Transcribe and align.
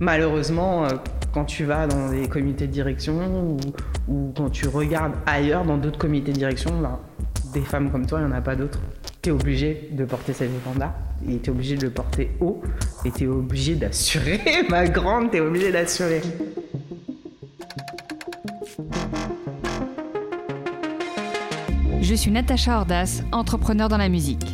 Malheureusement, 0.00 0.84
euh, 0.84 0.90
quand 1.34 1.44
tu 1.44 1.64
vas 1.64 1.88
dans 1.88 2.10
des 2.10 2.28
comités 2.28 2.68
de 2.68 2.72
direction 2.72 3.56
ou, 4.08 4.32
quand 4.36 4.48
tu 4.48 4.68
regardes 4.68 5.14
ailleurs 5.26 5.64
dans 5.64 5.76
d'autres 5.76 5.98
comités 5.98 6.32
de 6.32 6.38
direction, 6.38 6.70
ben, 6.80 7.00
des 7.52 7.62
femmes 7.62 7.90
comme 7.90 8.06
toi, 8.06 8.20
il 8.20 8.26
n'y 8.26 8.32
en 8.32 8.36
a 8.36 8.40
pas 8.40 8.54
d'autres. 8.54 8.78
Tu 9.22 9.30
es 9.30 9.32
obligé 9.32 9.88
de 9.90 10.04
porter 10.04 10.32
cet 10.32 10.50
étendard 10.50 10.94
et 11.28 11.38
tu 11.38 11.50
es 11.50 11.52
obligé 11.52 11.76
de 11.76 11.86
le 11.86 11.90
porter 11.90 12.30
haut 12.40 12.62
et 13.04 13.10
tu 13.10 13.24
es 13.24 13.26
obligé 13.26 13.74
d'assurer, 13.74 14.40
ma 14.68 14.86
grande, 14.86 15.32
tu 15.32 15.38
es 15.38 15.40
obligé 15.40 15.72
d'assurer. 15.72 16.22
Je 22.00 22.14
suis 22.14 22.30
Natacha 22.30 22.78
Ordas, 22.78 23.22
entrepreneur 23.32 23.88
dans 23.88 23.98
la 23.98 24.08
musique. 24.08 24.46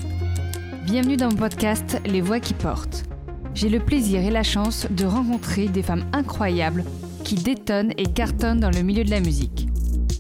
Bienvenue 0.87 1.19
dans 1.19 1.29
mon 1.29 1.37
podcast 1.37 2.01
Les 2.07 2.23
Voix 2.23 2.41
qui 2.41 2.55
portent. 2.55 3.05
J'ai 3.55 3.69
le 3.69 3.79
plaisir 3.79 4.21
et 4.21 4.31
la 4.31 4.43
chance 4.43 4.87
de 4.91 5.05
rencontrer 5.05 5.69
des 5.69 5.83
femmes 5.83 6.05
incroyables 6.13 6.85
qui 7.23 7.37
détonnent 7.37 7.93
et 7.97 8.07
cartonnent 8.07 8.59
dans 8.59 8.71
le 8.71 8.83
milieu 8.83 9.05
de 9.05 9.11
la 9.11 9.21
musique. 9.21 9.69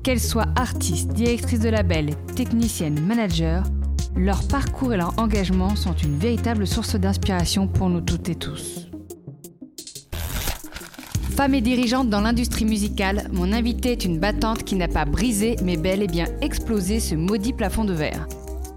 Qu'elles 0.04 0.20
soient 0.20 0.46
artistes, 0.54 1.12
directrices 1.12 1.60
de 1.60 1.68
label, 1.68 2.14
techniciennes, 2.36 3.00
managers, 3.00 3.62
leur 4.16 4.46
parcours 4.46 4.94
et 4.94 4.96
leur 4.96 5.18
engagement 5.18 5.74
sont 5.74 5.94
une 5.94 6.16
véritable 6.16 6.66
source 6.66 6.94
d'inspiration 6.94 7.66
pour 7.66 7.90
nous 7.90 8.00
toutes 8.00 8.28
et 8.28 8.36
tous. 8.36 8.88
Femme 11.36 11.54
et 11.54 11.60
dirigeante 11.60 12.10
dans 12.10 12.20
l'industrie 12.20 12.64
musicale, 12.64 13.28
mon 13.32 13.52
invitée 13.52 13.90
est 13.90 14.04
une 14.04 14.20
battante 14.20 14.62
qui 14.62 14.76
n'a 14.76 14.86
pas 14.86 15.04
brisé 15.04 15.56
mais 15.64 15.76
bel 15.76 16.00
et 16.00 16.06
bien 16.06 16.26
explosé 16.40 17.00
ce 17.00 17.16
maudit 17.16 17.52
plafond 17.52 17.84
de 17.84 17.92
verre. 17.92 18.28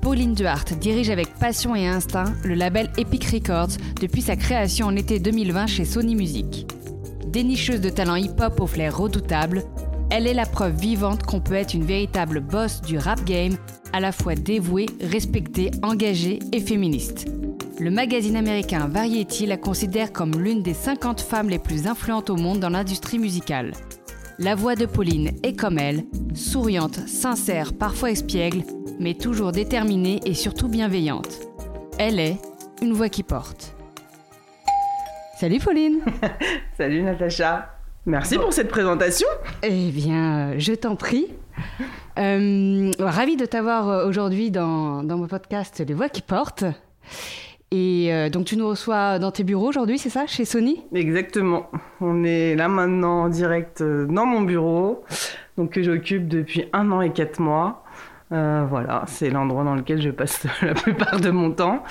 Pauline 0.07 0.35
Duhart 0.35 0.63
dirige 0.79 1.09
avec 1.09 1.34
passion 1.34 1.75
et 1.75 1.85
instinct 1.85 2.34
le 2.45 2.53
label 2.53 2.89
Epic 2.97 3.25
Records 3.25 3.75
depuis 3.99 4.21
sa 4.21 4.38
création 4.38 4.88
en 4.88 4.95
été 4.95 5.20
2020 5.20 5.67
chez 5.67 5.83
Sony 5.83 6.16
Music. 6.16 6.66
Dénicheuse 7.27 7.81
de 7.81 7.89
talent 7.89 8.16
hip-hop 8.16 8.61
au 8.61 8.67
flair 8.67 8.97
redoutable, 8.97 9.66
elle 10.09 10.25
est 10.25 10.33
la 10.33 10.45
preuve 10.45 10.80
vivante 10.80 11.23
qu'on 11.23 11.41
peut 11.41 11.55
être 11.55 11.73
une 11.73 11.83
véritable 11.83 12.39
boss 12.39 12.80
du 12.80 12.97
rap 12.97 13.22
game, 13.25 13.58
à 13.91 13.99
la 13.99 14.14
fois 14.14 14.36
dévouée, 14.36 14.86
respectée, 15.02 15.72
engagée 15.83 16.39
et 16.53 16.61
féministe. 16.61 17.25
Le 17.77 17.92
magazine 17.92 18.38
américain 18.38 18.88
Variety 18.88 19.45
la 19.45 19.58
considère 19.58 20.14
comme 20.14 20.42
l'une 20.42 20.64
des 20.64 20.73
50 20.73 21.19
femmes 21.19 21.49
les 21.49 21.59
plus 21.59 21.86
influentes 21.86 22.30
au 22.30 22.38
monde 22.38 22.61
dans 22.61 22.69
l'industrie 22.69 23.19
musicale. 23.19 23.73
La 24.39 24.55
voix 24.55 24.75
de 24.75 24.86
Pauline 24.86 25.31
est 25.44 25.59
comme 25.59 25.80
elle, 25.80 26.05
souriante, 26.33 26.99
sincère, 27.09 27.73
parfois 27.73 28.11
espiègle, 28.11 28.64
mais 29.00 29.14
toujours 29.14 29.52
déterminée 29.52 30.20
et 30.26 30.34
surtout 30.34 30.67
bienveillante. 30.67 31.40
Elle 32.00 32.20
est 32.20 32.38
une 32.81 32.94
voix 32.94 33.09
qui 33.09 33.23
porte. 33.23 33.76
Salut 35.39 35.59
Pauline 35.59 36.00
Salut 36.78 37.04
Natacha 37.04 37.73
Merci 38.06 38.38
pour 38.38 38.54
cette 38.54 38.70
présentation 38.70 39.28
Eh 39.64 39.92
bien, 39.92 40.58
je 40.58 40.73
t'en 40.73 40.95
prie. 40.95 41.28
Euh, 42.17 42.92
ravi 43.00 43.36
de 43.36 43.45
t'avoir 43.45 43.89
euh, 43.89 44.08
aujourd'hui 44.08 44.50
dans, 44.50 45.04
dans 45.04 45.17
mon 45.17 45.28
podcast 45.28 45.84
Les 45.86 45.94
voix 45.94 46.09
qui 46.09 46.22
portent. 46.22 46.64
Et 47.70 48.14
euh, 48.14 48.30
donc 48.30 48.45
tu 48.45 48.56
nous 48.56 48.67
reçois 48.70 49.20
dans 49.20 49.32
tes 49.32 49.44
bureaux 49.44 49.67
aujourd'hui, 49.67 49.98
c'est 49.98 50.09
ça, 50.09 50.26
chez 50.26 50.45
Sony? 50.45 50.86
Exactement. 50.95 51.70
On 52.00 52.23
est 52.23 52.56
là 52.56 52.70
maintenant 52.70 53.23
en 53.23 53.30
direct 53.30 53.84
dans 53.84 54.26
mon 54.26 54.42
bureau, 54.42 55.04
donc 55.58 55.72
que 55.73 55.84
j'occupe 55.84 56.30
depuis 56.30 56.70
un 56.72 56.92
an 56.92 57.02
et 57.02 57.11
quatre 57.11 57.39
mois. 57.39 57.84
Euh, 58.31 58.66
voilà, 58.70 59.03
c'est 59.08 59.30
l'endroit 59.30 59.64
dans 59.64 59.75
lequel 59.75 60.02
je 60.02 60.09
passe 60.09 60.45
la 60.61 60.73
plupart 60.73 61.20
de 61.20 61.30
mon 61.30 61.52
temps. 61.52 61.83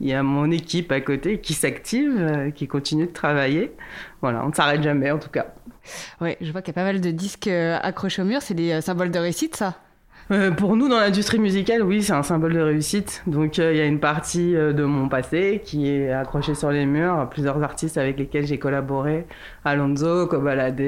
Il 0.00 0.08
y 0.08 0.12
a 0.12 0.22
mon 0.22 0.50
équipe 0.50 0.90
à 0.90 1.00
côté 1.00 1.40
qui 1.40 1.54
s'active, 1.54 2.52
qui 2.54 2.66
continue 2.66 3.06
de 3.06 3.12
travailler. 3.12 3.72
Voilà, 4.20 4.44
on 4.44 4.48
ne 4.48 4.54
s'arrête 4.54 4.82
jamais 4.82 5.10
en 5.10 5.18
tout 5.18 5.30
cas. 5.30 5.46
Oui, 6.20 6.36
je 6.40 6.50
vois 6.50 6.62
qu'il 6.62 6.74
y 6.74 6.78
a 6.78 6.80
pas 6.80 6.84
mal 6.84 7.00
de 7.00 7.10
disques 7.10 7.46
accrochés 7.48 8.22
au 8.22 8.24
mur. 8.24 8.42
C'est 8.42 8.54
des 8.54 8.80
symboles 8.80 9.10
de 9.10 9.18
réussite, 9.18 9.54
ça? 9.56 9.74
Euh, 10.30 10.50
pour 10.50 10.74
nous, 10.74 10.88
dans 10.88 10.98
l'industrie 10.98 11.38
musicale, 11.38 11.82
oui, 11.82 12.02
c'est 12.02 12.14
un 12.14 12.22
symbole 12.22 12.54
de 12.54 12.60
réussite. 12.60 13.22
Donc, 13.26 13.58
euh, 13.58 13.72
il 13.72 13.78
y 13.78 13.80
a 13.80 13.84
une 13.84 14.00
partie 14.00 14.56
euh, 14.56 14.72
de 14.72 14.84
mon 14.84 15.08
passé 15.08 15.60
qui 15.62 15.88
est 15.90 16.10
accrochée 16.12 16.54
sur 16.54 16.70
les 16.70 16.86
murs. 16.86 17.28
Plusieurs 17.30 17.62
artistes 17.62 17.98
avec 17.98 18.18
lesquels 18.18 18.46
j'ai 18.46 18.58
collaboré 18.58 19.26
Alonso, 19.66 20.26
Kobalade, 20.26 20.80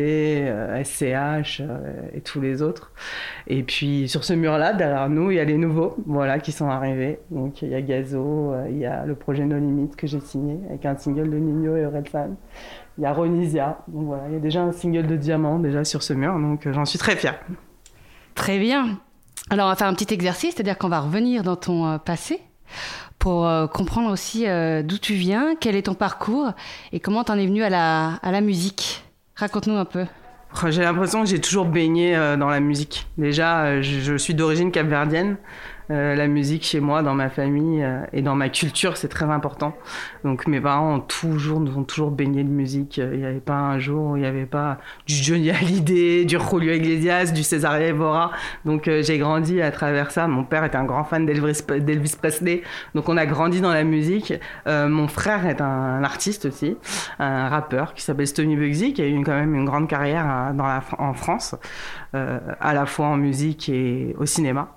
SCH 0.85 1.63
et 2.15 2.21
tous 2.23 2.41
les 2.41 2.63
autres. 2.63 2.93
Et 3.47 3.63
puis, 3.63 4.09
sur 4.09 4.25
ce 4.25 4.33
mur-là, 4.33 4.73
derrière 4.73 5.11
nous, 5.11 5.31
il 5.31 5.37
y 5.37 5.41
a 5.41 5.45
les 5.45 5.59
nouveaux, 5.59 5.97
voilà, 6.07 6.39
qui 6.39 6.53
sont 6.53 6.71
arrivés. 6.71 7.19
Donc, 7.31 7.61
il 7.61 7.69
y 7.69 7.75
a 7.75 7.83
Gazo, 7.83 8.55
il 8.71 8.79
y 8.79 8.87
a 8.87 9.05
le 9.05 9.15
projet 9.15 9.45
No 9.45 9.57
Limit 9.59 9.91
que 9.97 10.07
j'ai 10.07 10.21
signé 10.21 10.59
avec 10.69 10.87
un 10.87 10.97
single 10.97 11.31
de 11.31 11.37
Nino 11.37 11.77
et 11.77 11.85
Orelsan. 11.85 12.37
Il 12.97 13.03
y 13.03 13.07
a 13.07 13.13
Ronisia. 13.13 13.79
Donc, 13.89 14.07
voilà, 14.07 14.23
il 14.29 14.35
y 14.35 14.37
a 14.37 14.41
déjà 14.41 14.63
un 14.63 14.73
single 14.73 15.07
de 15.07 15.17
Diamant 15.17 15.59
déjà 15.59 15.85
sur 15.85 16.03
ce 16.03 16.15
mur. 16.15 16.39
Donc, 16.39 16.67
j'en 16.71 16.87
suis 16.87 16.99
très 16.99 17.17
fière. 17.17 17.39
Très 18.35 18.59
bien. 18.59 19.01
Alors, 19.49 19.67
on 19.67 19.69
va 19.69 19.77
faire 19.77 19.87
un 19.87 19.95
petit 19.95 20.12
exercice, 20.12 20.55
c'est-à-dire 20.55 20.77
qu'on 20.77 20.89
va 20.89 21.01
revenir 21.01 21.45
dans 21.45 21.55
ton 21.55 21.87
euh, 21.87 21.99
passé 21.99 22.41
pour 23.21 23.47
euh, 23.47 23.69
comprendre 23.69 24.11
aussi 24.11 24.49
euh, 24.49 24.83
d'où 24.83 24.99
tu 24.99 25.15
viens, 25.15 25.55
quel 25.61 25.77
est 25.77 25.83
ton 25.83 25.95
parcours 25.95 26.53
et 26.93 26.99
comment 26.99 27.23
tu 27.23 27.31
en 27.31 27.39
es 27.39 27.47
venu 27.47 27.62
à 27.62 27.71
la, 27.71 28.15
à 28.23 28.33
la 28.33 28.41
musique. 28.41 29.05
Raconte-nous 29.37 29.77
un 29.77 29.85
peu. 29.85 30.05
J'ai 30.69 30.83
l'impression 30.83 31.23
que 31.23 31.29
j'ai 31.29 31.41
toujours 31.41 31.67
baigné 31.67 32.15
dans 32.39 32.49
la 32.49 32.61
musique. 32.61 33.06
Déjà, 33.19 33.83
je 33.83 34.17
suis 34.17 34.33
d'origine 34.33 34.73
capverdienne. 34.73 35.37
Euh, 35.91 36.17
la 36.17 36.27
musique 36.27 36.65
chez 36.65 36.81
moi, 36.81 37.03
dans 37.03 37.15
ma 37.15 37.29
famille 37.29 37.83
euh, 37.83 38.01
et 38.13 38.21
dans 38.21 38.35
ma 38.35 38.49
culture, 38.49 38.97
c'est 38.97 39.09
très 39.09 39.27
important. 39.27 39.77
Donc 40.25 40.47
mes 40.49 40.61
parents 40.61 40.97
ont 40.97 41.01
toujours, 41.01 41.61
nous 41.61 41.79
ont 41.79 41.85
toujours 41.85 42.11
baigné 42.11 42.43
de 42.43 42.49
musique. 42.49 42.97
Il 42.97 43.19
n'y 43.19 43.25
avait 43.25 43.39
pas 43.39 43.55
un 43.55 43.79
jour 43.79 44.11
où 44.11 44.17
il 44.17 44.21
n'y 44.21 44.27
avait 44.27 44.47
pas 44.47 44.79
du 45.07 45.15
Johnny 45.15 45.51
Hallyday, 45.51 46.25
du 46.25 46.39
Julio 46.39 46.73
Iglesias, 46.73 47.27
du 47.27 47.45
César 47.45 47.77
Evora. 47.81 48.33
Donc 48.65 48.89
euh, 48.89 49.03
j'ai 49.03 49.19
grandi 49.19 49.63
à 49.63 49.71
travers 49.71 50.11
ça. 50.11 50.27
Mon 50.27 50.45
père 50.45 50.65
était 50.65 50.77
un 50.77 50.85
grand 50.85 51.05
fan 51.05 51.25
d'Elvis 51.25 52.17
Presley. 52.21 52.63
Donc 52.95 53.09
on 53.09 53.17
a 53.17 53.27
grandi 53.27 53.61
dans 53.61 53.73
la 53.73 53.85
musique. 53.85 54.33
mon 54.67 55.09
frère 55.09 55.47
est 55.47 55.61
un, 55.61 56.03
artiste 56.03 56.47
aussi, 56.47 56.77
un 57.19 57.49
rappeur 57.49 57.95
qui 57.95 58.03
s'appelle 58.03 58.27
Stony 58.27 58.57
Bugsy, 58.57 58.93
qui 58.93 59.03
a 59.03 59.07
eu 59.07 59.23
quand 59.25 59.35
même 59.35 59.55
une 59.55 59.65
grande 59.65 59.89
carrière 59.89 60.53
dans 60.55 60.67
la, 60.67 60.83
en 60.99 61.15
France, 61.15 61.55
à 62.13 62.75
la 62.75 62.87
fois 62.87 63.07
en 63.07 63.17
musique 63.17 63.69
et 63.69 64.15
au 64.19 64.27
cinéma. 64.27 64.75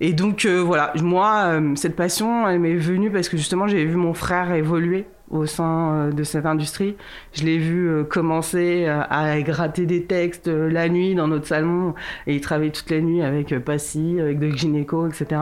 Et 0.00 0.12
donc 0.12 0.44
euh, 0.44 0.60
voilà, 0.60 0.92
moi, 1.02 1.44
euh, 1.46 1.74
cette 1.76 1.96
passion, 1.96 2.48
elle 2.48 2.60
m'est 2.60 2.74
venue 2.74 3.10
parce 3.10 3.28
que 3.28 3.36
justement, 3.36 3.66
j'ai 3.66 3.84
vu 3.84 3.96
mon 3.96 4.14
frère 4.14 4.52
évoluer 4.52 5.06
au 5.30 5.46
sein 5.46 5.94
euh, 5.94 6.12
de 6.12 6.24
cette 6.24 6.46
industrie. 6.46 6.96
Je 7.32 7.44
l'ai 7.44 7.58
vu 7.58 8.04
commencer 8.08 8.86
à 8.86 9.40
gratter 9.42 9.86
des 9.86 10.04
textes 10.04 10.48
la 10.48 10.88
nuit 10.88 11.14
dans 11.14 11.28
notre 11.28 11.46
salon 11.46 11.94
et 12.26 12.34
il 12.34 12.40
travaillait 12.40 12.72
toute 12.72 12.90
la 12.90 13.00
nuit 13.00 13.22
avec 13.22 13.56
Passy, 13.60 14.18
avec 14.20 14.38
de 14.38 14.50
Gynéco, 14.50 15.06
etc. 15.06 15.40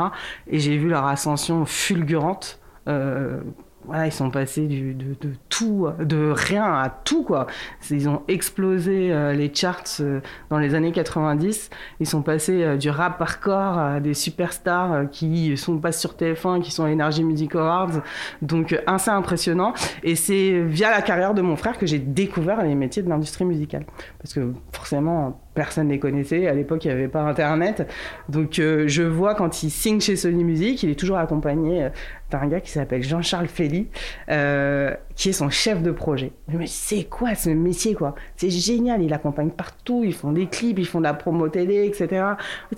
Et 0.48 0.58
j'ai 0.58 0.76
vu 0.76 0.88
leur 0.88 1.06
ascension 1.06 1.64
fulgurante 1.64 2.60
ils 4.04 4.12
sont 4.12 4.30
passés 4.30 4.66
de, 4.66 5.16
tout, 5.48 5.88
de 5.98 6.32
rien 6.34 6.64
à 6.64 6.88
tout, 6.88 7.24
quoi. 7.24 7.46
Ils 7.90 8.08
ont 8.08 8.22
explosé 8.28 9.12
euh, 9.12 9.32
les 9.32 9.52
charts 9.52 9.82
euh, 10.00 10.20
dans 10.50 10.58
les 10.58 10.74
années 10.74 10.92
90. 10.92 11.70
Ils 12.00 12.06
sont 12.06 12.22
passés 12.22 12.62
euh, 12.62 12.76
du 12.76 12.90
rap 12.90 13.20
hardcore 13.20 13.78
à 13.78 14.00
des 14.00 14.14
superstars 14.14 15.10
qui 15.10 15.56
sont 15.56 15.78
pas 15.78 15.92
sur 15.92 16.12
TF1, 16.14 16.62
qui 16.62 16.70
sont 16.70 16.84
à 16.84 16.90
Energy 16.90 17.24
Music 17.24 17.54
Awards. 17.54 18.02
Donc, 18.40 18.80
assez 18.86 19.10
impressionnant. 19.10 19.74
Et 20.02 20.14
c'est 20.14 20.62
via 20.62 20.90
la 20.90 21.02
carrière 21.02 21.34
de 21.34 21.42
mon 21.42 21.56
frère 21.56 21.78
que 21.78 21.86
j'ai 21.86 21.98
découvert 21.98 22.62
les 22.62 22.74
métiers 22.74 23.02
de 23.02 23.08
l'industrie 23.08 23.44
musicale. 23.44 23.84
Parce 24.18 24.34
que 24.34 24.52
forcément, 24.72 25.40
personne 25.54 25.88
ne 25.88 25.92
les 25.92 25.98
connaissait. 25.98 26.46
À 26.46 26.54
l'époque, 26.54 26.84
il 26.84 26.88
n'y 26.88 26.94
avait 26.94 27.08
pas 27.08 27.22
Internet. 27.22 27.88
Donc, 28.28 28.58
euh, 28.58 28.84
je 28.86 29.02
vois 29.02 29.34
quand 29.34 29.62
il 29.62 29.70
signe 29.70 30.00
chez 30.00 30.16
Sony 30.16 30.44
Music, 30.44 30.82
il 30.82 30.90
est 30.90 30.98
toujours 30.98 31.18
accompagné 31.18 31.84
euh, 31.84 31.88
d'un 32.30 32.46
gars 32.46 32.60
qui 32.60 32.70
s'appelle 32.70 33.02
Jean-Charles 33.02 33.48
Feli, 33.48 33.88
euh, 34.30 34.94
qui 35.14 35.30
est 35.30 35.32
son 35.32 35.50
chef 35.50 35.82
de 35.82 35.90
projet. 35.90 36.32
Mais 36.48 36.66
c'est 36.66 37.04
quoi 37.04 37.34
ce 37.34 37.50
métier, 37.50 37.94
quoi? 37.94 38.14
C'est 38.36 38.50
génial. 38.50 39.02
Il 39.02 39.12
accompagne 39.12 39.50
partout. 39.50 40.02
Ils 40.04 40.14
font 40.14 40.32
des 40.32 40.46
clips, 40.46 40.78
ils 40.78 40.86
font 40.86 40.98
de 40.98 41.04
la 41.04 41.14
promo 41.14 41.48
télé, 41.48 41.86
etc. 41.86 42.24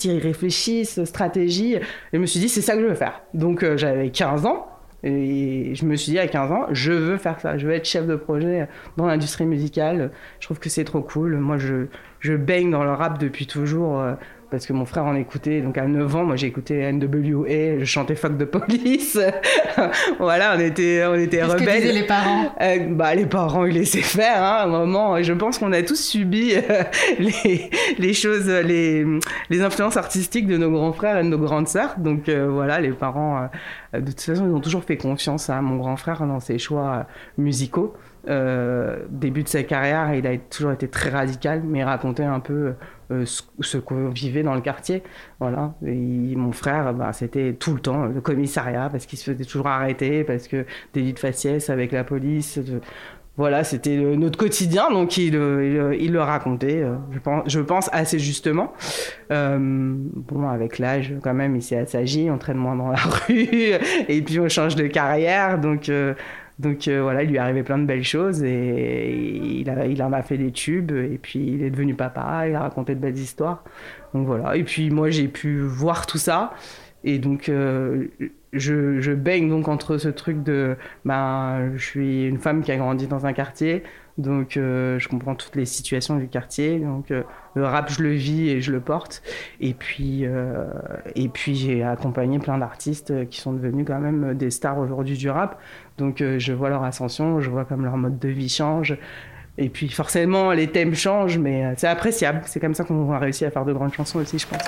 Ils 0.02 0.18
réfléchissent, 0.18 1.02
stratégie. 1.04 1.78
Je 2.12 2.18
me 2.18 2.26
suis 2.26 2.40
dit, 2.40 2.48
c'est 2.48 2.62
ça 2.62 2.74
que 2.74 2.80
je 2.82 2.86
veux 2.86 2.94
faire. 2.94 3.22
Donc, 3.32 3.64
j'avais 3.76 4.10
15 4.10 4.46
ans. 4.46 4.66
Et 5.06 5.74
je 5.74 5.84
me 5.84 5.96
suis 5.96 6.12
dit 6.12 6.18
à 6.18 6.26
15 6.26 6.50
ans, 6.50 6.66
je 6.70 6.90
veux 6.90 7.18
faire 7.18 7.38
ça, 7.38 7.58
je 7.58 7.66
veux 7.66 7.74
être 7.74 7.84
chef 7.84 8.06
de 8.06 8.16
projet 8.16 8.66
dans 8.96 9.04
l'industrie 9.04 9.44
musicale. 9.44 10.10
Je 10.40 10.46
trouve 10.46 10.58
que 10.58 10.70
c'est 10.70 10.84
trop 10.84 11.02
cool. 11.02 11.36
Moi, 11.36 11.58
je, 11.58 11.88
je 12.24 12.32
baigne 12.32 12.70
dans 12.70 12.82
le 12.84 12.92
rap 12.92 13.18
depuis 13.18 13.46
toujours 13.46 14.00
euh, 14.00 14.14
parce 14.50 14.64
que 14.64 14.72
mon 14.72 14.86
frère 14.86 15.04
en 15.04 15.14
écoutait. 15.14 15.60
Donc 15.60 15.76
à 15.76 15.86
9 15.86 16.16
ans, 16.16 16.24
moi 16.24 16.36
j'ai 16.36 16.46
écouté 16.46 16.90
NWA, 16.90 17.80
je 17.80 17.84
chantais 17.84 18.14
Fuck 18.14 18.38
de 18.38 18.46
Police. 18.46 19.18
voilà, 20.18 20.54
on 20.56 20.60
était, 20.60 21.04
on 21.06 21.16
était 21.16 21.42
rebelles. 21.42 21.66
Que 21.66 21.80
disaient 21.82 21.92
les 21.92 22.06
parents 22.06 22.54
euh, 22.62 22.78
Bah 22.92 23.14
les 23.14 23.26
parents 23.26 23.66
ils 23.66 23.74
laissaient 23.74 24.00
faire 24.00 24.42
hein, 24.42 24.56
à 24.56 24.64
un 24.64 24.68
moment. 24.68 25.22
Je 25.22 25.34
pense 25.34 25.58
qu'on 25.58 25.72
a 25.72 25.82
tous 25.82 26.02
subi 26.02 26.54
euh, 26.54 26.84
les, 27.18 27.70
les, 27.98 28.14
choses, 28.14 28.48
les, 28.48 29.04
les 29.50 29.60
influences 29.60 29.98
artistiques 29.98 30.46
de 30.46 30.56
nos 30.56 30.70
grands 30.70 30.94
frères 30.94 31.18
et 31.18 31.24
de 31.24 31.28
nos 31.28 31.38
grandes 31.38 31.68
sœurs. 31.68 31.96
Donc 31.98 32.30
voilà, 32.30 32.80
les 32.80 32.92
parents, 32.92 33.50
de 33.92 34.00
toute 34.00 34.20
façon, 34.22 34.46
ils 34.48 34.54
ont 34.54 34.60
toujours 34.60 34.84
fait 34.84 34.96
confiance 34.96 35.50
à 35.50 35.60
mon 35.60 35.76
grand 35.76 35.96
frère 35.98 36.26
dans 36.26 36.40
ses 36.40 36.58
choix 36.58 37.06
musicaux. 37.36 37.94
Début 39.10 39.42
de 39.42 39.48
sa 39.48 39.62
carrière, 39.62 40.14
il 40.14 40.26
a 40.26 40.36
toujours 40.36 40.72
été 40.72 40.88
très 40.88 41.10
radical, 41.10 41.62
mais 41.64 41.80
il 41.80 41.84
racontait 41.84 42.24
un 42.24 42.40
peu 42.40 42.74
ce, 43.10 43.78
qu'on 43.78 44.08
vivait 44.08 44.42
dans 44.42 44.54
le 44.54 44.60
quartier. 44.60 45.02
Voilà. 45.40 45.74
Et 45.86 46.36
mon 46.36 46.52
frère, 46.52 46.94
bah, 46.94 47.12
c'était 47.12 47.54
tout 47.54 47.74
le 47.74 47.80
temps 47.80 48.06
le 48.06 48.20
commissariat 48.20 48.88
parce 48.90 49.06
qu'il 49.06 49.18
se 49.18 49.30
faisait 49.30 49.44
toujours 49.44 49.66
arrêter, 49.66 50.24
parce 50.24 50.48
que 50.48 50.64
délit 50.92 51.12
de 51.12 51.18
faciès 51.18 51.70
avec 51.70 51.92
la 51.92 52.04
police. 52.04 52.60
Voilà, 53.36 53.64
c'était 53.64 53.96
notre 53.96 54.38
quotidien, 54.38 54.90
donc 54.92 55.16
il, 55.16 55.32
le 55.32 56.18
racontait, 56.20 56.84
euh, 56.84 56.94
je 57.46 57.58
pense, 57.58 57.90
assez 57.92 58.20
justement. 58.20 58.72
Euh, 59.32 59.58
bon, 59.58 60.48
avec 60.48 60.78
l'âge, 60.78 61.14
quand 61.20 61.34
même, 61.34 61.56
il 61.56 61.62
s'est 61.62 61.78
assagi, 61.78 62.28
on 62.30 62.38
traîne 62.38 62.58
moins 62.58 62.76
dans 62.76 62.90
la 62.90 62.96
rue, 63.26 63.72
et 64.08 64.22
puis 64.22 64.38
on 64.38 64.48
change 64.48 64.76
de 64.76 64.86
carrière, 64.86 65.58
donc, 65.58 65.88
euh, 65.88 66.14
donc 66.58 66.88
voilà, 66.88 67.22
il 67.22 67.30
lui 67.30 67.36
est 67.36 67.40
arrivé 67.40 67.62
plein 67.62 67.78
de 67.78 67.84
belles 67.84 68.04
choses, 68.04 68.42
et 68.44 69.10
il, 69.10 70.02
en 70.02 70.12
a 70.12 70.22
fait 70.22 70.38
des 70.38 70.52
tubes, 70.52 70.92
et 70.92 71.18
puis 71.20 71.40
il 71.40 71.62
est 71.62 71.70
devenu 71.70 71.94
papa, 71.94 72.48
il 72.48 72.54
a 72.54 72.60
raconté 72.60 72.94
de 72.94 73.00
belles 73.00 73.18
histoires. 73.18 73.64
Donc 74.12 74.26
voilà, 74.26 74.56
et 74.56 74.62
puis 74.62 74.90
moi 74.90 75.10
j'ai 75.10 75.28
pu 75.28 75.60
voir 75.60 76.06
tout 76.06 76.18
ça, 76.18 76.52
et 77.02 77.18
donc 77.18 77.50
je, 78.54 79.00
je, 79.00 79.12
baigne 79.12 79.48
donc 79.48 79.68
entre 79.68 79.98
ce 79.98 80.08
truc 80.08 80.42
de 80.42 80.76
ben 81.04 81.72
je 81.76 81.84
suis 81.84 82.24
une 82.24 82.38
femme 82.38 82.62
qui 82.62 82.70
a 82.72 82.76
grandi 82.76 83.06
dans 83.08 83.26
un 83.26 83.32
quartier 83.32 83.82
donc 84.16 84.56
euh, 84.56 84.98
je 85.00 85.08
comprends 85.08 85.34
toutes 85.34 85.56
les 85.56 85.66
situations 85.66 86.16
du 86.16 86.28
quartier. 86.28 86.78
Donc 86.78 87.10
euh, 87.10 87.22
le 87.54 87.64
rap 87.64 87.90
je 87.90 88.02
le 88.02 88.12
vis 88.12 88.48
et 88.48 88.60
je 88.60 88.70
le 88.70 88.80
porte. 88.80 89.22
Et 89.60 89.74
puis 89.74 90.24
euh, 90.24 90.66
et 91.14 91.28
puis 91.28 91.54
j'ai 91.54 91.82
accompagné 91.82 92.38
plein 92.38 92.58
d'artistes 92.58 93.28
qui 93.28 93.40
sont 93.40 93.52
devenus 93.52 93.84
quand 93.86 93.98
même 93.98 94.34
des 94.34 94.50
stars 94.50 94.78
aujourd'hui 94.78 95.16
du 95.16 95.30
rap. 95.30 95.60
Donc 95.98 96.18
je 96.18 96.52
vois 96.52 96.68
leur 96.68 96.84
ascension 96.84 97.40
je 97.40 97.50
vois 97.50 97.64
comme 97.64 97.84
leur 97.84 97.96
mode 97.96 98.18
de 98.18 98.28
vie 98.28 98.48
change. 98.48 98.96
Et 99.58 99.68
puis 99.68 99.88
forcément 99.88 100.52
les 100.52 100.68
thèmes 100.68 100.94
changent 100.94 101.38
mais 101.38 101.74
c'est 101.76 101.88
appréciable. 101.88 102.42
C'est 102.46 102.60
comme 102.60 102.74
ça 102.74 102.84
qu'on 102.84 103.04
va 103.04 103.18
réussir 103.18 103.48
à 103.48 103.50
faire 103.50 103.64
de 103.64 103.72
grandes 103.72 103.94
chansons 103.94 104.20
aussi 104.20 104.38
je 104.38 104.46
pense. 104.46 104.62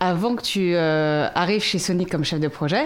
Avant 0.00 0.36
que 0.36 0.42
tu 0.42 0.76
arrives 0.76 1.62
chez 1.62 1.78
Sony 1.78 2.04
comme 2.04 2.24
chef 2.24 2.40
de 2.40 2.48
projet, 2.48 2.84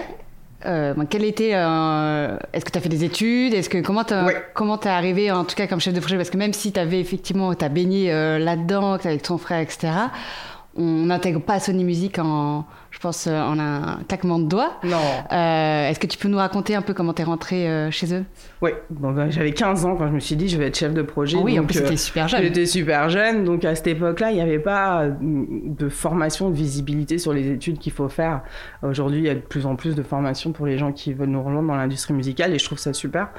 euh, 0.65 0.93
quel 1.09 1.23
était 1.23 1.51
euh, 1.53 2.37
Est-ce 2.53 2.65
que 2.65 2.71
tu 2.71 2.77
as 2.77 2.81
fait 2.81 2.89
des 2.89 3.03
études? 3.03 3.53
Est-ce 3.53 3.69
que 3.69 3.79
comment 3.79 4.03
t'as 4.03 4.31
comment 4.53 4.77
t'es 4.77 4.89
arrivé 4.89 5.31
en 5.31 5.43
tout 5.43 5.55
cas 5.55 5.67
comme 5.67 5.79
chef 5.79 5.93
de 5.93 5.99
projet? 5.99 6.17
Parce 6.17 6.29
que 6.29 6.37
même 6.37 6.53
si 6.53 6.71
tu 6.71 6.79
avais 6.79 6.99
effectivement 6.99 7.53
t'as 7.53 7.69
baigné 7.69 8.11
euh, 8.11 8.39
là-dedans 8.39 8.93
avec 8.93 9.21
ton 9.23 9.37
frère, 9.37 9.59
etc. 9.59 9.93
On 10.75 11.05
n'intègre 11.05 11.41
pas 11.41 11.59
Sony 11.59 11.83
Music 11.83 12.17
en 12.19 12.65
pense, 13.01 13.27
euh, 13.27 13.39
en 13.39 13.59
un 13.59 13.99
claquement 14.07 14.39
de 14.39 14.45
doigts. 14.45 14.79
Non. 14.83 14.97
Euh, 15.31 15.89
est-ce 15.89 15.99
que 15.99 16.07
tu 16.07 16.17
peux 16.17 16.27
nous 16.27 16.37
raconter 16.37 16.75
un 16.75 16.81
peu 16.81 16.93
comment 16.93 17.13
tu 17.13 17.21
es 17.21 17.25
rentré 17.25 17.67
euh, 17.67 17.91
chez 17.91 18.13
eux? 18.13 18.23
Oui, 18.61 18.71
bon, 18.89 19.11
ben, 19.11 19.29
j'avais 19.29 19.51
15 19.51 19.85
ans 19.85 19.95
quand 19.95 20.07
je 20.07 20.13
me 20.13 20.19
suis 20.19 20.35
dit 20.35 20.47
je 20.47 20.57
vais 20.57 20.67
être 20.67 20.77
chef 20.77 20.93
de 20.93 21.01
projet. 21.01 21.37
oui, 21.37 21.59
en 21.59 21.65
plus 21.65 21.79
c'était 21.79 21.97
super 21.97 22.27
jeune. 22.27 22.41
J'étais 22.43 22.65
super 22.65 23.09
jeune, 23.09 23.43
donc 23.43 23.65
à 23.65 23.75
cette 23.75 23.87
époque-là, 23.87 24.31
il 24.31 24.35
n'y 24.35 24.41
avait 24.41 24.59
pas 24.59 25.07
de 25.09 25.89
formation, 25.89 26.49
de 26.49 26.55
visibilité 26.55 27.17
sur 27.17 27.33
les 27.33 27.49
études 27.49 27.79
qu'il 27.79 27.91
faut 27.91 28.09
faire. 28.09 28.41
Aujourd'hui, 28.83 29.19
il 29.19 29.25
y 29.25 29.29
a 29.29 29.35
de 29.35 29.39
plus 29.39 29.65
en 29.65 29.75
plus 29.75 29.95
de 29.95 30.03
formations 30.03 30.51
pour 30.51 30.65
les 30.65 30.77
gens 30.77 30.91
qui 30.91 31.13
veulent 31.13 31.29
nous 31.29 31.43
rejoindre 31.43 31.67
dans 31.67 31.75
l'industrie 31.75 32.13
musicale 32.13 32.53
et 32.53 32.59
je 32.59 32.65
trouve 32.65 32.79
ça 32.79 32.93
super. 32.93 33.29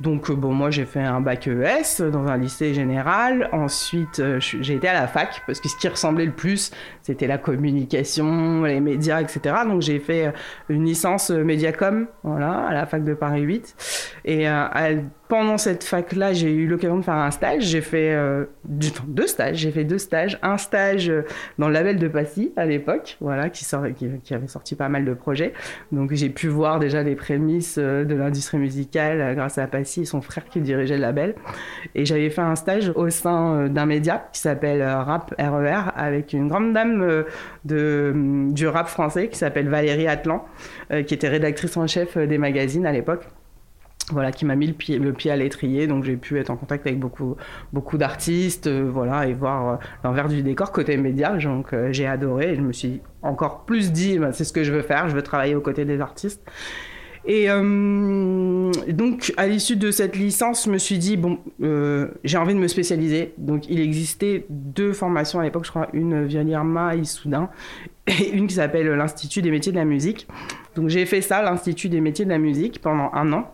Donc, 0.00 0.30
bon, 0.30 0.52
moi 0.52 0.70
j'ai 0.70 0.84
fait 0.84 1.00
un 1.02 1.20
bac 1.20 1.48
ES 1.48 2.02
dans 2.10 2.26
un 2.28 2.36
lycée 2.36 2.72
général. 2.72 3.48
Ensuite, 3.52 4.22
j'ai 4.38 4.74
été 4.74 4.88
à 4.88 4.94
la 4.94 5.08
fac 5.08 5.42
parce 5.46 5.60
que 5.60 5.68
ce 5.68 5.76
qui 5.76 5.88
ressemblait 5.88 6.26
le 6.26 6.32
plus, 6.32 6.70
c'était 7.02 7.26
la 7.26 7.38
communication, 7.38 8.62
les 8.62 8.80
médias 8.80 9.07
etc. 9.16 9.54
Donc 9.66 9.82
j'ai 9.82 9.98
fait 9.98 10.26
euh, 10.26 10.30
une 10.68 10.84
licence 10.84 11.30
euh, 11.30 11.42
Mediacom, 11.44 12.06
voilà, 12.22 12.66
à 12.66 12.74
la 12.74 12.86
fac 12.86 13.04
de 13.04 13.14
Paris 13.14 13.42
8. 13.42 14.16
Et 14.24 14.48
euh, 14.48 15.00
pendant 15.28 15.58
cette 15.58 15.84
fac-là, 15.84 16.32
j'ai 16.32 16.52
eu 16.52 16.66
l'occasion 16.66 16.98
de 16.98 17.04
faire 17.04 17.14
un 17.14 17.30
stage. 17.30 17.64
J'ai 17.64 17.82
fait 17.82 18.16
deux 18.64 19.26
stages. 19.26 19.56
J'ai 19.56 19.70
fait 19.70 19.84
deux 19.84 19.98
stages. 19.98 20.38
Un 20.42 20.56
stage 20.56 21.12
dans 21.58 21.68
le 21.68 21.74
label 21.74 21.98
de 21.98 22.08
Passy 22.08 22.52
à 22.56 22.64
l'époque, 22.64 23.18
voilà, 23.20 23.50
qui, 23.50 23.66
qui, 24.24 24.34
avait 24.34 24.46
sorti 24.46 24.74
pas 24.74 24.88
mal 24.88 25.04
de 25.04 25.12
projets. 25.12 25.52
Donc 25.92 26.14
j'ai 26.14 26.30
pu 26.30 26.48
voir 26.48 26.78
déjà 26.78 27.02
les 27.02 27.14
prémices 27.14 27.78
de 27.78 28.14
l'industrie 28.14 28.56
musicale 28.56 29.34
grâce 29.34 29.58
à 29.58 29.66
Passy 29.66 30.02
et 30.02 30.04
son 30.06 30.22
frère 30.22 30.46
qui 30.46 30.60
dirigeait 30.60 30.96
le 30.96 31.02
label. 31.02 31.34
Et 31.94 32.06
j'avais 32.06 32.30
fait 32.30 32.40
un 32.40 32.56
stage 32.56 32.90
au 32.94 33.10
sein 33.10 33.68
d'un 33.68 33.84
média 33.84 34.28
qui 34.32 34.40
s'appelle 34.40 34.82
Rap 34.82 35.34
RER 35.38 35.44
e 35.44 35.90
avec 35.94 36.32
une 36.32 36.48
grande 36.48 36.72
dame 36.72 37.24
de, 37.68 38.48
du 38.50 38.66
rap 38.66 38.88
français 38.88 39.28
qui 39.28 39.38
s'appelle 39.38 39.68
Valérie 39.68 40.08
Atlan, 40.08 40.44
qui 41.06 41.14
était 41.14 41.28
rédactrice 41.28 41.76
en 41.76 41.86
chef 41.86 42.18
des 42.18 42.38
magazines 42.38 42.86
à 42.86 42.92
l'époque 42.92 43.24
voilà, 44.12 44.32
qui 44.32 44.44
m'a 44.44 44.56
mis 44.56 44.66
le 44.66 44.72
pied, 44.72 44.98
le 44.98 45.12
pied 45.12 45.30
à 45.30 45.36
l'étrier. 45.36 45.86
Donc 45.86 46.04
j'ai 46.04 46.16
pu 46.16 46.38
être 46.38 46.50
en 46.50 46.56
contact 46.56 46.86
avec 46.86 46.98
beaucoup, 46.98 47.36
beaucoup 47.72 47.98
d'artistes, 47.98 48.66
euh, 48.66 48.88
voilà, 48.90 49.26
et 49.26 49.32
voir 49.32 49.68
euh, 49.68 49.76
l'envers 50.04 50.28
du 50.28 50.42
décor 50.42 50.72
côté 50.72 50.96
média. 50.96 51.36
Donc 51.36 51.72
euh, 51.72 51.92
j'ai 51.92 52.06
adoré. 52.06 52.52
Et 52.52 52.56
je 52.56 52.60
me 52.60 52.72
suis 52.72 53.00
encore 53.22 53.64
plus 53.64 53.92
dit, 53.92 54.18
bah, 54.18 54.32
c'est 54.32 54.44
ce 54.44 54.52
que 54.52 54.64
je 54.64 54.72
veux 54.72 54.82
faire. 54.82 55.08
Je 55.08 55.14
veux 55.14 55.22
travailler 55.22 55.54
aux 55.54 55.60
côtés 55.60 55.84
des 55.84 56.00
artistes. 56.00 56.42
Et 57.26 57.48
donc 57.48 59.32
à 59.36 59.46
l'issue 59.46 59.76
de 59.76 59.90
cette 59.90 60.16
licence, 60.16 60.64
je 60.64 60.70
me 60.70 60.78
suis 60.78 60.98
dit 60.98 61.16
bon, 61.16 61.38
j'ai 62.24 62.38
envie 62.38 62.54
de 62.54 62.60
me 62.60 62.68
spécialiser. 62.68 63.34
Donc 63.38 63.68
il 63.68 63.80
existait 63.80 64.46
deux 64.48 64.92
formations 64.92 65.40
à 65.40 65.44
l'époque, 65.44 65.64
je 65.64 65.70
crois, 65.70 65.88
une 65.92 66.24
via 66.24 66.42
l'IRMA 66.42 66.96
et 66.96 67.04
Soudain, 67.04 67.50
et 68.06 68.30
une 68.30 68.46
qui 68.46 68.54
s'appelle 68.54 68.86
l'Institut 68.88 69.42
des 69.42 69.50
métiers 69.50 69.72
de 69.72 69.78
la 69.78 69.84
musique. 69.84 70.26
Donc 70.74 70.88
j'ai 70.88 71.04
fait 71.06 71.20
ça, 71.20 71.42
l'Institut 71.42 71.88
des 71.88 72.00
métiers 72.00 72.24
de 72.24 72.30
la 72.30 72.38
musique, 72.38 72.80
pendant 72.80 73.10
un 73.12 73.32
an 73.32 73.52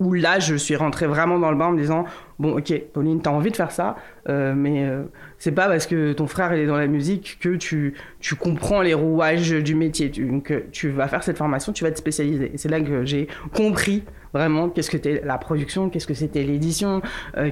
où 0.00 0.12
là, 0.12 0.40
je 0.40 0.56
suis 0.56 0.74
rentrée 0.74 1.06
vraiment 1.06 1.38
dans 1.38 1.52
le 1.52 1.56
bain 1.56 1.66
en 1.66 1.72
me 1.72 1.78
disant 1.78 2.04
Bon, 2.38 2.56
ok, 2.56 2.72
Pauline, 2.92 3.20
t'as 3.22 3.30
envie 3.30 3.50
de 3.50 3.56
faire 3.56 3.70
ça, 3.70 3.96
euh, 4.28 4.54
mais 4.56 4.84
euh, 4.84 5.04
c'est 5.38 5.52
pas 5.52 5.68
parce 5.68 5.86
que 5.86 6.12
ton 6.12 6.26
frère 6.26 6.52
est 6.52 6.66
dans 6.66 6.76
la 6.76 6.88
musique 6.88 7.38
que 7.40 7.54
tu, 7.54 7.94
tu 8.18 8.34
comprends 8.34 8.82
les 8.82 8.94
rouages 8.94 9.50
du 9.50 9.76
métier. 9.76 10.08
Donc, 10.08 10.50
euh, 10.50 10.62
tu 10.72 10.88
vas 10.90 11.06
faire 11.06 11.22
cette 11.22 11.38
formation, 11.38 11.72
tu 11.72 11.84
vas 11.84 11.92
te 11.92 11.98
spécialiser. 11.98 12.50
C'est 12.56 12.68
là 12.68 12.80
que 12.80 13.04
j'ai 13.04 13.28
compris 13.54 14.02
vraiment 14.32 14.68
qu'est-ce 14.68 14.90
que 14.90 14.96
c'était 14.96 15.22
la 15.24 15.38
production, 15.38 15.90
qu'est-ce 15.90 16.08
que 16.08 16.14
c'était 16.14 16.42
l'édition, 16.42 17.02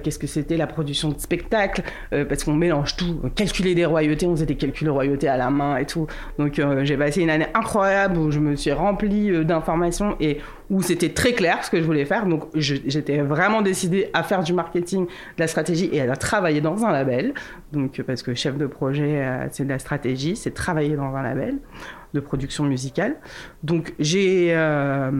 qu'est-ce 0.02 0.19
que 0.19 0.26
c'était 0.26 0.56
la 0.56 0.67
production 0.67 1.11
de 1.11 1.19
spectacle, 1.20 1.85
parce 2.11 2.43
qu'on 2.43 2.55
mélange 2.55 2.96
tout. 2.96 3.20
Calculer 3.37 3.76
des 3.76 3.85
royautés, 3.85 4.26
on 4.26 4.32
faisait 4.32 4.46
des 4.46 4.56
calculs 4.56 4.87
de 4.87 4.90
royautés 4.90 5.28
à 5.28 5.37
la 5.37 5.49
main 5.49 5.76
et 5.76 5.87
tout. 5.87 6.08
Donc 6.40 6.61
j'ai 6.82 6.96
passé 6.96 7.23
une 7.23 7.31
année 7.31 7.46
incroyable 7.55 8.19
où 8.19 8.32
je 8.32 8.40
me 8.40 8.56
suis 8.56 8.73
remplie 8.73 9.44
d'informations 9.44 10.17
et 10.19 10.38
où 10.70 10.82
c'était 10.82 11.11
très 11.11 11.35
clair 11.35 11.62
ce 11.62 11.70
que 11.70 11.78
je 11.78 11.85
voulais 11.85 12.05
faire. 12.05 12.26
Donc 12.26 12.46
j'étais 12.56 13.18
vraiment 13.18 13.62
décidée 13.62 14.11
à 14.12 14.25
faire 14.25 14.42
du 14.42 14.52
marketing 14.52 14.72
de 14.81 15.07
la 15.38 15.47
stratégie 15.47 15.87
et 15.87 15.99
elle 15.99 16.11
a 16.11 16.17
travaillé 16.17 16.61
dans 16.61 16.85
un 16.85 16.93
label. 16.93 17.35
Donc, 17.73 18.00
parce 18.02 18.23
que 18.23 18.35
chef 18.35 18.57
de 18.57 18.67
projet, 18.67 19.25
euh, 19.25 19.47
c'est 19.50 19.64
de 19.64 19.69
la 19.69 19.79
stratégie, 19.79 20.37
c'est 20.37 20.52
travailler 20.52 20.97
dans 20.97 21.14
un 21.14 21.23
label 21.23 21.59
de 22.14 22.21
production 22.21 22.64
musicale. 22.64 23.16
Donc 23.62 23.95
j'ai 23.99 24.49
euh, 24.50 25.11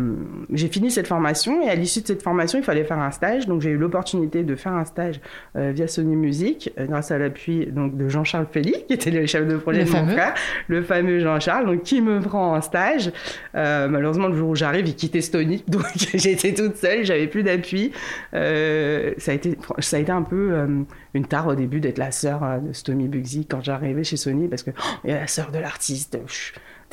j'ai 0.53 0.69
fini 0.69 0.91
cette 0.91 1.07
formation 1.07 1.63
et 1.63 1.69
à 1.69 1.75
l'issue 1.75 2.03
de 2.03 2.07
cette 2.07 2.23
formation, 2.23 2.59
il 2.59 2.65
fallait 2.65 2.85
faire 2.85 2.99
un 2.99 3.11
stage. 3.11 3.47
Donc 3.47 3.63
j'ai 3.63 3.71
eu 3.71 3.77
l'opportunité 3.77 4.43
de 4.43 4.55
faire 4.55 4.73
un 4.73 4.85
stage 4.85 5.21
euh, 5.57 5.73
via 5.75 5.89
Sony 5.89 6.17
Music 6.17 6.73
euh, 6.79 6.87
grâce 6.87 7.11
à 7.11 7.19
l'appui 7.19 7.67
donc 7.67 7.97
de 7.97 8.09
Jean-Charles 8.09 8.47
Félix 8.51 8.81
qui 8.87 8.95
était 8.95 9.11
le 9.11 9.27
chef 9.27 9.47
de 9.47 9.57
projet 9.57 9.85
de 9.85 9.91
mon 9.91 10.07
frère, 10.07 10.35
le 10.69 10.83
fameux 10.83 11.21
Jean-Charles, 11.21 11.67
donc 11.67 11.83
qui 11.83 12.01
me 12.01 12.21
prend 12.21 12.55
en 12.57 12.61
stage. 12.61 13.13
malheureusement 13.55 14.29
le 14.29 14.37
jour 14.37 14.51
où 14.51 14.55
j'arrive, 14.55 14.87
il 14.87 14.95
quittait 14.95 15.21
Sony, 15.21 15.65
donc 15.69 15.85
j'étais 16.15 16.53
toute 16.53 16.77
seule, 16.77 17.05
j'avais 17.05 17.27
plus 17.27 17.43
d'appui. 17.43 17.93
ça 18.33 18.39
a 18.39 19.35
été 19.35 19.57
ça 19.79 19.97
a 19.97 20.01
été 20.01 20.13
un 20.13 20.23
peu 20.23 20.85
une 21.15 21.27
tare 21.27 21.47
au 21.47 21.55
début 21.55 21.81
d'être 21.81 21.99
la 21.99 22.11
sœur 22.11 22.61
de 22.61 22.73
Stomy 22.73 23.09
Bugsy 23.09 23.47
quand 23.47 23.63
j'arrivais 23.63 24.05
chez 24.05 24.17
Sony 24.17 24.49
parce 24.49 24.63
que 24.63 24.71
oh, 24.71 24.99
il 25.05 25.11
y 25.11 25.13
a 25.13 25.21
la 25.21 25.27
sœur 25.27 25.51
de 25.51 25.59
l'artiste 25.59 26.19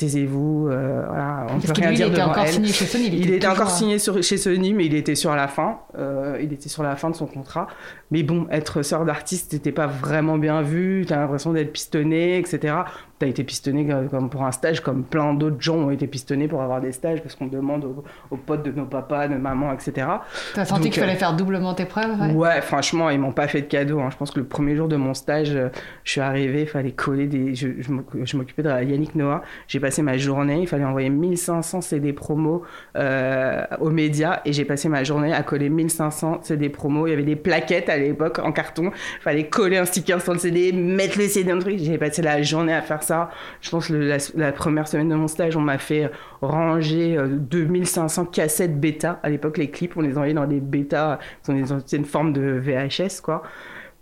taisez-vous. 0.00 0.68
Euh, 0.68 1.04
voilà, 1.06 1.46
on 1.48 1.60
Parce 1.60 1.66
peut 1.66 1.72
rien 1.74 1.92
dire 1.92 2.06
il 2.06 2.12
était 2.12 2.22
encore 2.22 2.46
signé 2.48 2.72
chez 2.72 2.86
Sony. 2.86 3.06
Il, 3.12 3.30
était, 3.30 3.46
encore 3.46 3.70
signé 3.70 3.98
sur, 3.98 4.22
chez 4.22 4.38
Sony, 4.38 4.72
mais 4.72 4.86
il 4.86 4.94
était 4.94 5.14
sur 5.14 5.36
la 5.36 5.46
fin. 5.46 5.80
Euh, 5.98 6.38
il 6.42 6.52
était 6.52 6.70
sur 6.70 6.82
la 6.82 6.96
fin 6.96 7.10
de 7.10 7.14
son 7.14 7.26
contrat. 7.26 7.68
Mais 8.10 8.22
bon, 8.22 8.46
être 8.50 8.82
sœur 8.82 9.04
d'artiste 9.04 9.52
n'était 9.52 9.72
pas 9.72 9.86
vraiment 9.86 10.38
bien 10.38 10.62
vu. 10.62 11.04
Tu 11.06 11.12
as 11.12 11.18
l'impression 11.18 11.52
d'être 11.52 11.72
pistonné, 11.72 12.38
etc 12.38 12.82
tu 13.20 13.26
as 13.26 13.28
été 13.28 13.44
pistonné 13.44 13.86
comme 14.10 14.30
pour 14.30 14.44
un 14.44 14.52
stage, 14.52 14.80
comme 14.80 15.04
plein 15.04 15.34
d'autres 15.34 15.60
gens 15.60 15.76
ont 15.76 15.90
été 15.90 16.06
pistonnés 16.06 16.48
pour 16.48 16.62
avoir 16.62 16.80
des 16.80 16.90
stages, 16.90 17.20
parce 17.20 17.34
qu'on 17.34 17.48
demande 17.48 17.84
aux, 18.30 18.36
potes 18.36 18.62
de 18.62 18.70
nos 18.72 18.86
papas, 18.86 19.28
de 19.28 19.34
maman, 19.34 19.74
etc. 19.74 20.06
Tu 20.54 20.60
as 20.60 20.64
senti 20.64 20.88
qu'il 20.88 21.00
fallait 21.00 21.12
euh, 21.12 21.16
faire 21.16 21.36
doublement 21.36 21.74
tes 21.74 21.84
preuves 21.84 22.34
Ouais, 22.34 22.62
franchement, 22.62 23.10
ils 23.10 23.20
m'ont 23.20 23.32
pas 23.32 23.46
fait 23.46 23.60
de 23.60 23.66
cadeau. 23.66 24.00
Hein. 24.00 24.08
Je 24.10 24.16
pense 24.16 24.30
que 24.30 24.40
le 24.40 24.46
premier 24.46 24.74
jour 24.74 24.88
de 24.88 24.96
mon 24.96 25.12
stage, 25.12 25.54
euh, 25.54 25.68
je 26.02 26.12
suis 26.12 26.20
arrivé, 26.22 26.62
il 26.62 26.66
fallait 26.66 26.92
coller 26.92 27.26
des. 27.26 27.54
Je, 27.54 27.68
je 27.82 28.36
m'occupais 28.36 28.62
de 28.62 28.70
Yannick 28.70 29.14
Noah. 29.14 29.42
J'ai 29.68 29.80
passé 29.90 30.02
ma 30.02 30.16
journée, 30.16 30.60
il 30.60 30.68
fallait 30.68 30.84
envoyer 30.84 31.10
1500 31.10 31.80
CD 31.80 32.12
promos 32.12 32.62
euh, 32.96 33.64
aux 33.80 33.90
médias, 33.90 34.40
et 34.44 34.52
j'ai 34.52 34.64
passé 34.64 34.88
ma 34.88 35.02
journée 35.02 35.32
à 35.32 35.42
coller 35.42 35.68
1500 35.68 36.42
CD 36.42 36.68
promos. 36.68 37.08
Il 37.08 37.10
y 37.10 37.12
avait 37.12 37.24
des 37.24 37.34
plaquettes 37.34 37.88
à 37.88 37.96
l'époque 37.96 38.38
en 38.38 38.52
carton. 38.52 38.92
Il 39.18 39.22
fallait 39.22 39.48
coller 39.48 39.78
un 39.78 39.84
sticker 39.84 40.22
sur 40.22 40.32
le 40.32 40.38
CD, 40.38 40.70
mettre 40.70 41.18
le 41.18 41.26
CD 41.26 41.50
dans 41.50 41.56
le 41.56 41.62
truc. 41.62 41.78
J'ai 41.78 41.98
passé 41.98 42.22
la 42.22 42.40
journée 42.40 42.72
à 42.72 42.82
faire 42.82 43.02
ça. 43.02 43.30
Je 43.60 43.70
pense 43.70 43.88
que 43.88 43.94
la, 44.36 44.52
première 44.52 44.86
semaine 44.86 45.08
de 45.08 45.16
mon 45.16 45.26
stage, 45.26 45.56
on 45.56 45.60
m'a 45.60 45.78
fait 45.78 46.08
ranger 46.40 47.18
2500 47.28 48.26
cassettes 48.26 48.78
bêta. 48.78 49.18
À 49.24 49.28
l'époque, 49.28 49.58
les 49.58 49.70
clips, 49.70 49.96
on 49.96 50.02
les 50.02 50.12
envoyait 50.12 50.34
dans 50.34 50.46
des 50.46 50.60
bêta, 50.60 51.18
c'est 51.42 51.96
une 51.96 52.04
forme 52.04 52.32
de 52.32 52.62
VHS, 52.62 53.22
quoi 53.22 53.42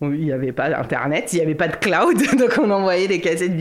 il 0.00 0.25
n'y 0.25 0.33
avait 0.33 0.52
pas 0.52 0.71
d'internet, 0.71 1.33
il 1.33 1.37
n'y 1.37 1.43
avait 1.43 1.55
pas 1.55 1.69
de 1.69 1.76
cloud, 1.76 2.17
donc 2.38 2.59
on 2.62 2.71
envoyait 2.71 3.09
des 3.09 3.21
cassettes 3.21 3.59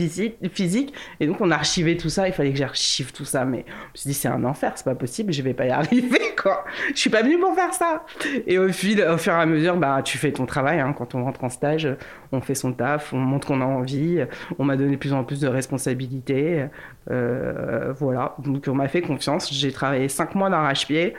physiques 0.52 0.94
et 1.18 1.26
donc 1.26 1.40
on 1.40 1.50
archivait 1.50 1.96
tout 1.96 2.08
ça. 2.08 2.28
Il 2.28 2.34
fallait 2.34 2.52
que 2.52 2.58
j'archive 2.58 3.12
tout 3.12 3.24
ça, 3.24 3.44
mais 3.44 3.64
je 3.68 3.72
me 3.72 3.96
suis 3.96 4.08
dit 4.08 4.14
c'est 4.14 4.28
un 4.28 4.44
enfer, 4.44 4.72
c'est 4.76 4.84
pas 4.84 4.94
possible, 4.94 5.32
je 5.32 5.42
vais 5.42 5.54
pas 5.54 5.66
y 5.66 5.70
arriver 5.78 6.34
quoi. 6.40 6.64
Je 6.94 6.98
suis 6.98 7.10
pas 7.10 7.22
venue 7.22 7.38
pour 7.38 7.54
faire 7.54 7.74
ça. 7.74 8.04
Et 8.46 8.58
au 8.58 8.68
fil, 8.68 9.02
au 9.02 9.18
fur 9.18 9.32
et 9.32 9.36
à 9.36 9.46
mesure, 9.46 9.76
bah 9.76 10.00
tu 10.04 10.18
fais 10.18 10.32
ton 10.32 10.46
travail. 10.46 10.80
Hein. 10.80 10.94
Quand 10.96 11.14
on 11.14 11.24
rentre 11.24 11.42
en 11.44 11.48
stage, 11.48 11.88
on 12.32 12.40
fait 12.40 12.54
son 12.54 12.72
taf, 12.72 13.12
on 13.12 13.18
montre 13.18 13.48
qu'on 13.48 13.60
a 13.60 13.64
envie. 13.64 14.24
On 14.58 14.64
m'a 14.64 14.76
donné 14.76 14.92
de 14.92 14.96
plus 14.96 15.12
en 15.12 15.24
plus 15.24 15.40
de 15.40 15.48
responsabilités, 15.48 16.66
voilà. 17.06 18.34
Donc 18.38 18.64
on 18.68 18.74
m'a 18.74 18.88
fait 18.88 19.02
confiance. 19.02 19.52
J'ai 19.52 19.72
travaillé 19.72 20.08
cinq 20.08 20.34
mois 20.34 20.50
d'arrache-pied. 20.50 21.14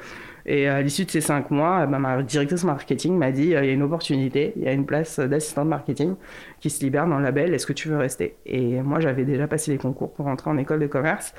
Et 0.45 0.67
à 0.67 0.81
l'issue 0.81 1.05
de 1.05 1.11
ces 1.11 1.21
cinq 1.21 1.51
mois, 1.51 1.85
bah, 1.85 1.99
ma 1.99 2.23
directrice 2.23 2.63
marketing 2.63 3.15
m'a 3.17 3.31
dit 3.31 3.55
euh, 3.55 3.63
il 3.63 3.67
y 3.67 3.69
a 3.69 3.73
une 3.73 3.83
opportunité, 3.83 4.53
il 4.55 4.63
y 4.63 4.67
a 4.67 4.71
une 4.71 4.85
place 4.85 5.19
d'assistante 5.19 5.67
marketing 5.67 6.15
qui 6.59 6.71
se 6.71 6.83
libère 6.83 7.07
dans 7.07 7.17
le 7.17 7.23
label, 7.23 7.53
est-ce 7.53 7.67
que 7.67 7.73
tu 7.73 7.87
veux 7.89 7.97
rester? 7.97 8.35
Et 8.47 8.81
moi, 8.81 8.99
j'avais 8.99 9.25
déjà 9.25 9.47
passé 9.47 9.71
les 9.71 9.77
concours 9.77 10.11
pour 10.11 10.25
rentrer 10.25 10.49
en 10.49 10.57
école 10.57 10.79
de 10.79 10.87
commerce. 10.87 11.33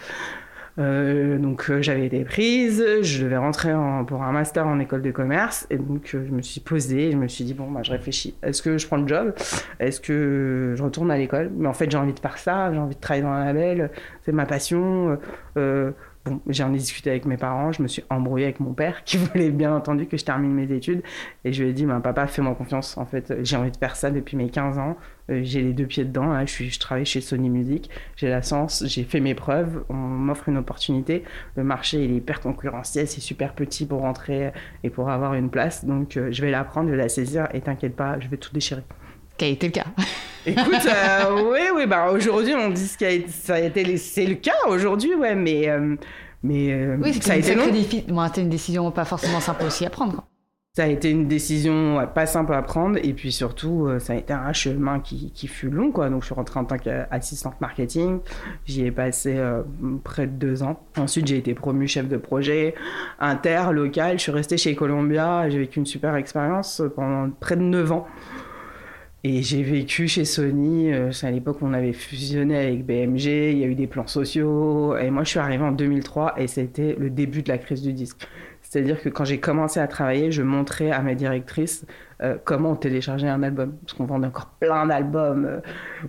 Euh, 0.79 1.39
donc 1.39 1.69
euh, 1.69 1.83
j'avais 1.83 2.07
été 2.07 2.25
prise, 2.25 2.85
je 3.03 3.25
devais 3.25 3.37
rentrer 3.37 3.73
pour 4.07 4.23
un 4.23 4.33
master 4.33 4.67
en 4.67 4.79
école 4.79 5.03
de 5.03 5.11
commerce 5.11 5.67
et 5.71 5.77
donc 5.77 6.11
je 6.13 6.19
me 6.19 6.43
suis 6.43 6.61
posée, 6.61 7.11
je 7.11 7.17
me 7.17 7.29
suis 7.29 7.45
dit 7.45 7.55
bon 7.55 7.71
bah 7.71 7.81
je 7.83 7.91
réfléchis, 7.91 8.35
est-ce 8.43 8.63
que 8.63 8.79
je 8.79 8.87
prends 8.87 8.99
le 8.99 9.09
job, 9.09 9.35
est-ce 9.81 10.01
que 10.01 10.75
je 10.77 10.83
retourne 10.83 11.11
à 11.11 11.19
l'école, 11.19 11.51
mais 11.57 11.69
en 11.69 11.73
fait 11.73 11.91
j'ai 11.91 11.99
envie 11.99 12.13
de 12.15 12.21
faire 12.21 12.39
ça, 12.39 12.73
j'ai 12.73 12.79
envie 12.79 12.95
de 12.95 13.01
travailler 13.01 13.25
dans 13.25 13.33
un 13.33 13.45
label, 13.45 13.91
c'est 14.25 14.33
ma 14.33 14.47
passion, 14.47 15.19
j'en 16.47 16.73
ai 16.73 16.77
discuté 16.77 17.11
avec 17.11 17.25
mes 17.25 17.37
parents, 17.37 17.73
je 17.73 17.83
me 17.83 17.89
suis 17.89 18.03
embrouillée 18.11 18.45
avec 18.45 18.61
mon 18.61 18.73
père 18.73 19.05
qui 19.05 19.17
voulait 19.17 19.51
bien 19.51 19.75
entendu 19.75 20.07
que 20.07 20.17
je 20.17 20.25
termine 20.25 20.53
mes 20.53 20.73
études. 20.73 21.03
Et 21.45 21.53
je 21.53 21.63
lui 21.63 21.71
ai 21.71 21.73
dit 21.73 21.87
ben, 21.87 22.01
papa 22.01 22.27
fais-moi 22.27 22.55
confiance. 22.55 22.97
En 22.97 23.07
fait 23.07 23.35
j'ai 23.43 23.57
envie 23.57 23.71
de 23.71 23.77
faire 23.77 23.97
ça 23.97 24.11
depuis 24.11 24.37
mes 24.37 24.51
15 24.51 24.79
ans. 24.79 24.97
Euh, 25.31 25.41
j'ai 25.43 25.63
les 25.63 25.73
deux 25.73 25.87
pieds 25.87 26.05
dedans 26.05 26.39
je 26.41 26.51
suis 26.51 26.71
je 26.71 26.81
travaille 26.81 27.07
chez 27.07 27.21
Sony 27.21 27.51
Music. 27.51 27.91
J'ai 28.17 28.29
la 28.29 28.43
chance 28.43 28.85
j'ai 28.87 29.05
fait 29.05 29.21
mes 29.21 29.35
preuves. 29.35 29.85
On 29.89 29.95
m'offre 29.95 30.49
une 30.49 30.59
opportunité. 30.59 31.25
Le 31.57 31.65
marché 31.65 32.05
est 32.05 32.09
hyper 32.09 32.41
concurrentiel. 32.41 33.07
C'est 33.07 33.21
super 33.21 33.55
petit 33.55 33.87
pour 33.87 34.01
rentrer 34.01 34.53
et 34.85 34.91
pour 34.91 35.11
avoir 35.11 35.35
une 35.35 35.51
place. 35.51 35.85
Donc 35.85 36.17
euh, 36.17 36.31
je 36.31 36.43
vais 36.43 36.51
la 36.51 36.65
prendre 36.65 36.89
je 36.89 36.95
vais 36.95 37.03
la 37.03 37.09
saisir. 37.09 37.49
Et 37.55 37.61
t'inquiète 37.61 37.97
pas 37.97 38.19
je 38.21 38.29
vais 38.29 38.37
tout 38.37 38.53
déchirer 38.53 38.83
qui 39.41 39.47
a 39.47 39.49
été 39.49 39.67
le 39.69 39.73
cas. 39.73 39.87
Écoute, 40.47 40.87
euh, 40.87 41.51
oui, 41.51 41.61
oui, 41.75 41.87
bah 41.87 42.11
aujourd'hui 42.13 42.55
on 42.55 42.69
dit 42.71 42.91
que 42.99 43.07
ça 43.29 43.55
a 43.55 43.61
été, 43.61 43.97
c'est 43.97 44.27
le 44.27 44.35
cas 44.35 44.53
aujourd'hui, 44.69 45.15
ouais, 45.15 45.35
mais 45.35 45.69
euh, 45.69 45.97
mais 46.43 46.73
euh, 46.73 46.97
oui, 47.03 47.15
ça 47.15 47.33
a 47.33 47.37
été 47.37 47.55
long. 47.55 47.65
c'était 47.73 48.41
une 48.43 48.49
décision 48.49 48.91
pas 48.91 49.05
forcément 49.05 49.41
simple 49.41 49.65
aussi 49.65 49.87
à 49.87 49.91
prendre. 49.91 50.27
Ça 50.77 50.85
a 50.85 50.87
été 50.87 51.11
une 51.11 51.27
décision 51.27 52.07
pas 52.15 52.27
simple 52.27 52.55
à 52.55 52.63
prendre 52.63 52.97
et 53.03 53.13
puis 53.13 53.33
surtout 53.33 53.89
ça 53.99 54.13
a 54.13 54.17
été 54.17 54.33
un 54.33 54.53
chemin 54.53 55.01
qui, 55.01 55.33
qui 55.33 55.49
fut 55.49 55.69
long 55.69 55.91
quoi. 55.91 56.09
Donc 56.09 56.23
je 56.23 56.27
suis 56.27 56.35
rentrée 56.35 56.61
en 56.61 56.65
tant 56.65 56.79
qu'assistante 56.79 57.61
marketing, 57.61 58.21
j'y 58.67 58.87
ai 58.87 58.93
passé 58.93 59.37
près 60.05 60.29
de 60.29 60.33
deux 60.33 60.63
ans. 60.63 60.81
Ensuite 60.97 61.27
j'ai 61.27 61.39
été 61.39 61.55
promue 61.55 61.89
chef 61.89 62.09
de 62.09 62.17
projet 62.17 62.77
inter 63.19 63.73
local. 63.73 64.19
Je 64.19 64.23
suis 64.23 64.33
restée 64.33 64.59
chez 64.59 64.77
Columbia, 64.77 65.51
j'ai 65.51 65.59
vécu 65.59 65.81
une 65.81 65.87
super 65.87 66.15
expérience 66.15 66.81
pendant 66.95 67.31
près 67.31 67.57
de 67.57 67.63
neuf 67.63 67.91
ans. 67.91 68.07
Et 69.23 69.43
j'ai 69.43 69.63
vécu 69.63 70.09
chez 70.09 70.25
Sony, 70.25 70.93
euh, 70.95 71.13
c'est 71.13 71.27
à 71.27 71.31
l'époque 71.31 71.61
où 71.61 71.67
on 71.67 71.75
avait 71.75 71.93
fusionné 71.93 72.57
avec 72.57 72.87
BMG, 72.87 73.53
il 73.53 73.59
y 73.59 73.65
a 73.65 73.67
eu 73.67 73.75
des 73.75 73.87
plans 73.87 74.07
sociaux, 74.07 74.97
et 74.97 75.11
moi 75.11 75.25
je 75.25 75.31
suis 75.31 75.39
arrivée 75.39 75.65
en 75.65 75.73
2003 75.73 76.41
et 76.41 76.47
c'était 76.47 76.97
le 76.99 77.11
début 77.11 77.43
de 77.43 77.51
la 77.51 77.59
crise 77.59 77.83
du 77.83 77.93
disque. 77.93 78.27
C'est-à-dire 78.63 79.03
que 79.03 79.11
quand 79.11 79.25
j'ai 79.25 79.39
commencé 79.39 79.79
à 79.79 79.87
travailler, 79.89 80.31
je 80.31 80.43
montrais 80.43 80.91
à 80.91 81.03
ma 81.03 81.15
directrice 81.15 81.85
euh, 82.23 82.37
comment 82.45 82.71
on 82.71 82.77
téléchargeait 82.77 83.29
un 83.29 83.43
album. 83.43 83.73
Parce 83.85 83.95
qu'on 83.95 84.05
vendait 84.05 84.27
encore 84.27 84.47
plein 84.61 84.87
d'albums, 84.87 85.45
euh, 85.45 85.61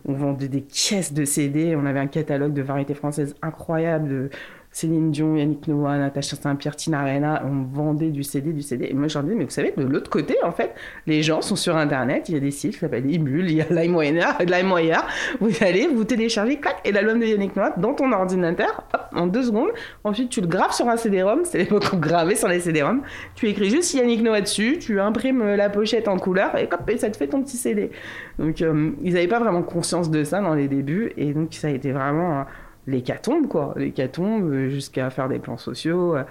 on 0.05 0.13
vendait 0.13 0.47
des 0.47 0.61
caisses 0.61 1.11
de 1.11 1.25
CD, 1.25 1.75
on 1.75 1.85
avait 1.85 1.99
un 1.99 2.07
catalogue 2.07 2.53
de 2.53 2.61
variétés 2.61 2.93
françaises 2.93 3.35
incroyable, 3.41 4.29
Céline 4.71 5.11
Dion, 5.11 5.35
Yannick 5.35 5.67
Noah, 5.67 5.97
Natacha 5.97 6.37
Saint-Pierre, 6.37 6.77
Tina 6.77 7.01
Arena, 7.01 7.43
on 7.45 7.63
vendait 7.63 8.09
du 8.09 8.23
CD, 8.23 8.53
du 8.53 8.61
CD. 8.61 8.87
Et 8.89 8.93
moi, 8.93 9.09
je 9.09 9.15
leur 9.15 9.23
disais, 9.23 9.35
mais 9.35 9.43
vous 9.43 9.49
savez, 9.49 9.73
de 9.75 9.83
l'autre 9.83 10.09
côté, 10.09 10.37
en 10.43 10.51
fait, 10.51 10.73
les 11.07 11.23
gens 11.23 11.41
sont 11.41 11.57
sur 11.57 11.75
Internet, 11.75 12.29
il 12.29 12.35
y 12.35 12.37
a 12.37 12.39
des 12.39 12.51
sites 12.51 12.73
qui 12.73 12.79
s'appellent 12.79 13.13
Emule, 13.13 13.51
il 13.51 13.57
y 13.57 13.61
a 13.61 13.65
LimeWire, 13.69 15.05
vous 15.41 15.51
allez, 15.59 15.87
vous 15.87 16.05
téléchargez, 16.05 16.57
clac, 16.57 16.77
et 16.85 16.93
l'album 16.93 17.19
de 17.19 17.25
Yannick 17.25 17.55
Noah 17.55 17.71
dans 17.77 17.93
ton 17.93 18.13
ordinateur, 18.13 18.85
hop, 18.93 19.01
en 19.13 19.27
deux 19.27 19.43
secondes. 19.43 19.71
Ensuite, 20.05 20.29
tu 20.29 20.39
le 20.39 20.47
graves 20.47 20.73
sur 20.73 20.87
un 20.87 20.95
CD-ROM, 20.95 21.41
c'est 21.43 21.57
l'époque 21.59 21.91
où 21.91 21.97
gravait 21.97 22.35
sur 22.35 22.47
les 22.47 22.61
CD-ROM. 22.61 23.01
Tu 23.35 23.49
écris 23.49 23.69
juste 23.69 23.93
Yannick 23.93 24.23
Noah 24.23 24.39
dessus, 24.39 24.77
tu 24.79 25.01
imprimes 25.01 25.43
la 25.43 25.69
pochette 25.69 26.07
en 26.07 26.17
couleur, 26.17 26.57
et 26.57 26.69
hop, 26.71 26.89
et 26.89 26.97
ça 26.97 27.09
te 27.09 27.17
fait 27.17 27.27
ton 27.27 27.43
petit 27.43 27.57
CD. 27.57 27.91
Donc, 28.39 28.61
euh, 28.61 28.91
ils 29.03 29.15
n'avaient 29.15 29.27
pas 29.27 29.39
vraiment 29.39 29.63
conscience 29.63 30.09
de 30.09 30.23
ça 30.23 30.39
dans 30.39 30.53
les 30.53 30.69
débuts, 30.69 31.11
et 31.17 31.33
donc 31.33 31.53
ça 31.53 31.67
a 31.67 31.71
été 31.71 31.91
vraiment 31.91 32.45
l'hécatombe, 32.87 33.47
quoi. 33.47 33.73
L'hécatombe 33.75 34.51
euh, 34.51 34.69
jusqu'à 34.69 35.09
faire 35.09 35.29
des 35.29 35.39
plans 35.39 35.57
sociaux. 35.57 36.15
Euh, 36.15 36.23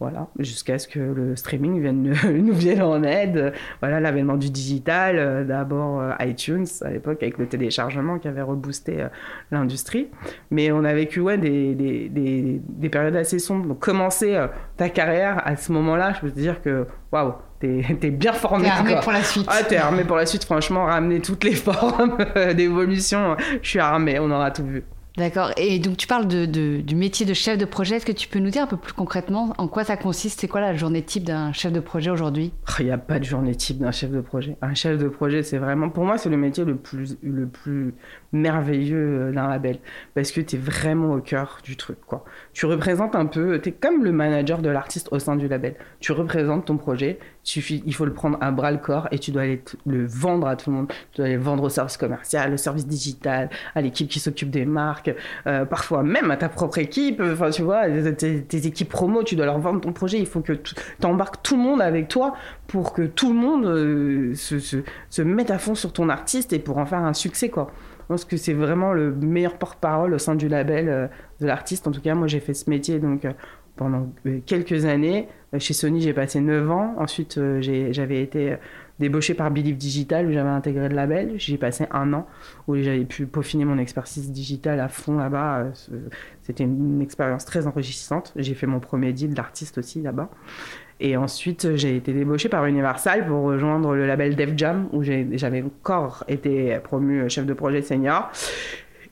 voilà, 0.00 0.26
jusqu'à 0.40 0.78
ce 0.78 0.88
que 0.88 0.98
le 0.98 1.36
streaming 1.36 1.80
vienne, 1.80 2.14
nous 2.34 2.52
vienne 2.52 2.82
en 2.82 3.02
aide. 3.04 3.52
Voilà, 3.80 4.00
l'avènement 4.00 4.36
du 4.36 4.50
digital, 4.50 5.16
euh, 5.18 5.44
d'abord 5.44 6.02
iTunes 6.20 6.66
à 6.82 6.90
l'époque 6.90 7.22
avec 7.22 7.38
le 7.38 7.46
téléchargement 7.46 8.18
qui 8.18 8.26
avait 8.26 8.42
reboosté 8.42 9.06
l'industrie. 9.52 10.08
Mais 10.50 10.72
on 10.72 10.84
a 10.84 10.92
vécu 10.92 11.20
ouais, 11.20 11.38
des, 11.38 11.74
des, 11.74 12.08
des, 12.08 12.60
des, 12.66 12.88
périodes 12.88 13.16
assez 13.16 13.38
sombres. 13.38 13.68
Donc 13.68 13.78
commencer 13.78 14.36
ta 14.76 14.88
carrière 14.88 15.40
à 15.46 15.56
ce 15.56 15.70
moment-là, 15.72 16.12
je 16.14 16.20
peux 16.20 16.30
te 16.30 16.40
dire 16.40 16.60
que 16.60 16.86
waouh, 17.12 17.34
t'es 17.60 17.82
es 18.02 18.10
bien 18.10 18.32
formé. 18.32 18.64
T'es 18.64 18.70
armé 18.70 18.96
pour 19.00 19.12
la 19.12 19.22
suite. 19.22 19.46
Ah, 19.48 19.62
t'es 19.62 19.76
armé 19.76 20.04
pour 20.04 20.16
la 20.16 20.26
suite, 20.26 20.44
franchement, 20.44 20.86
ramener 20.86 21.20
toutes 21.20 21.44
les 21.44 21.54
formes 21.54 22.18
d'évolution, 22.54 23.36
je 23.62 23.68
suis 23.68 23.78
armé, 23.78 24.18
on 24.18 24.30
aura 24.30 24.50
tout 24.50 24.66
vu. 24.66 24.82
D'accord. 25.16 25.52
Et 25.56 25.78
donc 25.78 25.96
tu 25.96 26.08
parles 26.08 26.26
du 26.26 26.94
métier 26.96 27.24
de 27.24 27.34
chef 27.34 27.56
de 27.56 27.64
projet. 27.64 27.96
Est-ce 27.96 28.06
que 28.06 28.10
tu 28.12 28.26
peux 28.26 28.40
nous 28.40 28.50
dire 28.50 28.62
un 28.62 28.66
peu 28.66 28.76
plus 28.76 28.92
concrètement 28.92 29.54
en 29.58 29.68
quoi 29.68 29.84
ça 29.84 29.96
consiste? 29.96 30.40
C'est 30.40 30.48
quoi 30.48 30.60
la 30.60 30.74
journée 30.74 31.02
type 31.02 31.22
d'un 31.22 31.52
chef 31.52 31.72
de 31.72 31.78
projet 31.78 32.10
aujourd'hui? 32.10 32.52
Oh, 32.68 32.72
Il 32.80 32.86
n'y 32.86 32.90
a 32.90 32.98
pas 32.98 33.20
de 33.20 33.24
journée 33.24 33.54
type 33.54 33.78
d'un 33.78 33.92
chef 33.92 34.10
de 34.10 34.20
projet. 34.20 34.56
Un 34.60 34.74
chef 34.74 34.98
de 34.98 35.08
projet, 35.08 35.44
c'est 35.44 35.58
vraiment, 35.58 35.88
pour 35.88 36.04
moi, 36.04 36.18
c'est 36.18 36.30
le 36.30 36.36
métier 36.36 36.64
le 36.64 36.74
plus, 36.74 37.16
le 37.22 37.46
plus 37.46 37.94
merveilleux 38.34 39.28
euh, 39.28 39.32
d'un 39.32 39.48
label. 39.48 39.78
Parce 40.14 40.30
que 40.32 40.40
tu 40.40 40.56
es 40.56 40.58
vraiment 40.58 41.14
au 41.14 41.20
cœur 41.20 41.58
du 41.62 41.76
truc. 41.76 41.98
Quoi. 42.06 42.24
Tu 42.52 42.66
représentes 42.66 43.14
un 43.14 43.26
peu, 43.26 43.58
tu 43.60 43.70
es 43.70 43.72
comme 43.72 44.04
le 44.04 44.12
manager 44.12 44.60
de 44.60 44.68
l'artiste 44.68 45.08
au 45.12 45.18
sein 45.18 45.36
du 45.36 45.48
label. 45.48 45.76
Tu 46.00 46.12
représentes 46.12 46.66
ton 46.66 46.76
projet, 46.76 47.18
il 47.56 47.94
faut 47.94 48.04
le 48.04 48.12
prendre 48.12 48.38
à 48.40 48.50
bras 48.50 48.70
le 48.70 48.78
corps 48.78 49.08
et 49.10 49.18
tu 49.18 49.30
dois 49.30 49.42
aller 49.42 49.62
le 49.86 50.06
vendre 50.06 50.46
à 50.46 50.56
tout 50.56 50.70
le 50.70 50.76
monde. 50.76 50.88
Tu 51.12 51.18
dois 51.18 51.26
aller 51.26 51.36
le 51.36 51.42
vendre 51.42 51.62
au 51.62 51.68
service 51.68 51.96
commercial, 51.96 52.52
au 52.52 52.56
service 52.56 52.86
digital, 52.86 53.50
à 53.74 53.80
l'équipe 53.80 54.08
qui 54.08 54.20
s'occupe 54.20 54.50
des 54.50 54.64
marques, 54.64 55.14
euh, 55.46 55.64
parfois 55.64 56.02
même 56.02 56.30
à 56.30 56.36
ta 56.36 56.48
propre 56.48 56.78
équipe. 56.78 57.20
Enfin, 57.20 57.50
tu 57.50 57.62
vois, 57.62 57.84
tes, 58.12 58.66
équipes 58.66 58.88
promo, 58.88 59.22
tu 59.22 59.36
dois 59.36 59.46
leur 59.46 59.58
vendre 59.58 59.80
ton 59.80 59.92
projet. 59.92 60.18
Il 60.18 60.26
faut 60.26 60.40
que 60.40 60.52
tu 60.52 60.74
embarques 61.04 61.42
tout 61.42 61.56
le 61.56 61.62
monde 61.62 61.80
avec 61.80 62.08
toi 62.08 62.34
pour 62.66 62.92
que 62.92 63.02
tout 63.02 63.32
le 63.32 63.38
monde 63.38 63.66
euh, 63.66 64.34
se, 64.34 64.58
se, 64.58 65.22
mette 65.22 65.50
à 65.50 65.58
fond 65.58 65.74
sur 65.74 65.92
ton 65.92 66.08
artiste 66.08 66.52
et 66.52 66.58
pour 66.58 66.78
en 66.78 66.86
faire 66.86 67.00
un 67.00 67.14
succès, 67.14 67.48
quoi. 67.48 67.70
Je 68.04 68.08
pense 68.08 68.24
que 68.24 68.36
c'est 68.36 68.52
vraiment 68.52 68.92
le 68.92 69.14
meilleur 69.14 69.58
porte-parole 69.58 70.14
au 70.14 70.18
sein 70.18 70.34
du 70.34 70.48
label 70.48 70.88
euh, 70.88 71.06
de 71.40 71.46
l'artiste. 71.46 71.86
En 71.86 71.90
tout 71.90 72.00
cas, 72.00 72.14
moi, 72.14 72.26
j'ai 72.26 72.40
fait 72.40 72.54
ce 72.54 72.68
métier 72.70 72.98
donc 72.98 73.26
pendant 73.76 74.12
quelques 74.46 74.84
années. 74.84 75.28
Euh, 75.54 75.58
chez 75.58 75.74
Sony, 75.74 76.00
j'ai 76.00 76.12
passé 76.12 76.40
9 76.40 76.70
ans. 76.70 76.94
Ensuite, 76.98 77.38
euh, 77.38 77.60
j'avais 77.92 78.22
été 78.22 78.56
débauché 78.98 79.34
par 79.34 79.50
Believe 79.50 79.76
Digital, 79.76 80.26
où 80.26 80.32
j'avais 80.32 80.48
intégré 80.48 80.88
le 80.88 80.94
label. 80.94 81.32
J'ai 81.36 81.58
passé 81.58 81.86
un 81.90 82.12
an 82.12 82.26
où 82.68 82.76
j'avais 82.76 83.04
pu 83.04 83.26
peaufiner 83.26 83.64
mon 83.64 83.78
expertise 83.78 84.30
digitale 84.30 84.80
à 84.80 84.88
fond 84.88 85.16
là-bas. 85.16 85.58
Euh, 85.58 85.70
c'était 86.42 86.64
une 86.64 87.02
expérience 87.02 87.44
très 87.44 87.66
enrichissante. 87.66 88.32
J'ai 88.36 88.54
fait 88.54 88.66
mon 88.66 88.80
premier 88.80 89.12
deal 89.12 89.34
d'artiste 89.34 89.78
aussi 89.78 90.00
là-bas. 90.02 90.30
Et 91.00 91.16
ensuite, 91.16 91.76
j'ai 91.76 91.96
été 91.96 92.12
débauché 92.12 92.48
par 92.48 92.64
Universal 92.66 93.26
pour 93.26 93.42
rejoindre 93.42 93.94
le 93.94 94.06
label 94.06 94.36
Def 94.36 94.50
Jam, 94.56 94.88
où 94.92 95.02
j'avais 95.02 95.62
encore 95.62 96.24
été 96.28 96.78
promu 96.82 97.28
chef 97.28 97.46
de 97.46 97.52
projet 97.52 97.82
senior. 97.82 98.30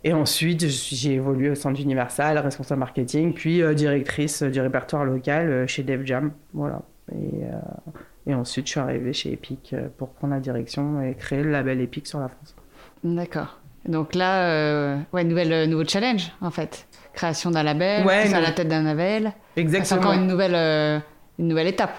Et 0.04 0.12
ensuite, 0.12 0.66
j'ai 0.66 1.14
évolué 1.14 1.50
au 1.50 1.54
sein 1.54 1.70
d'Universal, 1.70 2.36
responsable 2.38 2.80
marketing, 2.80 3.32
puis 3.34 3.62
euh, 3.62 3.72
directrice 3.72 4.42
du 4.42 4.60
répertoire 4.60 5.04
local 5.04 5.48
euh, 5.48 5.66
chez 5.66 5.84
Def 5.84 6.04
Jam. 6.04 6.32
Voilà. 6.52 6.82
Et, 7.12 7.44
euh, 7.44 7.90
et, 8.26 8.34
ensuite, 8.34 8.66
je 8.66 8.72
suis 8.72 8.80
arrivée 8.80 9.12
chez 9.12 9.32
Epic 9.32 9.74
pour 9.98 10.10
prendre 10.10 10.34
la 10.34 10.40
direction 10.40 11.00
et 11.00 11.14
créer 11.14 11.42
le 11.42 11.50
label 11.50 11.80
Epic 11.80 12.06
sur 12.06 12.18
la 12.18 12.28
France. 12.28 12.56
D'accord. 13.04 13.58
Donc 13.84 14.14
là, 14.14 14.96
ouais, 15.12 15.24
nouvelle, 15.24 15.68
nouveau 15.68 15.84
challenge, 15.84 16.32
en 16.40 16.50
fait. 16.50 16.86
Création 17.14 17.50
d'un 17.50 17.64
label, 17.64 18.06
ouais, 18.06 18.32
à 18.32 18.40
la 18.40 18.52
tête 18.52 18.68
d'un 18.68 18.82
label. 18.82 19.32
Exactement. 19.56 19.84
C'est 19.84 20.06
encore 20.06 20.12
une 20.12 20.28
nouvelle, 20.28 21.02
une 21.42 21.48
nouvelle 21.48 21.66
étape. 21.66 21.98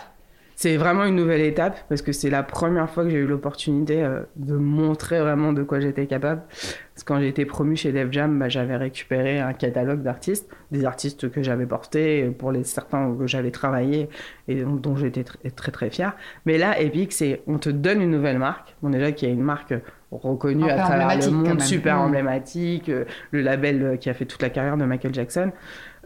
c'est 0.55 0.77
vraiment 0.77 1.03
une 1.03 1.15
nouvelle 1.15 1.41
étape 1.41 1.77
parce 1.89 2.01
que 2.01 2.13
c'est 2.13 2.29
la 2.29 2.43
première 2.43 2.89
fois 2.89 3.03
que 3.03 3.09
j'ai 3.09 3.17
eu 3.17 3.25
l'opportunité 3.25 4.01
euh, 4.01 4.21
de 4.37 4.55
montrer 4.55 5.19
vraiment 5.19 5.51
de 5.51 5.63
quoi 5.63 5.81
j'étais 5.81 6.05
capable. 6.05 6.43
Parce 6.49 7.03
que 7.03 7.05
quand 7.05 7.19
j'ai 7.19 7.27
été 7.27 7.43
promue 7.45 7.75
chez 7.75 7.91
Def 7.91 8.09
Jam, 8.11 8.39
bah, 8.39 8.47
j'avais 8.49 8.77
récupéré 8.77 9.39
un 9.39 9.53
catalogue 9.53 10.01
d'artistes, 10.01 10.49
des 10.71 10.85
artistes 10.85 11.29
que 11.29 11.43
j'avais 11.43 11.65
portés, 11.65 12.29
pour 12.37 12.51
les 12.51 12.63
certains 12.63 13.13
que 13.15 13.27
j'avais 13.27 13.51
travaillé 13.51 14.09
et 14.47 14.63
dont, 14.63 14.95
j'étais 14.95 15.23
très, 15.23 15.49
très 15.49 15.71
très 15.71 15.89
fier. 15.89 16.15
Mais 16.45 16.57
là, 16.57 16.79
Epic, 16.79 17.11
c'est 17.11 17.41
on 17.47 17.57
te 17.57 17.69
donne 17.69 18.01
une 18.01 18.11
nouvelle 18.11 18.39
marque. 18.39 18.75
Bon 18.81 18.89
déjà 18.89 19.11
qu'il 19.11 19.27
y 19.27 19.31
a 19.31 19.33
une 19.33 19.43
marque 19.43 19.73
reconnue 20.11 20.69
à 20.69 20.77
travers 20.77 21.19
le 21.19 21.31
monde, 21.31 21.61
super 21.61 21.97
mmh. 21.97 22.01
emblématique, 22.01 22.89
euh, 22.89 23.05
le 23.31 23.41
label 23.41 23.83
euh, 23.83 23.97
qui 23.97 24.09
a 24.09 24.13
fait 24.13 24.25
toute 24.25 24.41
la 24.41 24.49
carrière 24.49 24.77
de 24.77 24.85
Michael 24.85 25.13
Jackson. 25.13 25.51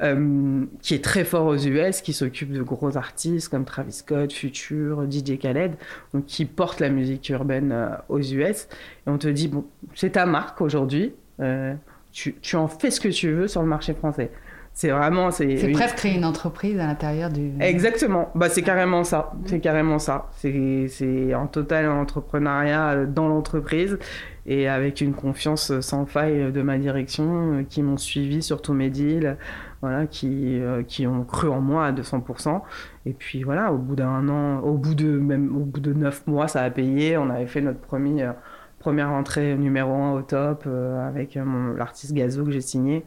Euh, 0.03 0.65
qui 0.83 0.93
est 0.93 1.03
très 1.03 1.23
fort 1.23 1.47
aux 1.47 1.57
US, 1.57 2.01
qui 2.01 2.13
s'occupe 2.13 2.51
de 2.51 2.61
gros 2.61 2.97
artistes 2.97 3.49
comme 3.49 3.65
Travis 3.65 3.93
Scott, 3.93 4.31
Future, 4.31 5.07
DJ 5.09 5.39
Khaled, 5.39 5.73
donc 6.13 6.25
qui 6.25 6.45
porte 6.45 6.79
la 6.79 6.89
musique 6.89 7.27
urbaine 7.29 7.71
euh, 7.71 7.89
aux 8.07 8.19
US. 8.19 8.67
Et 8.67 9.09
on 9.09 9.17
te 9.17 9.27
dit, 9.27 9.47
bon, 9.47 9.65
c'est 9.95 10.11
ta 10.11 10.27
marque 10.27 10.61
aujourd'hui, 10.61 11.15
euh, 11.39 11.73
tu, 12.11 12.35
tu, 12.41 12.55
en 12.57 12.67
fais 12.67 12.91
ce 12.91 12.99
que 12.99 13.07
tu 13.07 13.31
veux 13.31 13.47
sur 13.47 13.63
le 13.63 13.67
marché 13.67 13.95
français. 13.95 14.29
C'est 14.71 14.91
vraiment. 14.91 15.31
C'est 15.31 15.71
presque 15.73 15.95
créer 15.95 16.15
une 16.15 16.25
entreprise 16.25 16.79
à 16.79 16.85
l'intérieur 16.85 17.31
du. 17.31 17.53
Exactement. 17.59 18.29
Bah, 18.35 18.49
c'est 18.49 18.61
carrément 18.61 19.03
ça. 19.03 19.31
C'est 19.47 19.59
carrément 19.59 19.97
ça. 19.97 20.29
C'est 20.35 21.33
en 21.33 21.47
total 21.47 21.89
entrepreneuriat 21.89 23.07
dans 23.07 23.27
l'entreprise 23.27 23.97
et 24.45 24.67
avec 24.67 25.01
une 25.01 25.15
confiance 25.15 25.79
sans 25.79 26.05
faille 26.05 26.51
de 26.51 26.61
ma 26.61 26.77
direction 26.77 27.65
qui 27.67 27.81
m'ont 27.81 27.97
suivi 27.97 28.43
sur 28.43 28.61
tous 28.61 28.73
mes 28.73 28.91
deals 28.91 29.35
voilà, 29.81 30.07
qui, 30.07 30.59
euh, 30.59 30.83
qui 30.83 31.05
ont 31.05 31.23
cru 31.23 31.49
en 31.49 31.61
moi 31.61 31.85
à 31.85 31.91
200%. 31.91 32.61
Et 33.05 33.13
puis 33.13 33.43
voilà, 33.43 33.71
au 33.71 33.77
bout 33.77 33.95
d'un 33.95 34.27
an, 34.29 34.59
au 34.59 34.73
bout 34.73 34.95
de 34.95 35.17
même 35.17 35.55
au 35.55 35.65
bout 35.65 35.79
de 35.79 35.93
neuf 35.93 36.25
mois, 36.27 36.47
ça 36.47 36.63
a 36.63 36.69
payé. 36.69 37.17
On 37.17 37.29
avait 37.29 37.47
fait 37.47 37.61
notre 37.61 37.79
premier, 37.79 38.23
euh, 38.23 38.31
première 38.79 39.09
entrée 39.09 39.55
numéro 39.55 39.93
un 39.93 40.13
au 40.13 40.21
top 40.21 40.63
euh, 40.65 41.07
avec 41.07 41.37
l'artiste 41.77 42.13
Gazo 42.13 42.45
que 42.45 42.51
j'ai 42.51 42.61
signé. 42.61 43.03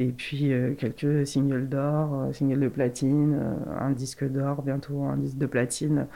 Et 0.00 0.12
puis 0.12 0.52
quelques 0.78 1.26
singles 1.26 1.68
d'or, 1.68 2.28
singles 2.30 2.60
de 2.60 2.68
platine, 2.68 3.56
un 3.80 3.90
disque 3.90 4.22
d'or, 4.30 4.62
bientôt 4.62 5.02
un 5.02 5.16
disque 5.16 5.38
de 5.38 5.46
platine. 5.46 6.06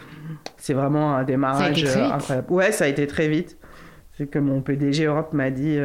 C'est 0.57 0.73
vraiment 0.73 1.17
un 1.17 1.25
démarrage 1.25 1.85
incroyable. 1.85 2.47
Ouais, 2.49 2.71
ça 2.71 2.85
a 2.85 2.87
été 2.87 3.09
très 3.09 3.27
vite. 3.27 3.59
C'est 4.13 4.29
que 4.29 4.39
mon 4.39 4.61
PDG 4.61 5.07
Europe 5.07 5.33
m'a 5.33 5.51
dit 5.51 5.81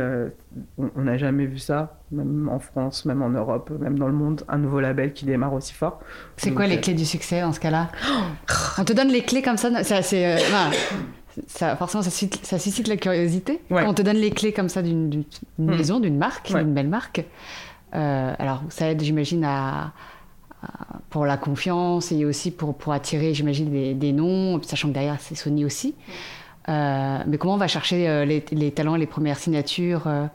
on 0.78 1.02
n'a 1.02 1.18
jamais 1.18 1.48
vu 1.48 1.58
ça, 1.58 1.97
même 2.12 2.50
en 2.50 2.60
France, 2.60 3.06
même 3.06 3.22
en 3.22 3.30
Europe, 3.30 3.72
même 3.80 3.98
dans 4.00 4.08
le 4.08 4.14
monde, 4.14 4.44
un 4.48 4.58
nouveau 4.58 4.80
label 4.80 5.14
qui 5.14 5.26
démarre 5.26 5.54
aussi 5.54 5.74
fort. 5.74 6.00
C'est 6.38 6.52
quoi 6.52 6.68
les 6.68 6.78
euh, 6.78 6.82
clés 6.82 6.94
du 6.94 7.06
succès 7.06 7.42
dans 7.42 7.54
ce 7.54 7.60
cas-là 7.60 7.90
On 8.78 8.84
te 8.84 8.94
donne 8.94 9.10
les 9.10 9.24
clés 9.24 9.42
comme 9.42 9.58
ça, 9.58 9.84
c'est 9.84 10.26
euh, 10.26 10.38
ça, 11.48 11.76
forcément 11.76 12.04
ça 12.04 12.10
suscite, 12.10 12.46
ça 12.46 12.60
suscite, 12.60 12.88
la 12.88 12.98
curiosité. 12.98 13.62
Quand 13.70 13.88
on 13.88 13.94
te 13.94 14.02
donne 14.02 14.18
les 14.18 14.32
clés 14.32 14.54
comme 14.54 14.70
ça 14.70 14.82
d'une 14.82 15.24
hmm. 15.58 15.66
maison, 15.66 16.00
d'une 16.00 16.18
marque, 16.18 16.54
d'une 16.54 16.74
belle 16.74 16.90
marque, 16.90 17.26
alors 17.92 18.64
ça 18.70 18.90
aide, 18.90 19.02
j'imagine, 19.02 19.44
à, 19.44 19.92
pour 21.10 21.26
la 21.26 21.38
confiance 21.38 22.12
et 22.12 22.26
aussi 22.26 22.52
pour, 22.52 22.76
pour 22.76 22.94
attirer, 22.94 23.34
j'imagine, 23.34 23.70
des, 23.70 23.94
des, 23.94 24.12
noms, 24.12 24.62
sachant 24.64 24.90
que 24.90 24.94
derrière 24.94 25.18
c'est 25.20 25.36
Sony 25.36 25.66
aussi. 25.66 25.96
Euh, 26.70 27.20
mais 27.26 27.38
comment 27.38 27.54
on 27.54 27.58
va 27.58 27.68
chercher 27.68 28.10
euh, 28.10 28.26
les, 28.26 28.44
les, 28.52 28.72
talents, 28.72 28.96
les 28.96 29.06
premières 29.06 29.40
signatures 29.40 30.08
euh, 30.08 30.26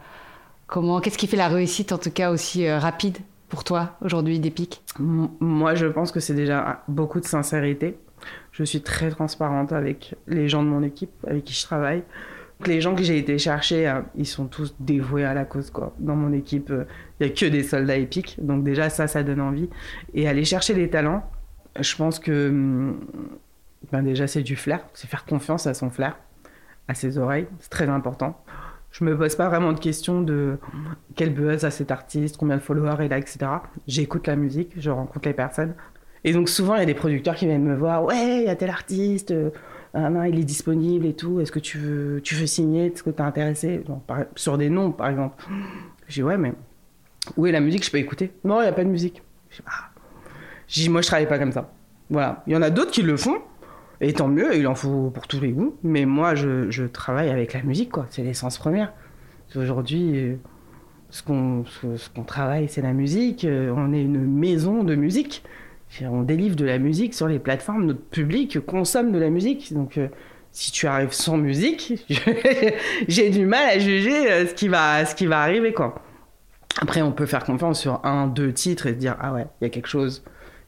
Comment, 0.72 1.02
qu'est-ce 1.02 1.18
qui 1.18 1.26
fait 1.26 1.36
la 1.36 1.48
réussite, 1.48 1.92
en 1.92 1.98
tout 1.98 2.10
cas 2.10 2.30
aussi 2.30 2.66
rapide 2.70 3.18
pour 3.50 3.62
toi 3.62 3.98
aujourd'hui 4.00 4.40
d'Epic 4.40 4.80
Moi, 4.98 5.74
je 5.74 5.84
pense 5.84 6.12
que 6.12 6.18
c'est 6.18 6.32
déjà 6.32 6.82
beaucoup 6.88 7.20
de 7.20 7.26
sincérité. 7.26 7.98
Je 8.52 8.64
suis 8.64 8.80
très 8.80 9.10
transparente 9.10 9.74
avec 9.74 10.14
les 10.26 10.48
gens 10.48 10.62
de 10.62 10.68
mon 10.70 10.82
équipe, 10.82 11.10
avec 11.26 11.44
qui 11.44 11.52
je 11.52 11.62
travaille. 11.62 12.02
Les 12.64 12.80
gens 12.80 12.94
que 12.94 13.02
j'ai 13.02 13.18
été 13.18 13.36
chercher, 13.36 14.00
ils 14.16 14.26
sont 14.26 14.46
tous 14.46 14.74
dévoués 14.80 15.26
à 15.26 15.34
la 15.34 15.44
cause. 15.44 15.70
Quoi. 15.70 15.92
Dans 15.98 16.16
mon 16.16 16.32
équipe, 16.32 16.70
il 16.70 17.26
n'y 17.26 17.30
a 17.30 17.34
que 17.34 17.44
des 17.44 17.64
soldats 17.64 17.98
épiques. 17.98 18.38
Donc 18.40 18.64
déjà, 18.64 18.88
ça, 18.88 19.06
ça 19.08 19.22
donne 19.22 19.42
envie. 19.42 19.68
Et 20.14 20.26
aller 20.26 20.46
chercher 20.46 20.72
les 20.72 20.88
talents, 20.88 21.30
je 21.78 21.94
pense 21.96 22.18
que 22.18 22.48
hum, 22.48 22.98
ben 23.92 24.02
déjà 24.02 24.26
c'est 24.26 24.42
du 24.42 24.56
flair, 24.56 24.80
c'est 24.94 25.06
faire 25.06 25.26
confiance 25.26 25.66
à 25.66 25.74
son 25.74 25.90
flair, 25.90 26.16
à 26.88 26.94
ses 26.94 27.18
oreilles, 27.18 27.46
c'est 27.60 27.68
très 27.68 27.90
important. 27.90 28.42
Je 28.92 29.04
me 29.04 29.16
pose 29.16 29.34
pas 29.36 29.48
vraiment 29.48 29.72
de 29.72 29.80
questions 29.80 30.20
de 30.20 30.58
quel 31.16 31.32
buzz 31.32 31.64
a 31.64 31.70
cet 31.70 31.90
artiste, 31.90 32.36
combien 32.36 32.56
de 32.56 32.62
followers 32.62 33.04
il 33.04 33.12
a, 33.12 33.18
etc. 33.18 33.38
J'écoute 33.88 34.26
la 34.26 34.36
musique, 34.36 34.72
je 34.76 34.90
rencontre 34.90 35.26
les 35.26 35.34
personnes. 35.34 35.74
Et 36.24 36.32
donc 36.32 36.48
souvent 36.48 36.76
il 36.76 36.80
y 36.80 36.82
a 36.82 36.86
des 36.86 36.94
producteurs 36.94 37.34
qui 37.34 37.46
viennent 37.46 37.64
me 37.64 37.74
voir, 37.74 38.04
ouais, 38.04 38.42
il 38.42 38.44
y 38.44 38.48
a 38.48 38.54
tel 38.54 38.70
artiste, 38.70 39.32
euh, 39.32 39.50
il 39.94 40.38
est 40.38 40.44
disponible 40.44 41.06
et 41.06 41.14
tout, 41.14 41.40
est-ce 41.40 41.50
que 41.50 41.58
tu 41.58 41.78
veux, 41.78 42.20
tu 42.22 42.46
signer, 42.46 42.86
est-ce 42.86 43.02
que 43.02 43.10
tu 43.10 43.16
es 43.16 43.22
intéressé 43.22 43.82
Sur 44.36 44.58
des 44.58 44.70
noms 44.70 44.92
par 44.92 45.08
exemple. 45.08 45.42
Je 46.06 46.14
dis 46.14 46.22
ouais, 46.22 46.36
mais 46.36 46.52
où 47.36 47.46
est 47.46 47.52
la 47.52 47.60
musique? 47.60 47.84
Je 47.84 47.90
peux 47.90 47.98
écouter 47.98 48.32
Non, 48.44 48.60
il 48.60 48.64
n'y 48.64 48.68
a 48.68 48.72
pas 48.72 48.84
de 48.84 48.90
musique. 48.90 49.22
Je 49.50 49.62
dis, 50.74 50.86
ah. 50.86 50.90
moi 50.90 51.00
je 51.00 51.06
travaille 51.06 51.28
pas 51.28 51.38
comme 51.38 51.52
ça. 51.52 51.72
Voilà. 52.10 52.42
Il 52.46 52.52
y 52.52 52.56
en 52.56 52.62
a 52.62 52.70
d'autres 52.70 52.90
qui 52.90 53.02
le 53.02 53.16
font, 53.16 53.38
et 54.02 54.12
tant 54.12 54.26
mieux, 54.26 54.56
il 54.56 54.66
en 54.66 54.74
faut 54.74 55.10
pour 55.10 55.28
tous 55.28 55.40
les 55.40 55.52
goûts. 55.52 55.76
Mais 55.84 56.06
moi, 56.06 56.34
je, 56.34 56.86
travaille 56.86 57.30
avec 57.30 57.52
la 57.52 57.62
musique, 57.62 57.92
quoi. 57.92 58.06
C'est 58.10 58.22
l'essence 58.22 58.58
première. 58.58 58.92
Aujourd'hui, 59.54 60.18
euh, 60.18 60.36
ce 61.08 61.22
qu'on 61.22 62.24
travaille, 62.26 62.68
c'est 62.68 62.82
la 62.82 62.92
musique. 62.92 63.44
Euh, 63.44 63.72
on 63.76 63.92
est 63.92 64.02
une 64.02 64.26
maison 64.26 64.82
de 64.82 64.96
musique. 64.96 65.44
On 66.00 66.22
délivre 66.22 66.56
de 66.56 66.64
la 66.64 66.78
musique 66.78 67.14
sur 67.14 67.28
les 67.28 67.38
plateformes. 67.38 67.84
Notre 67.86 68.00
public 68.00 68.58
consomme 68.66 69.12
de 69.12 69.18
la 69.20 69.30
musique. 69.30 69.72
Donc, 69.72 69.98
euh, 69.98 70.08
si 70.50 70.72
tu 70.72 70.88
arrives 70.88 71.12
sans 71.12 71.36
musique, 71.36 72.04
j'ai 73.08 73.30
du 73.30 73.46
mal 73.46 73.68
à 73.68 73.78
juger 73.78 74.46
ce 74.46 74.54
qui 74.54 74.66
va, 74.66 75.04
arriver, 75.40 75.72
quoi. 75.72 76.02
Après, 76.80 77.02
on 77.02 77.12
peut 77.12 77.26
faire 77.26 77.44
confiance 77.44 77.80
sur 77.80 78.04
un, 78.04 78.26
deux 78.26 78.52
titres 78.52 78.86
et 78.86 78.94
dire 78.94 79.16
ah 79.20 79.32
ouais, 79.32 79.46
il 79.60 79.64
y 79.64 79.66
a 79.66 79.70
quelque 79.70 79.86
chose, 79.86 80.24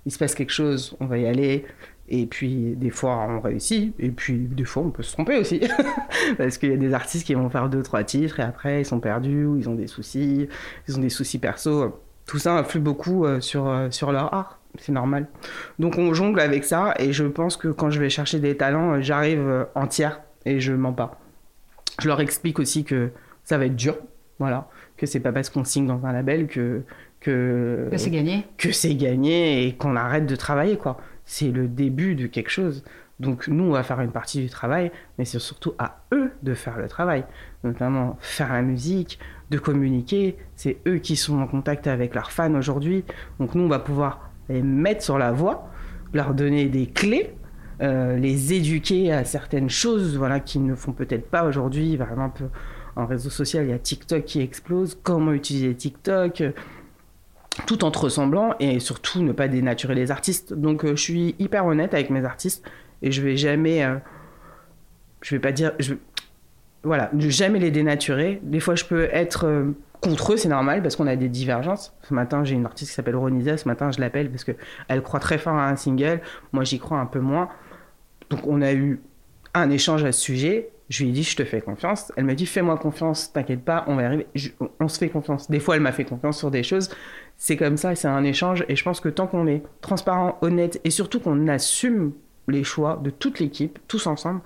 il 0.06 0.12
se 0.12 0.18
passe 0.18 0.34
quelque 0.34 0.52
chose, 0.52 0.96
on 1.00 1.06
va 1.06 1.18
y 1.18 1.26
aller. 1.26 1.64
Et 2.08 2.26
puis, 2.26 2.74
des 2.76 2.90
fois, 2.90 3.26
on 3.28 3.40
réussit. 3.40 3.94
Et 3.98 4.10
puis, 4.10 4.34
des 4.34 4.64
fois, 4.64 4.82
on 4.82 4.90
peut 4.90 5.02
se 5.02 5.12
tromper 5.12 5.38
aussi. 5.38 5.60
Parce 6.38 6.58
qu'il 6.58 6.70
y 6.70 6.74
a 6.74 6.76
des 6.76 6.92
artistes 6.92 7.26
qui 7.26 7.34
vont 7.34 7.48
faire 7.48 7.68
deux, 7.68 7.82
trois 7.82 8.04
titres 8.04 8.40
et 8.40 8.42
après, 8.42 8.82
ils 8.82 8.84
sont 8.84 9.00
perdus 9.00 9.46
ou 9.46 9.56
ils 9.56 9.68
ont 9.68 9.74
des 9.74 9.86
soucis. 9.86 10.48
Ils 10.86 10.96
ont 10.98 11.00
des 11.00 11.08
soucis 11.08 11.38
perso. 11.38 11.98
Tout 12.26 12.38
ça 12.38 12.56
influe 12.56 12.80
beaucoup 12.80 13.24
euh, 13.24 13.40
sur, 13.40 13.68
euh, 13.68 13.90
sur 13.90 14.12
leur 14.12 14.34
art. 14.34 14.58
C'est 14.78 14.92
normal. 14.92 15.28
Donc, 15.78 15.96
on 15.96 16.12
jongle 16.12 16.40
avec 16.40 16.64
ça. 16.64 16.94
Et 16.98 17.12
je 17.12 17.24
pense 17.24 17.56
que 17.56 17.68
quand 17.68 17.90
je 17.90 18.00
vais 18.00 18.10
chercher 18.10 18.38
des 18.38 18.56
talents, 18.56 18.94
euh, 18.94 19.00
j'arrive 19.00 19.66
entière 19.74 20.20
et 20.44 20.60
je 20.60 20.72
mens 20.74 20.92
pas. 20.92 21.18
Je 22.02 22.08
leur 22.08 22.20
explique 22.20 22.58
aussi 22.58 22.84
que 22.84 23.10
ça 23.44 23.56
va 23.56 23.66
être 23.66 23.76
dur. 23.76 23.96
Voilà. 24.38 24.68
Que 24.98 25.06
c'est 25.06 25.20
pas 25.20 25.32
parce 25.32 25.48
qu'on 25.48 25.64
signe 25.64 25.86
dans 25.86 26.04
un 26.04 26.12
label 26.12 26.48
que. 26.48 26.82
Que, 27.20 27.88
que 27.90 27.96
c'est 27.96 28.10
gagné. 28.10 28.44
Que 28.58 28.70
c'est 28.70 28.94
gagné 28.94 29.66
et 29.66 29.74
qu'on 29.74 29.96
arrête 29.96 30.26
de 30.26 30.36
travailler, 30.36 30.76
quoi 30.76 30.98
c'est 31.24 31.50
le 31.50 31.68
début 31.68 32.14
de 32.14 32.26
quelque 32.26 32.50
chose. 32.50 32.84
Donc 33.20 33.46
nous, 33.48 33.64
on 33.64 33.70
va 33.70 33.82
faire 33.82 34.00
une 34.00 34.10
partie 34.10 34.40
du 34.40 34.48
travail, 34.48 34.90
mais 35.18 35.24
c'est 35.24 35.38
surtout 35.38 35.74
à 35.78 36.00
eux 36.12 36.32
de 36.42 36.54
faire 36.54 36.78
le 36.78 36.88
travail. 36.88 37.24
Notamment 37.62 38.16
faire 38.20 38.52
la 38.52 38.62
musique, 38.62 39.18
de 39.50 39.58
communiquer. 39.58 40.36
C'est 40.56 40.78
eux 40.86 40.98
qui 40.98 41.16
sont 41.16 41.38
en 41.38 41.46
contact 41.46 41.86
avec 41.86 42.14
leurs 42.14 42.32
fans 42.32 42.54
aujourd'hui. 42.54 43.04
Donc 43.38 43.54
nous, 43.54 43.64
on 43.64 43.68
va 43.68 43.78
pouvoir 43.78 44.30
les 44.48 44.62
mettre 44.62 45.02
sur 45.02 45.18
la 45.18 45.32
voie, 45.32 45.70
leur 46.12 46.34
donner 46.34 46.66
des 46.66 46.86
clés, 46.86 47.34
euh, 47.82 48.16
les 48.16 48.52
éduquer 48.52 49.12
à 49.12 49.24
certaines 49.24 49.70
choses 49.70 50.16
voilà, 50.16 50.40
qu'ils 50.40 50.64
ne 50.64 50.74
font 50.74 50.92
peut-être 50.92 51.28
pas 51.30 51.44
aujourd'hui. 51.44 51.96
Vraiment, 51.96 52.32
en 52.96 53.06
réseau 53.06 53.30
social, 53.30 53.64
il 53.64 53.70
y 53.70 53.72
a 53.72 53.78
TikTok 53.78 54.24
qui 54.24 54.40
explose. 54.40 54.98
Comment 55.02 55.32
utiliser 55.32 55.74
TikTok? 55.74 56.42
Tout 57.66 57.84
en 57.84 57.90
te 57.90 57.98
ressemblant 57.98 58.54
et 58.58 58.80
surtout 58.80 59.22
ne 59.22 59.32
pas 59.32 59.48
dénaturer 59.48 59.94
les 59.94 60.10
artistes. 60.10 60.52
Donc 60.52 60.84
euh, 60.84 60.96
je 60.96 61.02
suis 61.02 61.34
hyper 61.38 61.66
honnête 61.66 61.94
avec 61.94 62.10
mes 62.10 62.24
artistes 62.24 62.64
et 63.02 63.12
je 63.12 63.22
vais 63.22 63.36
jamais, 63.36 63.84
euh, 63.84 63.96
je 65.22 65.34
vais 65.34 65.40
pas 65.40 65.52
dire, 65.52 65.72
je, 65.78 65.94
voilà, 66.82 67.10
jamais 67.18 67.58
les 67.58 67.70
dénaturer. 67.70 68.40
Des 68.42 68.60
fois 68.60 68.74
je 68.74 68.84
peux 68.84 69.04
être 69.12 69.46
euh, 69.46 69.70
contre 70.00 70.32
eux, 70.32 70.36
c'est 70.36 70.48
normal 70.48 70.82
parce 70.82 70.96
qu'on 70.96 71.06
a 71.06 71.16
des 71.16 71.28
divergences. 71.28 71.94
Ce 72.02 72.12
matin 72.12 72.44
j'ai 72.44 72.54
une 72.54 72.66
artiste 72.66 72.90
qui 72.90 72.96
s'appelle 72.96 73.16
Ronisa, 73.16 73.56
ce 73.56 73.68
matin 73.68 73.90
je 73.90 74.00
l'appelle 74.00 74.30
parce 74.30 74.44
que 74.44 74.52
elle 74.88 75.02
croit 75.02 75.20
très 75.20 75.38
fort 75.38 75.54
à 75.54 75.68
un 75.68 75.76
single, 75.76 76.20
moi 76.52 76.64
j'y 76.64 76.78
crois 76.78 76.98
un 76.98 77.06
peu 77.06 77.20
moins. 77.20 77.48
Donc 78.30 78.46
on 78.46 78.62
a 78.62 78.72
eu 78.72 79.00
un 79.54 79.70
échange 79.70 80.04
à 80.04 80.10
ce 80.10 80.20
sujet 80.20 80.70
je 80.88 81.02
lui 81.02 81.10
ai 81.10 81.12
dit, 81.12 81.22
je 81.22 81.36
te 81.36 81.44
fais 81.44 81.60
confiance. 81.60 82.12
Elle 82.16 82.24
m'a 82.24 82.34
dit, 82.34 82.46
fais-moi 82.46 82.76
confiance, 82.76 83.32
t'inquiète 83.32 83.64
pas, 83.64 83.84
on 83.86 83.96
va 83.96 84.02
y 84.02 84.04
arriver. 84.04 84.26
on 84.80 84.88
se 84.88 84.98
fait 84.98 85.08
confiance. 85.08 85.50
Des 85.50 85.60
fois, 85.60 85.76
elle 85.76 85.82
m'a 85.82 85.92
fait 85.92 86.04
confiance 86.04 86.38
sur 86.38 86.50
des 86.50 86.62
choses. 86.62 86.90
C'est 87.44 87.58
comme 87.58 87.76
ça, 87.76 87.94
c'est 87.94 88.08
un 88.08 88.24
échange. 88.24 88.64
Et 88.70 88.74
je 88.74 88.82
pense 88.82 89.00
que 89.00 89.10
tant 89.10 89.26
qu'on 89.26 89.46
est 89.46 89.62
transparent, 89.82 90.38
honnête, 90.40 90.80
et 90.82 90.88
surtout 90.88 91.20
qu'on 91.20 91.46
assume 91.46 92.12
les 92.48 92.64
choix 92.64 92.98
de 93.04 93.10
toute 93.10 93.38
l'équipe, 93.38 93.78
tous 93.86 94.06
ensemble, 94.06 94.40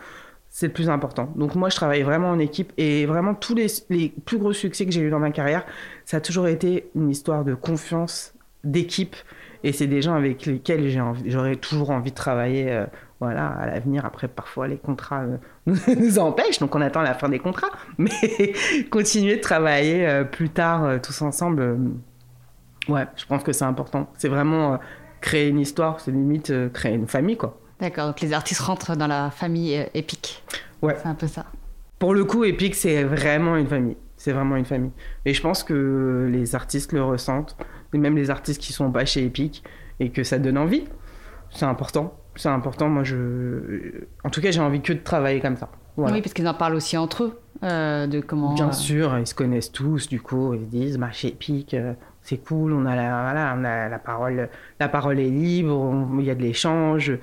c'est 0.48 0.66
le 0.66 0.72
plus 0.72 0.90
important. 0.90 1.32
Donc 1.36 1.54
moi, 1.54 1.68
je 1.68 1.76
travaille 1.76 2.02
vraiment 2.02 2.30
en 2.30 2.40
équipe. 2.40 2.72
Et 2.76 3.06
vraiment, 3.06 3.36
tous 3.36 3.54
les, 3.54 4.08
plus 4.24 4.38
gros 4.38 4.52
succès 4.52 4.84
que 4.84 4.90
j'ai 4.90 5.02
eu 5.02 5.10
dans 5.10 5.20
ma 5.20 5.30
carrière, 5.30 5.64
ça 6.06 6.16
a 6.16 6.20
toujours 6.20 6.48
été 6.48 6.90
une 6.96 7.08
histoire 7.08 7.44
de 7.44 7.54
confiance, 7.54 8.34
d'équipe 8.64 9.14
Et 9.62 9.70
c'est 9.70 9.86
des 9.86 10.02
gens 10.02 10.14
avec 10.14 10.44
lesquels 10.44 10.90
j'aurais 11.24 11.54
toujours 11.54 11.90
envie 11.90 12.10
de 12.10 12.16
travailler 12.16 12.84
voilà, 13.20 13.46
à 13.46 13.66
l'avenir. 13.66 14.06
Après, 14.06 14.26
parfois, 14.26 14.66
les 14.66 14.76
contrats 14.76 15.24
nous 15.66 16.18
empêchent, 16.18 16.58
donc 16.58 16.74
on 16.74 16.80
attend 16.80 17.02
la 17.02 17.14
fin 17.14 17.28
des 17.28 17.38
contrats. 17.38 17.70
Mais 17.98 18.54
continuer 18.90 19.36
de 19.36 19.40
travailler 19.40 20.24
plus 20.32 20.50
tard 20.50 21.00
tous 21.00 21.22
ensemble, 21.22 21.78
ouais, 22.88 23.06
je 23.16 23.26
pense 23.26 23.42
que 23.42 23.52
c'est 23.52 23.64
important. 23.64 24.10
C'est 24.16 24.28
vraiment 24.28 24.78
créer 25.20 25.48
une 25.48 25.60
histoire, 25.60 26.00
c'est 26.00 26.10
limite 26.10 26.52
créer 26.72 26.94
une 26.94 27.08
famille, 27.08 27.36
quoi. 27.36 27.60
D'accord, 27.80 28.08
donc 28.08 28.20
les 28.20 28.32
artistes 28.32 28.60
rentrent 28.60 28.96
dans 28.96 29.06
la 29.06 29.30
famille 29.30 29.86
épique. 29.94 30.42
Ouais. 30.82 30.96
C'est 31.00 31.08
un 31.08 31.14
peu 31.14 31.26
ça. 31.26 31.46
Pour 31.98 32.14
le 32.14 32.24
coup, 32.24 32.44
Epic, 32.44 32.74
c'est 32.74 33.02
vraiment 33.02 33.56
une 33.56 33.66
famille. 33.66 33.96
C'est 34.16 34.32
vraiment 34.32 34.56
une 34.56 34.64
famille. 34.64 34.92
Et 35.24 35.34
je 35.34 35.42
pense 35.42 35.64
que 35.64 36.28
les 36.30 36.54
artistes 36.54 36.92
le 36.92 37.02
ressentent, 37.02 37.56
et 37.92 37.98
même 37.98 38.16
les 38.16 38.30
artistes 38.30 38.60
qui 38.60 38.72
sont 38.72 38.90
pas 38.90 39.04
chez 39.04 39.24
Epic, 39.24 39.64
et 40.00 40.10
que 40.10 40.22
ça 40.22 40.38
donne 40.38 40.58
envie. 40.58 40.84
C'est 41.50 41.64
important. 41.64 42.14
C'est 42.36 42.48
important. 42.48 42.88
Moi, 42.88 43.04
je. 43.04 44.04
En 44.24 44.30
tout 44.30 44.40
cas, 44.40 44.50
j'ai 44.50 44.60
envie 44.60 44.80
que 44.80 44.92
de 44.92 44.98
travailler 44.98 45.40
comme 45.40 45.56
ça. 45.56 45.70
Oui, 45.96 46.22
parce 46.22 46.32
qu'ils 46.32 46.46
en 46.46 46.54
parlent 46.54 46.76
aussi 46.76 46.96
entre 46.96 47.24
eux, 47.24 47.40
euh, 47.64 48.06
de 48.06 48.20
comment. 48.20 48.54
Bien 48.54 48.68
euh, 48.68 48.72
sûr, 48.72 49.18
ils 49.18 49.26
se 49.26 49.34
connaissent 49.34 49.72
tous, 49.72 50.08
du 50.08 50.20
coup, 50.20 50.54
ils 50.54 50.60
se 50.60 50.66
disent, 50.66 50.98
bah, 50.98 51.10
chez 51.10 51.28
Epic, 51.28 51.74
euh, 51.74 51.94
c'est 52.22 52.38
cool, 52.38 52.72
on 52.72 52.84
a 52.86 52.94
la, 52.94 53.22
voilà, 53.22 53.54
on 53.56 53.64
a 53.64 53.88
la 53.88 53.98
parole, 53.98 54.48
la 54.80 54.88
parole 54.88 55.18
est 55.18 55.30
libre, 55.30 56.08
il 56.18 56.24
y 56.24 56.30
a 56.30 56.34
de 56.34 56.42
l'échange, 56.42 57.18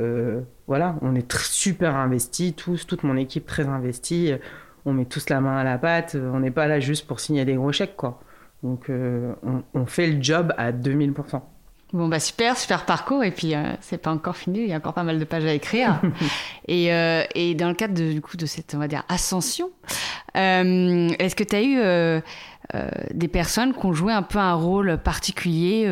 euh, 0.00 0.40
voilà, 0.66 0.96
on 1.02 1.14
est 1.14 1.32
super 1.38 1.96
investis, 1.96 2.54
tous, 2.56 2.86
toute 2.86 3.02
mon 3.02 3.16
équipe 3.16 3.46
très 3.46 3.66
investie. 3.66 4.32
On 4.86 4.92
met 4.92 5.04
tous 5.04 5.28
la 5.28 5.40
main 5.40 5.58
à 5.58 5.64
la 5.64 5.78
pâte. 5.78 6.16
On 6.16 6.40
n'est 6.40 6.50
pas 6.50 6.66
là 6.66 6.80
juste 6.80 7.06
pour 7.06 7.20
signer 7.20 7.44
des 7.44 7.54
gros 7.54 7.72
chèques, 7.72 7.96
quoi. 7.96 8.20
Donc, 8.62 8.90
euh, 8.90 9.32
on, 9.74 9.86
fait 9.86 10.06
le 10.06 10.22
job 10.22 10.52
à 10.58 10.72
2000%. 10.72 11.40
Bon, 11.92 12.08
bah 12.08 12.20
super, 12.20 12.56
super 12.56 12.84
parcours. 12.84 13.24
Et 13.24 13.30
puis, 13.30 13.54
euh, 13.54 13.72
c'est 13.80 13.98
pas 13.98 14.10
encore 14.10 14.36
fini. 14.36 14.60
Il 14.60 14.68
y 14.68 14.72
a 14.72 14.76
encore 14.76 14.94
pas 14.94 15.02
mal 15.02 15.18
de 15.18 15.24
pages 15.24 15.44
à 15.44 15.52
écrire. 15.52 16.00
et, 16.68 16.86
et, 17.34 17.54
dans 17.54 17.68
le 17.68 17.74
cadre 17.74 17.94
de, 17.94 18.12
du 18.12 18.20
coup, 18.20 18.36
de 18.36 18.46
cette, 18.46 18.74
on 18.74 18.78
va 18.78 18.88
dire, 18.88 19.04
ascension, 19.08 19.70
est-ce 20.34 21.34
que 21.34 21.44
tu 21.44 21.56
as 21.56 21.62
eu 21.62 22.22
des 23.12 23.28
personnes 23.28 23.74
qui 23.74 23.86
ont 23.86 23.92
joué 23.92 24.12
un 24.12 24.22
peu 24.22 24.38
un 24.38 24.54
rôle 24.54 24.98
particulier 24.98 25.88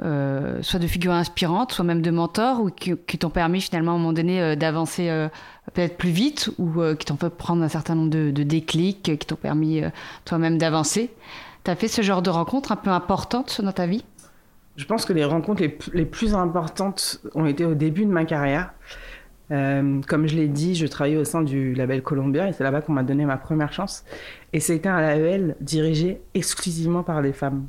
euh, 0.00 0.62
soit 0.62 0.78
de 0.78 0.86
figures 0.86 1.12
inspirantes, 1.12 1.72
soit 1.72 1.84
même 1.84 2.02
de 2.02 2.12
mentors, 2.12 2.60
ou 2.60 2.70
qui, 2.70 3.18
t'ont 3.18 3.30
permis 3.30 3.60
finalement 3.60 3.92
à 3.92 3.94
un 3.96 3.98
moment 3.98 4.12
donné 4.12 4.40
euh, 4.40 4.54
d'avancer 4.54 5.08
euh, 5.08 5.28
peut-être 5.74 5.96
plus 5.96 6.10
vite, 6.10 6.50
ou 6.58 6.80
qui 6.96 7.04
t'ont 7.04 7.16
fait 7.16 7.30
prendre 7.30 7.64
un 7.64 7.68
certain 7.68 7.96
nombre 7.96 8.10
de, 8.10 8.42
déclics, 8.44 9.02
qui 9.02 9.26
t'ont 9.26 9.34
permis 9.34 9.82
toi-même 10.24 10.56
d'avancer. 10.56 11.10
Tu 11.64 11.70
as 11.70 11.74
fait 11.74 11.88
ce 11.88 12.02
genre 12.02 12.22
de 12.22 12.30
rencontres 12.30 12.70
un 12.70 12.76
peu 12.76 12.90
importantes 12.90 13.60
dans 13.60 13.72
ta 13.72 13.86
vie? 13.86 14.04
Je 14.76 14.84
pense 14.84 15.04
que 15.04 15.12
les 15.12 15.24
rencontres 15.24 15.62
les, 15.92 16.04
plus 16.04 16.34
importantes 16.34 17.20
ont 17.34 17.46
été 17.46 17.64
au 17.64 17.74
début 17.74 18.04
de 18.04 18.12
ma 18.12 18.24
carrière. 18.24 18.70
Comme 19.50 20.26
je 20.26 20.36
l'ai 20.36 20.48
dit, 20.48 20.74
je 20.74 20.86
travaillais 20.86 21.16
au 21.16 21.24
sein 21.24 21.42
du 21.42 21.74
label 21.74 22.02
Columbia 22.02 22.48
et 22.48 22.52
c'est 22.52 22.64
là-bas 22.64 22.82
qu'on 22.82 22.92
m'a 22.92 23.02
donné 23.02 23.24
ma 23.24 23.36
première 23.36 23.72
chance. 23.72 24.04
Et 24.52 24.60
c'était 24.60 24.88
un 24.88 25.00
label 25.00 25.56
dirigé 25.60 26.20
exclusivement 26.34 27.02
par 27.02 27.22
des 27.22 27.32
femmes. 27.32 27.66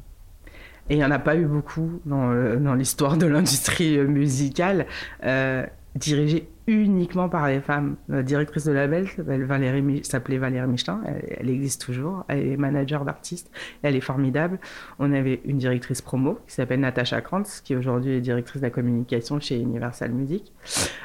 Et 0.89 0.95
il 0.95 0.97
n'y 0.97 1.05
en 1.05 1.11
a 1.11 1.19
pas 1.19 1.35
eu 1.35 1.45
beaucoup 1.45 2.01
dans, 2.05 2.31
euh, 2.31 2.75
l'histoire 2.75 3.15
de 3.15 3.27
l'industrie 3.27 3.97
euh, 3.97 4.07
musicale, 4.07 4.87
euh, 5.23 5.65
dirigée 5.95 6.47
uniquement 6.67 7.29
par 7.29 7.47
les 7.47 7.61
femmes. 7.61 7.95
La 8.09 8.21
directrice 8.21 8.65
de 8.65 8.71
label 8.71 9.07
Valérie, 9.17 10.03
s'appelait 10.03 10.37
Valérie 10.37 10.67
Michelin, 10.67 11.01
elle, 11.05 11.49
existe 11.49 11.81
toujours, 11.81 12.25
elle 12.27 12.47
est 12.47 12.57
manager 12.57 13.05
d'artistes, 13.05 13.49
elle 13.81 13.95
est 13.95 14.01
formidable. 14.01 14.59
On 14.99 15.11
avait 15.11 15.41
une 15.45 15.57
directrice 15.57 16.01
promo 16.01 16.39
qui 16.47 16.53
s'appelle 16.53 16.81
Natacha 16.81 17.21
Krantz, 17.21 17.61
qui 17.61 17.75
aujourd'hui 17.75 18.13
est 18.13 18.21
directrice 18.21 18.61
de 18.61 18.67
la 18.67 18.71
communication 18.71 19.39
chez 19.39 19.59
Universal 19.59 20.11
Music. 20.11 20.53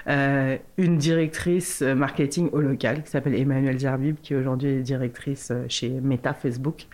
Euh, 0.06 0.58
une 0.76 0.98
directrice 0.98 1.80
marketing 1.80 2.50
au 2.52 2.60
local 2.60 3.02
qui 3.02 3.10
s'appelle 3.10 3.34
Emmanuelle 3.34 3.78
Zerbib, 3.78 4.16
qui 4.22 4.34
aujourd'hui 4.34 4.68
est 4.68 4.82
directrice 4.82 5.50
chez 5.68 5.88
Meta 5.88 6.34
Facebook 6.34 6.86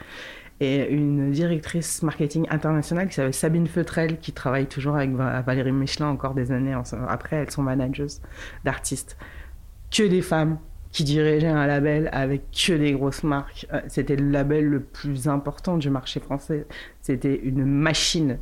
et 0.61 0.91
une 0.91 1.31
directrice 1.31 2.03
marketing 2.03 2.47
internationale 2.51 3.09
qui 3.09 3.15
s'appelle 3.15 3.35
Sabine 3.35 3.67
Feutrel, 3.67 4.19
qui 4.19 4.33
travaille 4.33 4.67
toujours 4.67 4.95
avec 4.95 5.11
Valérie 5.13 5.73
Michelin 5.73 6.09
encore 6.09 6.35
des 6.35 6.53
années 6.53 6.75
après. 7.09 7.37
Elles 7.37 7.51
sont 7.51 7.63
managers 7.63 8.19
d'artistes. 8.65 9.17
Que 9.91 10.03
des 10.03 10.21
femmes 10.21 10.59
qui 10.93 11.05
dirigeaient 11.05 11.47
un 11.47 11.67
label 11.67 12.11
avec 12.13 12.51
que 12.51 12.75
des 12.75 12.93
grosses 12.93 13.23
marques. 13.23 13.67
Euh, 13.73 13.81
c'était 13.89 14.17
le 14.17 14.29
label 14.29 14.67
le 14.67 14.81
plus 14.81 15.29
important 15.29 15.77
du 15.77 15.89
marché 15.89 16.21
français. 16.21 16.67
C'était 17.01 17.41
une 17.43 17.65
machine. 17.65 18.39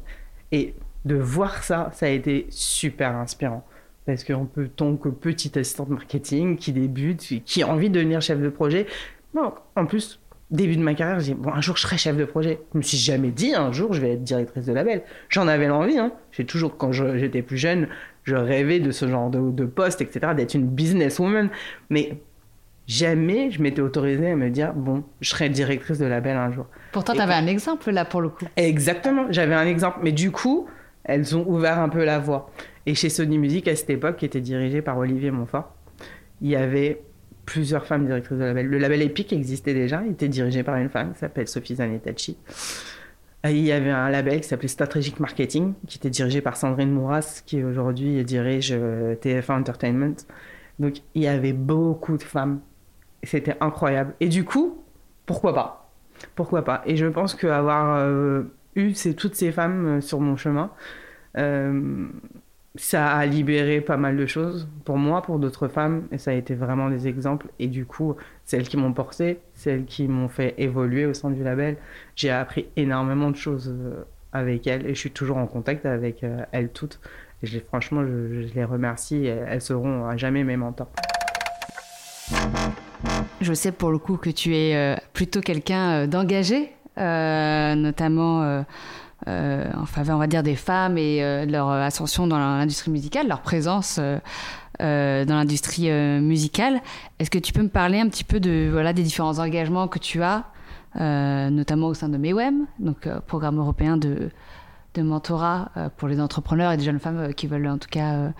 Et 0.50 0.74
de 1.04 1.14
voir 1.14 1.62
ça, 1.62 1.90
ça 1.92 2.06
a 2.06 2.08
été 2.08 2.46
super 2.50 3.14
inspirant. 3.16 3.64
Parce 4.06 4.24
qu'en 4.24 4.46
peut, 4.46 4.70
que 4.76 5.08
petite 5.10 5.58
assistante 5.58 5.90
marketing 5.90 6.56
qui 6.56 6.72
débute, 6.72 7.44
qui 7.44 7.62
a 7.62 7.68
envie 7.68 7.90
de 7.90 7.94
devenir 7.94 8.22
chef 8.22 8.40
de 8.40 8.48
projet, 8.48 8.86
non, 9.34 9.52
en 9.76 9.84
plus, 9.84 10.18
début 10.50 10.76
de 10.76 10.82
ma 10.82 10.94
carrière, 10.94 11.18
dis 11.18 11.34
bon, 11.34 11.52
un 11.52 11.60
jour 11.60 11.76
je 11.76 11.82
serai 11.82 11.98
chef 11.98 12.16
de 12.16 12.24
projet. 12.24 12.60
Je 12.72 12.78
me 12.78 12.82
suis 12.82 12.96
jamais 12.96 13.30
dit 13.30 13.54
un 13.54 13.72
jour 13.72 13.92
je 13.92 14.00
vais 14.00 14.12
être 14.12 14.22
directrice 14.22 14.66
de 14.66 14.72
label. 14.72 15.02
J'en 15.28 15.48
avais 15.48 15.68
l'envie. 15.68 15.98
Hein. 15.98 16.12
J'ai 16.32 16.44
toujours, 16.44 16.76
quand 16.76 16.92
j'étais 16.92 17.42
plus 17.42 17.58
jeune, 17.58 17.88
je 18.24 18.34
rêvais 18.34 18.80
de 18.80 18.90
ce 18.90 19.08
genre 19.08 19.30
de, 19.30 19.50
de 19.50 19.64
poste, 19.64 20.00
etc., 20.00 20.32
d'être 20.36 20.54
une 20.54 20.66
businesswoman. 20.66 21.50
Mais 21.90 22.18
jamais 22.86 23.50
je 23.50 23.60
m'étais 23.62 23.82
autorisée 23.82 24.30
à 24.30 24.36
me 24.36 24.50
dire 24.50 24.72
bon, 24.72 25.04
je 25.20 25.28
serai 25.28 25.48
directrice 25.50 25.98
de 25.98 26.06
label 26.06 26.36
un 26.36 26.50
jour. 26.52 26.66
Pourtant, 26.92 27.12
tu 27.14 27.20
avais 27.20 27.34
un 27.34 27.46
exemple 27.46 27.90
là 27.90 28.04
pour 28.04 28.20
le 28.20 28.30
coup. 28.30 28.46
Exactement, 28.56 29.26
j'avais 29.30 29.54
un 29.54 29.66
exemple. 29.66 29.98
Mais 30.02 30.12
du 30.12 30.30
coup, 30.30 30.66
elles 31.04 31.36
ont 31.36 31.46
ouvert 31.46 31.78
un 31.78 31.88
peu 31.88 32.04
la 32.04 32.18
voie. 32.18 32.50
Et 32.86 32.94
chez 32.94 33.10
Sony 33.10 33.36
Music, 33.36 33.68
à 33.68 33.76
cette 33.76 33.90
époque, 33.90 34.16
qui 34.16 34.24
était 34.24 34.40
dirigée 34.40 34.80
par 34.80 34.96
Olivier 34.96 35.30
Montfort, 35.30 35.74
il 36.40 36.48
y 36.48 36.56
avait 36.56 37.02
plusieurs 37.48 37.86
femmes 37.86 38.04
directrices 38.04 38.36
de 38.36 38.44
label. 38.44 38.66
Le 38.66 38.76
label 38.76 39.00
Epic 39.00 39.32
existait 39.32 39.72
déjà, 39.72 40.02
il 40.04 40.12
était 40.12 40.28
dirigé 40.28 40.62
par 40.62 40.76
une 40.76 40.90
femme 40.90 41.14
qui 41.14 41.20
s'appelle 41.20 41.48
Sophie 41.48 41.76
Zanettacci. 41.76 42.36
Il 43.44 43.56
y 43.60 43.72
avait 43.72 43.90
un 43.90 44.10
label 44.10 44.42
qui 44.42 44.48
s'appelait 44.48 44.68
Strategic 44.68 45.18
Marketing, 45.18 45.72
qui 45.86 45.96
était 45.96 46.10
dirigé 46.10 46.42
par 46.42 46.58
Sandrine 46.58 46.90
Mouras, 46.90 47.42
qui 47.46 47.64
aujourd'hui 47.64 48.22
dirige 48.22 48.72
euh, 48.72 49.14
TF1 49.14 49.60
Entertainment. 49.60 50.16
Donc 50.78 50.96
il 51.14 51.22
y 51.22 51.26
avait 51.26 51.54
beaucoup 51.54 52.18
de 52.18 52.22
femmes. 52.22 52.60
C'était 53.22 53.56
incroyable. 53.60 54.12
Et 54.20 54.28
du 54.28 54.44
coup, 54.44 54.82
pourquoi 55.24 55.54
pas? 55.54 55.90
Pourquoi 56.34 56.62
pas? 56.64 56.82
Et 56.84 56.96
je 56.96 57.06
pense 57.06 57.34
qu'avoir 57.34 57.96
euh, 57.96 58.42
eu 58.74 58.92
toutes 59.16 59.36
ces 59.36 59.52
femmes 59.52 59.86
euh, 59.86 60.00
sur 60.02 60.20
mon 60.20 60.36
chemin, 60.36 60.70
ça 62.74 63.08
a 63.08 63.26
libéré 63.26 63.80
pas 63.80 63.96
mal 63.96 64.16
de 64.16 64.26
choses 64.26 64.68
pour 64.84 64.98
moi, 64.98 65.22
pour 65.22 65.38
d'autres 65.38 65.68
femmes, 65.68 66.06
et 66.12 66.18
ça 66.18 66.30
a 66.30 66.34
été 66.34 66.54
vraiment 66.54 66.90
des 66.90 67.08
exemples. 67.08 67.48
Et 67.58 67.66
du 67.66 67.86
coup, 67.86 68.16
celles 68.44 68.68
qui 68.68 68.76
m'ont 68.76 68.92
porté, 68.92 69.40
celles 69.54 69.84
qui 69.84 70.06
m'ont 70.06 70.28
fait 70.28 70.54
évoluer 70.58 71.06
au 71.06 71.14
sein 71.14 71.30
du 71.30 71.42
label, 71.42 71.76
j'ai 72.14 72.30
appris 72.30 72.66
énormément 72.76 73.30
de 73.30 73.36
choses 73.36 73.74
euh, 73.74 74.04
avec 74.32 74.66
elles, 74.66 74.86
et 74.86 74.94
je 74.94 75.00
suis 75.00 75.10
toujours 75.10 75.38
en 75.38 75.46
contact 75.46 75.86
avec 75.86 76.22
euh, 76.22 76.42
elles 76.52 76.70
toutes. 76.70 77.00
Et 77.42 77.46
je, 77.46 77.58
franchement, 77.58 78.02
je, 78.04 78.52
les 78.54 78.64
remercie, 78.64 79.26
elles 79.26 79.62
seront 79.62 80.06
à 80.06 80.16
jamais 80.16 80.44
mes 80.44 80.56
mentors. 80.56 80.90
Je 83.40 83.52
sais 83.54 83.72
pour 83.72 83.90
le 83.90 83.98
coup 83.98 84.16
que 84.16 84.30
tu 84.30 84.54
es 84.54 84.76
euh, 84.76 84.96
plutôt 85.12 85.40
quelqu'un 85.40 86.06
d'engagé, 86.06 86.72
notamment 86.96 88.64
en 89.26 89.86
faveur, 89.86 90.16
on 90.16 90.18
va 90.18 90.26
dire, 90.26 90.42
des 90.42 90.56
femmes 90.56 90.96
et 90.96 91.22
euh, 91.22 91.44
leur 91.44 91.68
ascension 91.68 92.26
dans 92.26 92.38
l'industrie 92.38 92.90
musicale, 92.90 93.28
leur 93.28 93.40
présence 93.40 93.98
euh, 94.00 95.24
dans 95.24 95.34
l'industrie 95.34 95.90
musicale. 96.20 96.80
Est-ce 97.18 97.30
que 97.30 97.38
tu 97.38 97.52
peux 97.52 97.62
me 97.62 97.68
parler 97.68 98.00
un 98.00 98.08
petit 98.08 98.24
peu 98.24 98.40
de 98.40 98.68
voilà 98.70 98.92
des 98.92 99.02
différents 99.02 99.38
engagements 99.38 99.88
que 99.88 99.98
tu 99.98 100.22
as, 100.22 100.44
notamment 101.50 101.88
au 101.88 101.94
sein 101.94 102.08
de 102.08 102.16
MEWEM, 102.16 102.66
donc 102.78 103.08
programme 103.26 103.58
européen 103.58 103.96
de 103.96 104.30
de 104.94 105.02
mentorat 105.02 105.70
pour 105.96 106.08
les 106.08 106.20
entrepreneurs 106.20 106.72
et 106.72 106.76
des 106.76 106.84
jeunes 106.84 106.98
femmes 106.98 107.34
qui 107.34 107.46
veulent 107.46 107.68
en 107.68 107.78
tout 107.78 107.90
cas 107.90 108.32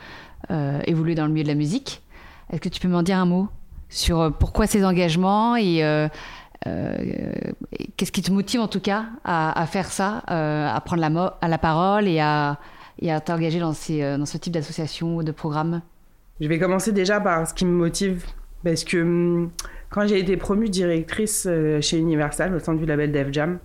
évoluer 0.87 1.15
dans 1.15 1.27
le 1.27 1.33
milieu 1.33 1.45
de 1.45 1.49
la 1.49 1.55
musique? 1.55 2.03
Est-ce 2.51 2.61
que 2.61 2.69
tu 2.69 2.81
peux 2.81 2.89
m'en 2.89 3.03
dire 3.03 3.19
un 3.19 3.27
mot 3.27 3.49
sur 3.89 4.33
pourquoi 4.39 4.67
ces 4.67 4.85
engagements 4.85 5.57
et 5.57 5.83
euh, 5.83 6.09
qu'est-ce 6.65 8.13
qui 8.13 8.23
te 8.23 8.33
motive 8.33 8.61
en 8.61 8.69
tout 8.69 8.81
cas 8.81 9.07
à, 9.25 9.67
faire 9.67 9.91
ça, 9.91 10.23
euh, 10.31 10.69
à 10.69 10.81
prendre 10.81 11.03
la, 11.03 11.59
parole 11.59 12.09
et 12.09 12.21
à, 12.21 12.59
à 13.07 13.21
t'engager 13.21 13.61
dans, 13.61 13.73
euh, 13.91 14.19
dans 14.19 14.27
ce 14.27 14.39
type 14.39 14.53
d'association 14.53 15.17
ou 15.17 15.23
de 15.23 15.33
programme? 15.33 15.83
Je 16.41 16.49
vais 16.49 16.59
commencer 16.59 16.93
déjà 16.93 17.21
par 17.21 17.47
ce 17.47 17.55
qui 17.55 17.65
me 17.65 17.73
motive. 17.73 18.25
Parce 18.65 18.83
que 18.83 18.99
hum, 18.99 19.51
quand 19.91 20.07
j'ai 20.07 20.19
été 20.19 20.37
promue 20.37 20.69
directrice 20.69 21.49
chez 21.81 21.99
Universal 21.99 22.55
au 22.55 22.59
sein 22.59 22.75
du 22.75 22.87
label 22.87 23.13
Def 23.13 23.29
Jam, 23.33 23.59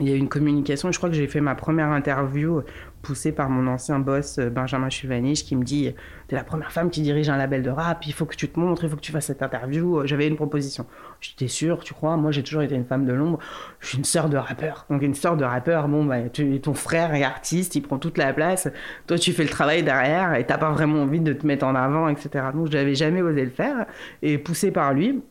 il 0.00 0.08
y 0.08 0.12
a 0.12 0.14
eu 0.14 0.18
une 0.18 0.28
communication. 0.28 0.92
Je 0.92 0.98
crois 0.98 1.08
que 1.08 1.16
j'ai 1.16 1.26
fait 1.26 1.40
ma 1.40 1.54
première 1.54 1.88
interview 1.88 2.62
poussée 3.08 3.32
par 3.32 3.48
mon 3.48 3.66
ancien 3.68 4.00
boss 4.00 4.36
euh, 4.38 4.50
Benjamin 4.50 4.90
Chuvanich 4.90 5.42
qui 5.42 5.56
me 5.56 5.64
dit 5.64 5.94
T'es 6.26 6.36
la 6.36 6.44
première 6.44 6.72
femme 6.72 6.90
qui 6.90 7.00
dirige 7.00 7.30
un 7.30 7.38
label 7.38 7.62
de 7.62 7.70
rap, 7.70 8.06
il 8.06 8.12
faut 8.12 8.26
que 8.26 8.36
tu 8.36 8.50
te 8.50 8.60
montres, 8.60 8.84
il 8.84 8.90
faut 8.90 8.96
que 8.96 9.00
tu 9.00 9.12
fasses 9.12 9.24
cette 9.24 9.42
interview. 9.42 10.02
J'avais 10.04 10.26
une 10.26 10.36
proposition. 10.36 10.84
J'étais 11.22 11.48
sûr, 11.48 11.82
tu 11.82 11.94
crois? 11.94 12.18
Moi, 12.18 12.32
j'ai 12.32 12.42
toujours 12.42 12.60
été 12.60 12.74
une 12.74 12.84
femme 12.84 13.06
de 13.06 13.14
l'ombre. 13.14 13.38
Je 13.80 13.88
suis 13.88 13.98
une 13.98 14.04
sœur 14.04 14.28
de 14.28 14.36
rappeur. 14.36 14.84
Donc, 14.90 15.00
une 15.00 15.14
sœur 15.14 15.38
de 15.38 15.44
rappeur, 15.46 15.88
bon, 15.88 16.04
bah, 16.04 16.16
ton 16.62 16.74
frère 16.74 17.14
est 17.14 17.22
artiste, 17.22 17.76
il 17.76 17.80
prend 17.80 17.96
toute 17.96 18.18
la 18.18 18.34
place. 18.34 18.68
Toi, 19.06 19.18
tu 19.18 19.32
fais 19.32 19.42
le 19.42 19.48
travail 19.48 19.82
derrière 19.82 20.34
et 20.34 20.44
t'as 20.44 20.58
pas 20.58 20.70
vraiment 20.70 21.00
envie 21.00 21.20
de 21.20 21.32
te 21.32 21.46
mettre 21.46 21.64
en 21.64 21.74
avant, 21.74 22.08
etc. 22.10 22.44
Donc, 22.52 22.70
je 22.70 22.76
n'avais 22.76 22.94
jamais 22.94 23.22
osé 23.22 23.42
le 23.42 23.50
faire. 23.50 23.86
Et 24.20 24.36
poussé 24.36 24.70
par 24.70 24.92
lui, 24.92 25.22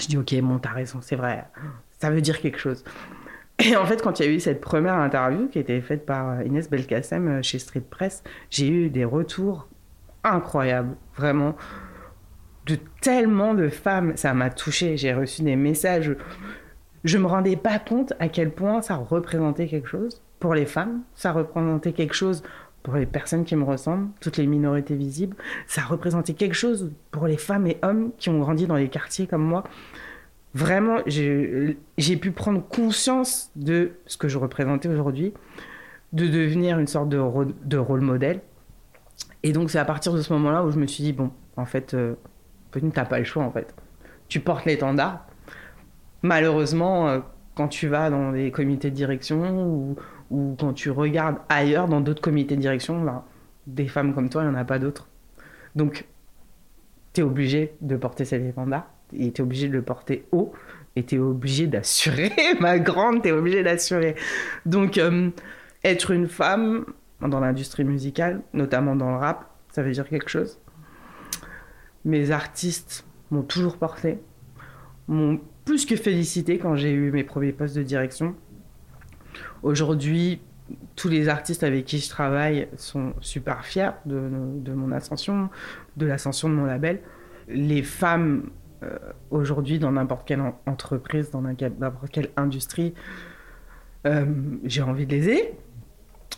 je 0.00 0.06
dis 0.06 0.16
Ok, 0.16 0.34
bon, 0.40 0.58
t'as 0.58 0.70
raison, 0.70 1.00
c'est 1.02 1.16
vrai. 1.16 1.44
Ça 2.00 2.08
veut 2.08 2.22
dire 2.22 2.40
quelque 2.40 2.58
chose. 2.58 2.82
Et 3.64 3.76
en 3.76 3.86
fait, 3.86 4.02
quand 4.02 4.18
il 4.18 4.26
y 4.26 4.28
a 4.28 4.32
eu 4.32 4.40
cette 4.40 4.60
première 4.60 4.94
interview 4.94 5.46
qui 5.48 5.58
a 5.58 5.60
été 5.60 5.80
faite 5.80 6.04
par 6.04 6.42
Inès 6.42 6.68
Belkacem 6.68 7.28
euh, 7.28 7.42
chez 7.42 7.58
Street 7.58 7.84
Press, 7.88 8.24
j'ai 8.50 8.68
eu 8.68 8.90
des 8.90 9.04
retours 9.04 9.68
incroyables, 10.24 10.96
vraiment, 11.16 11.54
de 12.66 12.76
tellement 13.00 13.54
de 13.54 13.68
femmes. 13.68 14.16
Ça 14.16 14.34
m'a 14.34 14.50
touché. 14.50 14.96
J'ai 14.96 15.14
reçu 15.14 15.42
des 15.42 15.56
messages. 15.56 16.16
Je 17.04 17.18
me 17.18 17.26
rendais 17.26 17.56
pas 17.56 17.78
compte 17.78 18.14
à 18.18 18.28
quel 18.28 18.50
point 18.50 18.82
ça 18.82 18.96
représentait 18.96 19.66
quelque 19.66 19.88
chose 19.88 20.22
pour 20.40 20.54
les 20.54 20.66
femmes. 20.66 21.02
Ça 21.14 21.32
représentait 21.32 21.92
quelque 21.92 22.14
chose 22.14 22.42
pour 22.82 22.94
les 22.94 23.06
personnes 23.06 23.44
qui 23.44 23.54
me 23.54 23.62
ressemblent, 23.62 24.08
toutes 24.20 24.38
les 24.38 24.46
minorités 24.46 24.96
visibles. 24.96 25.36
Ça 25.68 25.82
représentait 25.82 26.34
quelque 26.34 26.54
chose 26.54 26.90
pour 27.12 27.28
les 27.28 27.36
femmes 27.36 27.68
et 27.68 27.78
hommes 27.82 28.10
qui 28.18 28.28
ont 28.28 28.40
grandi 28.40 28.66
dans 28.66 28.74
les 28.74 28.88
quartiers 28.88 29.28
comme 29.28 29.44
moi 29.44 29.62
vraiment, 30.54 30.98
j'ai 31.06 32.16
pu 32.16 32.30
prendre 32.30 32.66
conscience 32.66 33.50
de 33.56 33.92
ce 34.06 34.16
que 34.16 34.28
je 34.28 34.38
représentais 34.38 34.88
aujourd'hui, 34.88 35.32
de 36.12 36.26
devenir 36.26 36.78
une 36.78 36.86
sorte 36.86 37.08
de, 37.08 37.18
rôle, 37.18 38.00
modèle. 38.00 38.40
Et 39.42 39.52
donc, 39.52 39.70
c'est 39.70 39.78
à 39.78 39.84
partir 39.84 40.12
de 40.12 40.20
ce 40.20 40.32
moment-là 40.34 40.64
où 40.64 40.70
je 40.70 40.78
me 40.78 40.86
suis 40.86 41.02
dit, 41.02 41.12
bon, 41.12 41.30
en 41.56 41.64
fait, 41.64 41.94
euh, 41.94 42.14
tu 42.72 42.84
n'as 42.84 43.04
pas 43.04 43.18
le 43.18 43.24
choix, 43.24 43.42
en 43.42 43.50
fait. 43.50 43.74
Tu 44.28 44.40
portes 44.40 44.64
l'étendard. 44.64 45.26
Malheureusement, 46.22 47.08
euh, 47.08 47.20
quand 47.54 47.68
tu 47.68 47.88
vas 47.88 48.10
dans 48.10 48.32
des 48.32 48.50
comités 48.50 48.90
de 48.90 48.94
direction 48.94 49.66
ou, 49.66 49.96
ou 50.30 50.56
quand 50.58 50.72
tu 50.72 50.90
regardes 50.90 51.38
ailleurs 51.48 51.88
dans 51.88 52.00
d'autres 52.00 52.22
comités 52.22 52.56
de 52.56 52.60
direction, 52.60 53.02
ben, 53.02 53.24
des 53.66 53.88
femmes 53.88 54.14
comme 54.14 54.28
toi, 54.28 54.42
il 54.42 54.48
n'y 54.48 54.54
en 54.54 54.58
a 54.58 54.64
pas 54.64 54.78
d'autres. 54.78 55.08
Donc, 55.74 56.06
tu 57.12 57.20
es 57.20 57.24
obligé 57.24 57.74
de 57.80 57.96
porter 57.96 58.24
cet 58.24 58.42
étendard 58.42 58.86
il 59.12 59.26
était 59.28 59.42
obligé 59.42 59.68
de 59.68 59.72
le 59.72 59.82
porter 59.82 60.26
haut 60.32 60.52
et 60.96 61.04
t'es 61.04 61.18
obligé 61.18 61.66
d'assurer, 61.66 62.32
ma 62.60 62.78
grande, 62.78 63.22
t'es 63.22 63.32
obligé 63.32 63.62
d'assurer. 63.62 64.14
Donc, 64.66 64.98
euh, 64.98 65.30
être 65.84 66.10
une 66.10 66.28
femme 66.28 66.84
dans 67.20 67.40
l'industrie 67.40 67.84
musicale, 67.84 68.42
notamment 68.52 68.96
dans 68.96 69.10
le 69.10 69.16
rap, 69.16 69.50
ça 69.70 69.82
veut 69.82 69.92
dire 69.92 70.08
quelque 70.08 70.28
chose. 70.28 70.58
Mes 72.04 72.30
artistes 72.30 73.06
m'ont 73.30 73.42
toujours 73.42 73.78
porté, 73.78 74.18
m'ont 75.08 75.40
plus 75.64 75.86
que 75.86 75.96
félicité 75.96 76.58
quand 76.58 76.74
j'ai 76.74 76.92
eu 76.92 77.10
mes 77.12 77.24
premiers 77.24 77.52
postes 77.52 77.76
de 77.76 77.82
direction. 77.82 78.34
Aujourd'hui, 79.62 80.40
tous 80.96 81.08
les 81.08 81.28
artistes 81.28 81.62
avec 81.62 81.84
qui 81.84 81.98
je 81.98 82.08
travaille 82.08 82.68
sont 82.76 83.14
super 83.20 83.64
fiers 83.64 83.90
de, 84.04 84.28
de 84.56 84.72
mon 84.72 84.92
ascension, 84.92 85.48
de 85.96 86.06
l'ascension 86.06 86.48
de 86.48 86.54
mon 86.54 86.64
label. 86.64 87.00
Les 87.48 87.82
femmes 87.82 88.50
aujourd'hui 89.30 89.78
dans 89.78 89.92
n'importe 89.92 90.26
quelle 90.26 90.42
entreprise, 90.66 91.30
dans 91.30 91.42
n'importe 91.42 92.10
quelle 92.10 92.30
industrie, 92.36 92.94
euh, 94.06 94.26
j'ai 94.64 94.82
envie 94.82 95.06
de 95.06 95.12
les 95.12 95.28
aider, 95.28 95.54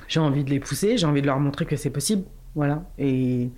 j'ai 0.08 0.20
envie 0.20 0.44
de 0.44 0.50
les 0.50 0.60
pousser, 0.60 0.98
j'ai 0.98 1.06
envie 1.06 1.22
de 1.22 1.26
leur 1.26 1.40
montrer 1.40 1.64
que 1.64 1.76
c'est 1.76 1.90
possible. 1.90 2.24
Voilà. 2.54 2.84
Et, 2.98 3.50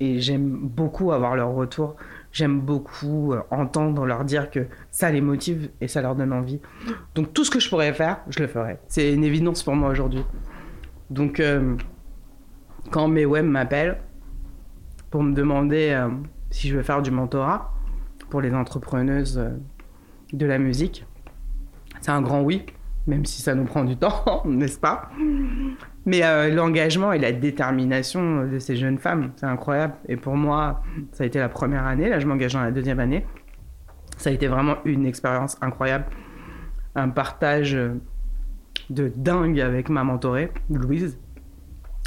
et 0.00 0.20
j'aime 0.20 0.48
beaucoup 0.48 1.12
avoir 1.12 1.36
leur 1.36 1.52
retour. 1.52 1.96
J'aime 2.32 2.60
beaucoup 2.60 3.32
euh, 3.32 3.40
entendre 3.50 4.04
leur 4.04 4.24
dire 4.24 4.50
que 4.50 4.66
ça 4.90 5.10
les 5.10 5.20
motive 5.20 5.70
et 5.80 5.88
ça 5.88 6.02
leur 6.02 6.16
donne 6.16 6.32
envie. 6.32 6.60
Donc 7.14 7.32
tout 7.32 7.44
ce 7.44 7.50
que 7.50 7.60
je 7.60 7.68
pourrais 7.68 7.92
faire, 7.92 8.20
je 8.28 8.40
le 8.40 8.46
ferai. 8.46 8.78
C'est 8.88 9.12
une 9.12 9.24
évidence 9.24 9.62
pour 9.62 9.74
moi 9.74 9.90
aujourd'hui. 9.90 10.24
Donc 11.10 11.42
quand 12.90 13.08
mes 13.08 13.26
web 13.26 13.44
m'appellent 13.44 13.98
pour 15.10 15.22
me 15.22 15.34
demander 15.34 16.08
si 16.50 16.68
je 16.68 16.76
veux 16.76 16.82
faire 16.82 17.02
du 17.02 17.10
mentorat, 17.10 17.71
pour 18.32 18.40
les 18.40 18.54
entrepreneuses 18.54 19.36
euh, 19.36 19.50
de 20.32 20.46
la 20.46 20.56
musique. 20.56 21.04
C'est 22.00 22.12
un 22.12 22.22
grand 22.22 22.40
oui, 22.40 22.64
même 23.06 23.26
si 23.26 23.42
ça 23.42 23.54
nous 23.54 23.64
prend 23.64 23.84
du 23.84 23.98
temps, 23.98 24.40
n'est-ce 24.46 24.80
pas? 24.80 25.10
Mais 26.06 26.24
euh, 26.24 26.48
l'engagement 26.48 27.12
et 27.12 27.18
la 27.18 27.32
détermination 27.32 28.46
de 28.46 28.58
ces 28.58 28.74
jeunes 28.74 28.96
femmes, 28.96 29.32
c'est 29.36 29.44
incroyable. 29.44 29.96
Et 30.08 30.16
pour 30.16 30.34
moi, 30.34 30.82
ça 31.12 31.24
a 31.24 31.26
été 31.26 31.40
la 31.40 31.50
première 31.50 31.84
année, 31.84 32.08
là 32.08 32.20
je 32.20 32.26
m'engage 32.26 32.54
dans 32.54 32.62
la 32.62 32.70
deuxième 32.70 33.00
année. 33.00 33.26
Ça 34.16 34.30
a 34.30 34.32
été 34.32 34.46
vraiment 34.46 34.76
une 34.86 35.04
expérience 35.04 35.58
incroyable. 35.60 36.06
Un 36.94 37.10
partage 37.10 37.78
de 38.88 39.12
dingue 39.14 39.60
avec 39.60 39.90
ma 39.90 40.04
mentorée, 40.04 40.50
Louise. 40.70 41.18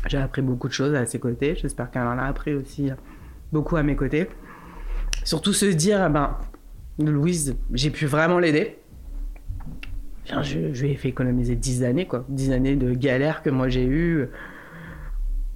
J'ai 0.07 0.17
appris 0.17 0.41
beaucoup 0.41 0.69
de 0.69 0.73
choses 0.73 0.95
à 0.95 1.05
ses 1.05 1.19
côtés. 1.19 1.53
J'espère 1.55 1.91
qu'elle 1.91 2.07
en 2.07 2.17
a 2.17 2.23
appris 2.23 2.55
aussi 2.55 2.89
beaucoup 3.53 3.75
à 3.75 3.83
mes 3.83 3.95
côtés. 3.95 4.27
Surtout 5.23 5.53
se 5.53 5.65
dire, 5.65 6.03
eh 6.07 6.11
ben, 6.11 6.37
Louise, 6.99 7.55
j'ai 7.73 7.89
pu 7.89 8.05
vraiment 8.05 8.39
l'aider. 8.39 8.77
Je, 10.41 10.59
lui 10.59 10.91
ai 10.91 10.95
fait 10.95 11.09
économiser 11.09 11.55
10 11.55 11.83
années, 11.83 12.07
quoi. 12.07 12.25
10 12.29 12.51
années 12.51 12.75
de 12.75 12.93
galère 12.93 13.43
que 13.43 13.49
moi 13.49 13.69
j'ai 13.69 13.85
eu 13.85 14.27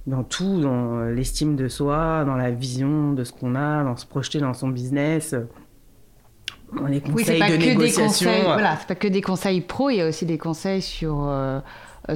dans 0.06 0.22
tout, 0.22 0.60
dans 0.60 1.02
l'estime 1.02 1.56
de 1.56 1.68
soi, 1.68 2.24
dans 2.24 2.36
la 2.36 2.50
vision 2.50 3.12
de 3.12 3.24
ce 3.24 3.32
qu'on 3.32 3.54
a, 3.54 3.82
dans 3.82 3.96
se 3.96 4.06
projeter 4.06 4.38
dans 4.38 4.54
son 4.54 4.68
business. 4.68 5.34
Dans 6.72 6.86
les 6.86 7.00
conseils 7.00 7.42
oui, 7.42 7.50
de 7.50 7.56
négociation. 7.56 8.30
Des 8.30 8.36
conseils, 8.36 8.42
voilà, 8.44 8.76
c'est 8.78 8.86
pas 8.86 8.94
que 8.94 9.08
des 9.08 9.22
conseils 9.22 9.60
pro, 9.60 9.90
il 9.90 9.96
y 9.96 10.00
a 10.00 10.08
aussi 10.08 10.24
des 10.24 10.38
conseils 10.38 10.82
sur 10.82 11.26
euh, 11.28 11.60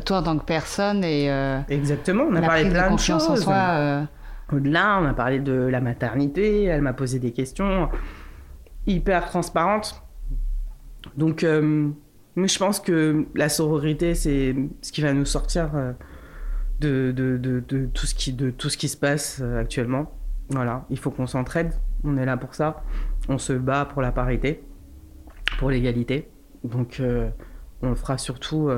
toi 0.04 0.18
en 0.18 0.22
tant 0.22 0.38
que 0.38 0.44
personne 0.44 1.02
et. 1.02 1.30
Euh, 1.30 1.58
Exactement, 1.68 2.24
on 2.30 2.36
a 2.36 2.40
parlé 2.40 2.64
de 2.64 2.70
plein 2.70 2.94
de, 2.94 2.98
choses. 2.98 3.28
En 3.28 3.36
soi, 3.36 3.54
euh, 3.54 4.02
au-delà, 4.52 4.98
on 5.00 5.06
a 5.06 5.14
parlé 5.14 5.40
de 5.40 5.52
la 5.52 5.80
maternité, 5.80 6.64
elle 6.64 6.82
m'a 6.82 6.92
posé 6.92 7.18
des 7.18 7.32
questions 7.32 7.88
hyper 8.86 9.26
transparentes. 9.26 10.02
Donc, 11.16 11.44
euh, 11.44 11.88
je 12.36 12.58
pense 12.58 12.80
que 12.80 13.26
la 13.34 13.48
sororité, 13.48 14.14
c'est 14.14 14.54
ce 14.82 14.92
qui 14.92 15.00
va 15.00 15.12
nous 15.12 15.24
sortir 15.24 15.70
euh, 15.74 15.92
de, 16.80 17.12
de, 17.12 17.86
tout 17.92 18.06
ce 18.06 18.14
qui, 18.14 18.32
de 18.32 18.50
tout 18.50 18.68
ce 18.68 18.76
qui 18.76 18.88
se 18.88 18.96
passe 18.96 19.40
euh, 19.42 19.60
actuellement. 19.60 20.12
Voilà, 20.50 20.84
il 20.90 20.98
faut 20.98 21.10
qu'on 21.10 21.26
s'entraide, 21.26 21.72
on 22.04 22.18
est 22.18 22.26
là 22.26 22.36
pour 22.36 22.54
ça. 22.54 22.82
On 23.28 23.38
se 23.38 23.54
bat 23.54 23.86
pour 23.86 24.02
la 24.02 24.12
parité, 24.12 24.62
pour 25.58 25.70
l'égalité. 25.70 26.28
Donc, 26.64 27.00
on 27.80 27.88
le 27.88 27.94
fera 27.94 28.18
surtout 28.18 28.68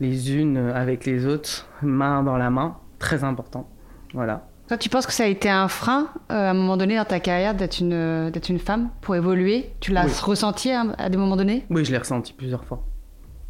les 0.00 0.36
unes 0.36 0.58
avec 0.58 1.06
les 1.06 1.24
autres, 1.24 1.66
main 1.80 2.22
dans 2.22 2.36
la 2.36 2.50
main, 2.50 2.76
très 2.98 3.24
important. 3.24 3.70
Voilà. 4.12 4.46
Toi, 4.66 4.78
tu 4.78 4.88
penses 4.88 5.06
que 5.06 5.12
ça 5.12 5.24
a 5.24 5.26
été 5.26 5.50
un 5.50 5.68
frein 5.68 6.08
euh, 6.32 6.34
à 6.34 6.50
un 6.50 6.54
moment 6.54 6.78
donné 6.78 6.96
dans 6.96 7.04
ta 7.04 7.20
carrière 7.20 7.54
d'être 7.54 7.80
une, 7.80 8.30
d'être 8.30 8.48
une 8.48 8.58
femme 8.58 8.88
pour 9.02 9.14
évoluer? 9.14 9.70
Tu 9.80 9.92
l'as 9.92 10.06
ressenti 10.22 10.70
à, 10.70 11.10
des 11.10 11.18
moments 11.18 11.36
donnés? 11.36 11.66
Oui, 11.68 11.84
je 11.84 11.92
l'ai 11.92 11.98
ressenti 11.98 12.32
plusieurs 12.32 12.64
fois. 12.64 12.82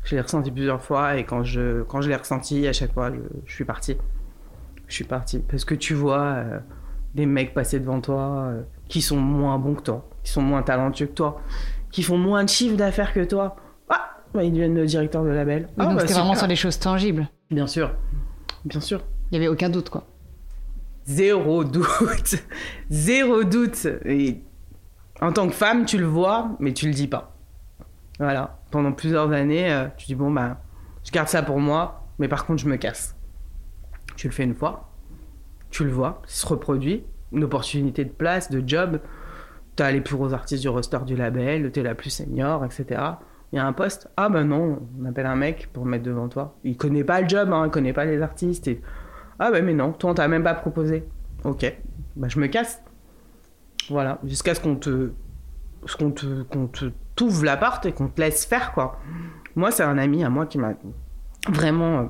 Je 0.02 0.16
l'ai 0.16 0.20
ressenti 0.20 0.50
plusieurs 0.50 0.82
fois 0.82 1.16
et 1.16 1.24
quand 1.24 1.44
je, 1.44 1.82
quand 1.84 2.00
je 2.00 2.08
l'ai 2.08 2.16
ressenti, 2.16 2.66
à 2.66 2.72
chaque 2.72 2.92
fois, 2.92 3.12
je, 3.46 3.52
suis 3.52 3.64
parti. 3.64 3.96
Je 4.88 4.94
suis 4.94 5.04
parti. 5.04 5.38
Parce 5.38 5.64
que 5.64 5.76
tu 5.76 5.94
vois 5.94 6.20
euh, 6.20 6.58
des 7.14 7.26
mecs 7.26 7.54
passer 7.54 7.78
devant 7.78 8.00
toi 8.00 8.48
euh, 8.48 8.62
qui 8.88 9.00
sont 9.00 9.16
moins 9.16 9.56
bons 9.58 9.76
que 9.76 9.82
toi, 9.82 10.08
qui 10.24 10.32
sont 10.32 10.42
moins 10.42 10.62
talentueux 10.62 11.06
que 11.06 11.14
toi, 11.14 11.40
qui 11.92 12.02
font 12.02 12.18
moins 12.18 12.42
de 12.42 12.48
chiffre 12.48 12.76
d'affaires 12.76 13.12
que 13.12 13.24
toi. 13.24 13.54
Ah 13.88 14.16
bah, 14.34 14.42
Ils 14.42 14.52
deviennent 14.52 14.74
le 14.74 14.84
directeur 14.84 15.22
de 15.22 15.28
label. 15.30 15.68
Ah, 15.78 15.84
donc 15.84 15.94
bah, 15.94 16.00
c'était 16.00 16.14
vraiment 16.14 16.34
sur 16.34 16.48
des 16.48 16.56
choses 16.56 16.80
tangibles. 16.80 17.28
Bien 17.52 17.68
sûr. 17.68 17.92
Bien 18.64 18.80
sûr. 18.80 19.00
Il 19.30 19.38
n'y 19.38 19.44
avait 19.46 19.52
aucun 19.52 19.70
doute, 19.70 19.90
quoi. 19.90 20.04
Zéro 21.06 21.64
doute. 21.64 22.36
Zéro 22.90 23.44
doute. 23.44 23.86
En 25.20 25.32
tant 25.32 25.46
que 25.46 25.54
femme, 25.54 25.84
tu 25.84 25.98
le 25.98 26.06
vois, 26.06 26.56
mais 26.60 26.72
tu 26.72 26.86
le 26.86 26.94
dis 26.94 27.08
pas. 27.08 27.36
Voilà. 28.18 28.58
Pendant 28.70 28.92
plusieurs 28.92 29.32
années, 29.32 29.72
euh, 29.72 29.86
tu 29.96 30.06
dis 30.06 30.14
bon, 30.14 30.30
bah, 30.30 30.60
je 31.04 31.10
garde 31.10 31.28
ça 31.28 31.42
pour 31.42 31.60
moi, 31.60 32.06
mais 32.18 32.28
par 32.28 32.46
contre, 32.46 32.62
je 32.62 32.68
me 32.68 32.76
casse. 32.76 33.16
Tu 34.16 34.28
le 34.28 34.32
fais 34.32 34.44
une 34.44 34.54
fois, 34.54 34.90
tu 35.70 35.84
le 35.84 35.90
vois, 35.90 36.22
ça 36.26 36.42
se 36.42 36.46
reproduit, 36.46 37.04
une 37.32 37.44
opportunité 37.44 38.04
de 38.04 38.10
place, 38.10 38.50
de 38.50 38.62
job. 38.66 39.00
T'as 39.76 39.90
les 39.90 40.00
plus 40.00 40.16
gros 40.16 40.32
artistes 40.32 40.62
du 40.62 40.68
roster 40.68 40.98
du 41.04 41.16
label, 41.16 41.70
t'es 41.72 41.82
la 41.82 41.96
plus 41.96 42.10
senior, 42.10 42.64
etc. 42.64 43.02
Il 43.52 43.56
y 43.56 43.58
a 43.58 43.66
un 43.66 43.72
poste. 43.72 44.08
Ah 44.16 44.28
ben 44.28 44.44
non, 44.44 44.80
on 45.00 45.04
appelle 45.04 45.26
un 45.26 45.34
mec 45.36 45.68
pour 45.72 45.84
mettre 45.84 46.04
devant 46.04 46.28
toi. 46.28 46.56
Il 46.62 46.76
connaît 46.76 47.04
pas 47.04 47.20
le 47.20 47.28
job, 47.28 47.52
hein, 47.52 47.64
il 47.66 47.70
connaît 47.70 47.92
pas 47.92 48.04
les 48.04 48.22
artistes. 48.22 48.70
Ah 49.38 49.50
ouais, 49.50 49.62
mais 49.62 49.74
non, 49.74 49.92
toi 49.92 50.10
on 50.10 50.14
t'a 50.14 50.28
même 50.28 50.44
pas 50.44 50.54
proposé. 50.54 51.04
Ok, 51.44 51.76
bah 52.16 52.28
je 52.28 52.38
me 52.38 52.46
casse. 52.46 52.82
Voilà, 53.90 54.18
jusqu'à 54.24 54.54
ce 54.54 54.60
qu'on 54.60 54.76
te, 54.76 55.12
ce 55.86 55.96
qu'on 55.96 56.10
te, 56.10 56.42
qu'on 56.44 56.66
te 56.66 56.86
t'ouvre 57.16 57.44
la 57.44 57.56
porte 57.56 57.86
et 57.86 57.92
qu'on 57.92 58.08
te 58.08 58.20
laisse 58.20 58.46
faire 58.46 58.72
quoi. 58.72 58.98
Moi, 59.56 59.70
c'est 59.70 59.82
un 59.82 59.98
ami 59.98 60.24
à 60.24 60.30
moi 60.30 60.46
qui 60.46 60.58
m'a 60.58 60.74
vraiment 61.48 61.98
euh, 61.98 62.04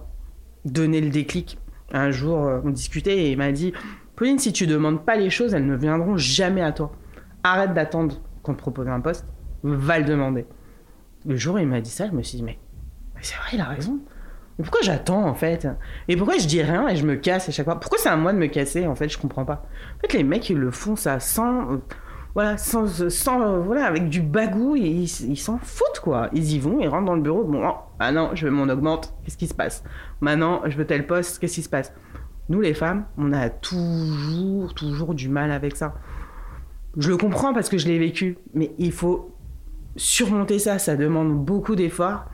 donné 0.64 1.00
le 1.00 1.10
déclic. 1.10 1.58
Un 1.92 2.10
jour, 2.10 2.46
euh, 2.46 2.60
on 2.64 2.70
discutait 2.70 3.16
et 3.16 3.32
il 3.32 3.38
m'a 3.38 3.52
dit 3.52 3.72
Pauline, 4.16 4.38
si 4.38 4.52
tu 4.52 4.66
demandes 4.66 5.04
pas 5.04 5.16
les 5.16 5.30
choses, 5.30 5.54
elles 5.54 5.66
ne 5.66 5.76
viendront 5.76 6.16
jamais 6.16 6.62
à 6.62 6.72
toi. 6.72 6.92
Arrête 7.42 7.74
d'attendre 7.74 8.16
qu'on 8.42 8.54
te 8.54 8.58
propose 8.58 8.88
un 8.88 9.00
poste, 9.00 9.26
va 9.62 9.98
le 9.98 10.04
demander. 10.04 10.46
Le 11.26 11.37
jour 11.37 11.56
où 11.56 11.58
il 11.58 11.66
m'a 11.66 11.80
dit 11.80 11.90
ça, 11.90 12.06
je 12.06 12.12
me 12.12 12.22
suis 12.22 12.38
dit 12.38 12.44
mais 12.44 12.58
c'est 13.20 13.37
vrai, 13.37 13.50
il 13.54 13.60
a 13.60 13.66
raison. 13.66 13.98
Pourquoi 14.56 14.80
j'attends 14.82 15.26
en 15.26 15.34
fait? 15.34 15.66
Et 16.06 16.16
pourquoi 16.16 16.38
je 16.38 16.46
dis 16.46 16.62
rien 16.62 16.88
et 16.88 16.96
je 16.96 17.04
me 17.04 17.16
casse 17.16 17.48
à 17.48 17.52
chaque 17.52 17.64
fois? 17.64 17.80
Pourquoi 17.80 17.98
c'est 17.98 18.08
à 18.08 18.16
moi 18.16 18.32
de 18.32 18.38
me 18.38 18.46
casser 18.46 18.86
en 18.86 18.94
fait? 18.94 19.08
Je 19.08 19.18
comprends 19.18 19.44
pas. 19.44 19.66
En 19.96 20.00
fait, 20.00 20.12
les 20.16 20.22
mecs 20.22 20.48
ils 20.48 20.56
le 20.56 20.70
font 20.70 20.96
ça 20.96 21.18
sans. 21.18 21.72
euh, 21.72 21.76
voilà, 22.34 22.56
sans, 22.58 23.08
sans 23.10 23.40
euh, 23.42 23.60
voilà, 23.60 23.86
avec 23.86 24.08
du 24.08 24.20
bagou, 24.20 24.74
et 24.74 24.80
ils 24.80 25.30
ils 25.30 25.36
s'en 25.36 25.58
foutent 25.58 26.00
quoi. 26.02 26.30
Ils 26.32 26.52
y 26.52 26.58
vont, 26.58 26.80
ils 26.80 26.88
rentrent 26.88 27.06
dans 27.06 27.14
le 27.14 27.22
bureau. 27.22 27.44
Bon, 27.44 27.62
oh, 27.64 27.76
ah 28.00 28.10
non, 28.10 28.30
je 28.34 28.46
veux 28.46 28.52
mon 28.52 28.68
augmente. 28.68 29.14
Qu'est-ce 29.24 29.36
qui 29.36 29.46
se 29.46 29.54
passe? 29.54 29.84
Maintenant, 30.20 30.62
je 30.66 30.76
veux 30.76 30.86
tel 30.86 31.06
poste. 31.06 31.38
Qu'est-ce 31.38 31.54
qui 31.54 31.62
se 31.62 31.68
passe? 31.68 31.92
Nous 32.48 32.60
les 32.60 32.74
femmes, 32.74 33.06
on 33.18 33.32
a 33.32 33.48
toujours, 33.50 34.74
toujours 34.74 35.14
du 35.14 35.28
mal 35.28 35.50
avec 35.50 35.76
ça. 35.76 35.94
Je 36.96 37.08
le 37.08 37.16
comprends 37.16 37.54
parce 37.54 37.68
que 37.68 37.78
je 37.78 37.86
l'ai 37.86 37.98
vécu, 37.98 38.36
mais 38.52 38.72
il 38.78 38.92
faut 38.92 39.34
surmonter 39.96 40.58
ça. 40.58 40.78
Ça 40.78 40.96
demande 40.96 41.34
beaucoup 41.44 41.76
d'efforts. 41.76 42.24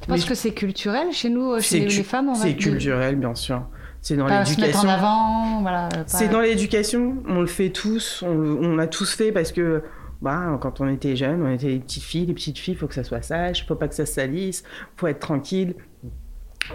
Tu 0.00 0.08
penses 0.08 0.20
Mais 0.22 0.26
que 0.28 0.34
c'est 0.34 0.52
culturel 0.52 1.12
chez 1.12 1.28
nous, 1.30 1.60
chez 1.60 1.80
les, 1.80 1.86
cu- 1.86 1.96
les 1.98 2.02
femmes 2.02 2.28
on 2.30 2.34
C'est 2.34 2.54
culturel, 2.56 3.16
bien 3.16 3.34
sûr. 3.34 3.62
C'est 4.02 4.16
dans 4.16 4.26
Pas 4.26 4.44
se 4.46 4.58
mettre 4.58 4.78
en 4.78 4.82
l'éducation. 4.84 4.88
avant, 4.88 5.60
voilà. 5.60 5.88
pas- 5.90 6.04
C'est 6.06 6.28
dans 6.28 6.40
l'éducation. 6.40 7.16
On 7.28 7.40
le 7.40 7.46
fait 7.46 7.68
tous. 7.70 8.22
On, 8.26 8.28
on 8.30 8.76
l'a 8.76 8.86
tous 8.86 9.14
fait 9.14 9.30
parce 9.30 9.52
que 9.52 9.82
bah, 10.22 10.58
quand 10.62 10.80
on 10.80 10.88
était 10.88 11.16
jeunes, 11.16 11.42
on 11.42 11.50
était 11.52 11.68
des 11.74 11.78
petites 11.80 12.02
filles. 12.02 12.24
Les 12.26 12.32
petites 12.34 12.58
filles, 12.58 12.74
il 12.74 12.76
faut 12.78 12.86
que 12.86 12.94
ça 12.94 13.04
soit 13.04 13.20
sage, 13.22 13.66
faut 13.68 13.74
pas 13.74 13.88
que 13.88 13.94
ça 13.94 14.06
se 14.06 14.14
salisse, 14.14 14.64
faut 14.96 15.06
être 15.06 15.20
tranquille. 15.20 15.74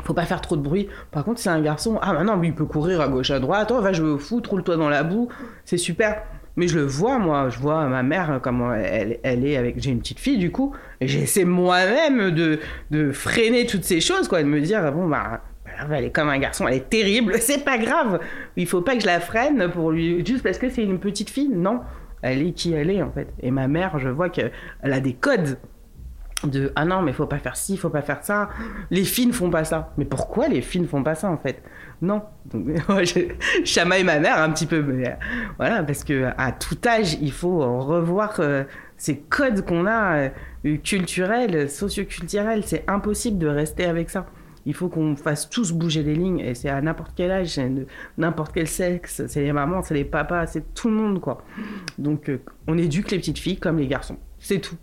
Faut 0.04 0.14
pas 0.14 0.26
faire 0.26 0.42
trop 0.42 0.58
de 0.58 0.62
bruit. 0.62 0.88
Par 1.12 1.24
contre, 1.24 1.40
c'est 1.40 1.50
un 1.50 1.62
garçon. 1.62 1.98
Ah, 2.02 2.14
bah 2.14 2.24
non, 2.24 2.36
lui, 2.36 2.50
il 2.50 2.56
peut 2.56 2.66
courir 2.66 3.02
à 3.02 3.08
gauche, 3.08 3.32
à 3.32 3.40
droite. 3.40 3.72
Oh, 3.74 3.82
va 3.82 3.94
jouer 3.94 4.10
au 4.10 4.18
foot, 4.20 4.46
roule-toi 4.46 4.78
dans 4.78 4.90
la 4.90 5.04
boue. 5.04 5.30
C'est 5.64 5.78
super. 5.78 6.24
Mais 6.56 6.68
je 6.68 6.80
le 6.80 6.86
vois, 6.86 7.20
moi. 7.20 7.50
Je 7.50 7.60
vois 7.60 7.86
ma 7.88 8.04
mère, 8.04 8.40
comment 8.42 8.74
elle, 8.74 9.20
est 9.24 9.58
avec. 9.58 9.82
J'ai 9.82 9.92
une 9.92 10.00
petite 10.00 10.20
fille, 10.20 10.38
du 10.38 10.52
coup. 10.52 10.74
Et 11.02 11.08
j'essaie 11.08 11.46
moi-même 11.46 12.32
de, 12.32 13.12
freiner 13.12 13.66
toutes 13.66 13.84
ces 13.84 14.02
choses, 14.02 14.28
quoi. 14.28 14.42
De 14.42 14.48
me 14.48 14.62
dire, 14.62 14.92
bon, 14.92 15.08
bah, 15.08 15.42
Elle 15.92 16.06
est 16.06 16.12
comme 16.12 16.30
un 16.30 16.40
garçon, 16.40 16.68
elle 16.68 16.76
est 16.76 16.90
terrible, 16.90 17.36
c'est 17.40 17.64
pas 17.64 17.78
grave. 17.78 18.20
Il 18.56 18.68
faut 18.68 18.82
pas 18.82 18.96
que 18.96 19.02
je 19.02 19.08
la 19.08 19.20
freine 19.20 19.70
pour 19.72 19.92
lui 19.92 20.26
juste 20.26 20.44
parce 20.44 20.58
que 20.58 20.70
c'est 20.70 20.84
une 20.84 21.00
petite 21.00 21.30
fille. 21.30 21.50
Non, 21.50 21.82
elle 22.22 22.42
est 22.42 22.52
qui 22.52 22.74
elle 22.74 22.90
est 22.90 23.02
en 23.02 23.12
fait. 23.12 23.28
Et 23.42 23.52
ma 23.52 23.68
mère, 23.68 24.00
je 24.00 24.10
vois 24.10 24.30
qu'elle 24.30 24.52
a 24.84 25.00
des 25.00 25.14
codes 25.14 25.58
de 26.48 26.72
ah 26.76 26.86
non 26.86 27.02
mais 27.02 27.14
faut 27.14 27.26
pas 27.26 27.38
faire 27.38 27.56
ci, 27.56 27.78
faut 27.78 27.90
pas 27.90 28.02
faire 28.02 28.24
ça. 28.24 28.50
Les 28.92 29.04
filles 29.04 29.28
ne 29.28 29.34
font 29.34 29.50
pas 29.50 29.64
ça. 29.64 29.94
Mais 29.98 30.06
pourquoi 30.06 30.48
les 30.48 30.62
filles 30.62 30.82
ne 30.82 30.88
font 30.88 31.04
pas 31.04 31.16
ça 31.16 31.30
en 31.30 31.38
fait? 31.38 31.62
Non. 32.02 32.24
Donc, 32.46 32.68
je 33.04 33.64
chamaille 33.64 34.04
ma 34.04 34.20
mère 34.20 34.42
un 34.42 34.50
petit 34.52 34.66
peu, 34.66 34.78
euh, 34.78 35.06
voilà 35.58 35.84
parce 35.84 36.04
que 36.04 36.30
à 36.38 36.52
tout 36.52 36.78
âge 36.86 37.18
il 37.22 37.32
faut 37.32 37.60
revoir 37.82 38.36
euh, 38.40 38.64
ces 38.98 39.18
codes 39.18 39.66
qu'on 39.66 39.86
a 39.86 40.30
euh, 40.66 40.78
culturels, 40.84 41.70
socioculturels. 41.70 42.64
C'est 42.66 42.84
impossible 42.88 43.38
de 43.38 43.48
rester 43.48 43.86
avec 43.86 44.10
ça. 44.10 44.26
Il 44.66 44.74
faut 44.74 44.90
qu'on 44.90 45.16
fasse 45.16 45.50
tous 45.50 45.72
bouger 45.72 46.02
les 46.02 46.16
lignes 46.16 46.40
et 46.40 46.56
c'est 46.56 46.70
à 46.70 46.82
n'importe 46.82 47.12
quel 47.16 47.30
âge, 47.30 47.60
n'importe 48.18 48.52
quel 48.54 48.68
sexe, 48.68 49.22
c'est 49.28 49.44
les 49.44 49.54
mamans, 49.54 49.84
c'est 49.84 49.94
les 49.94 50.06
papas, 50.06 50.48
c'est 50.48 50.74
tout 50.74 50.90
le 50.90 50.96
monde 50.96 51.22
quoi. 51.22 51.44
Donc 52.00 52.30
euh, 52.30 52.42
on 52.68 52.78
éduque 52.78 53.12
les 53.12 53.20
petites 53.20 53.38
filles 53.38 53.58
comme 53.60 53.78
les 53.78 53.88
garçons, 53.88 54.18
c'est 54.40 54.60
tout. 54.60 54.78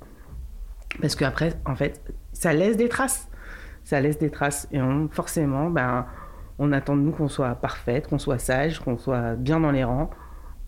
Parce 1.00 1.14
qu'après, 1.14 1.54
en 1.64 1.74
fait, 1.74 2.02
ça 2.32 2.52
laisse 2.52 2.76
des 2.76 2.88
traces. 2.88 3.28
Ça 3.84 4.00
laisse 4.00 4.18
des 4.18 4.30
traces. 4.30 4.68
Et 4.72 4.80
on, 4.80 5.08
forcément, 5.08 5.70
ben, 5.70 6.06
on 6.58 6.72
attend 6.72 6.96
de 6.96 7.02
nous 7.02 7.12
qu'on 7.12 7.28
soit 7.28 7.54
parfaite, 7.54 8.08
qu'on 8.08 8.18
soit 8.18 8.38
sage, 8.38 8.78
qu'on 8.80 8.98
soit 8.98 9.34
bien 9.34 9.60
dans 9.60 9.70
les 9.70 9.84
rangs. 9.84 10.10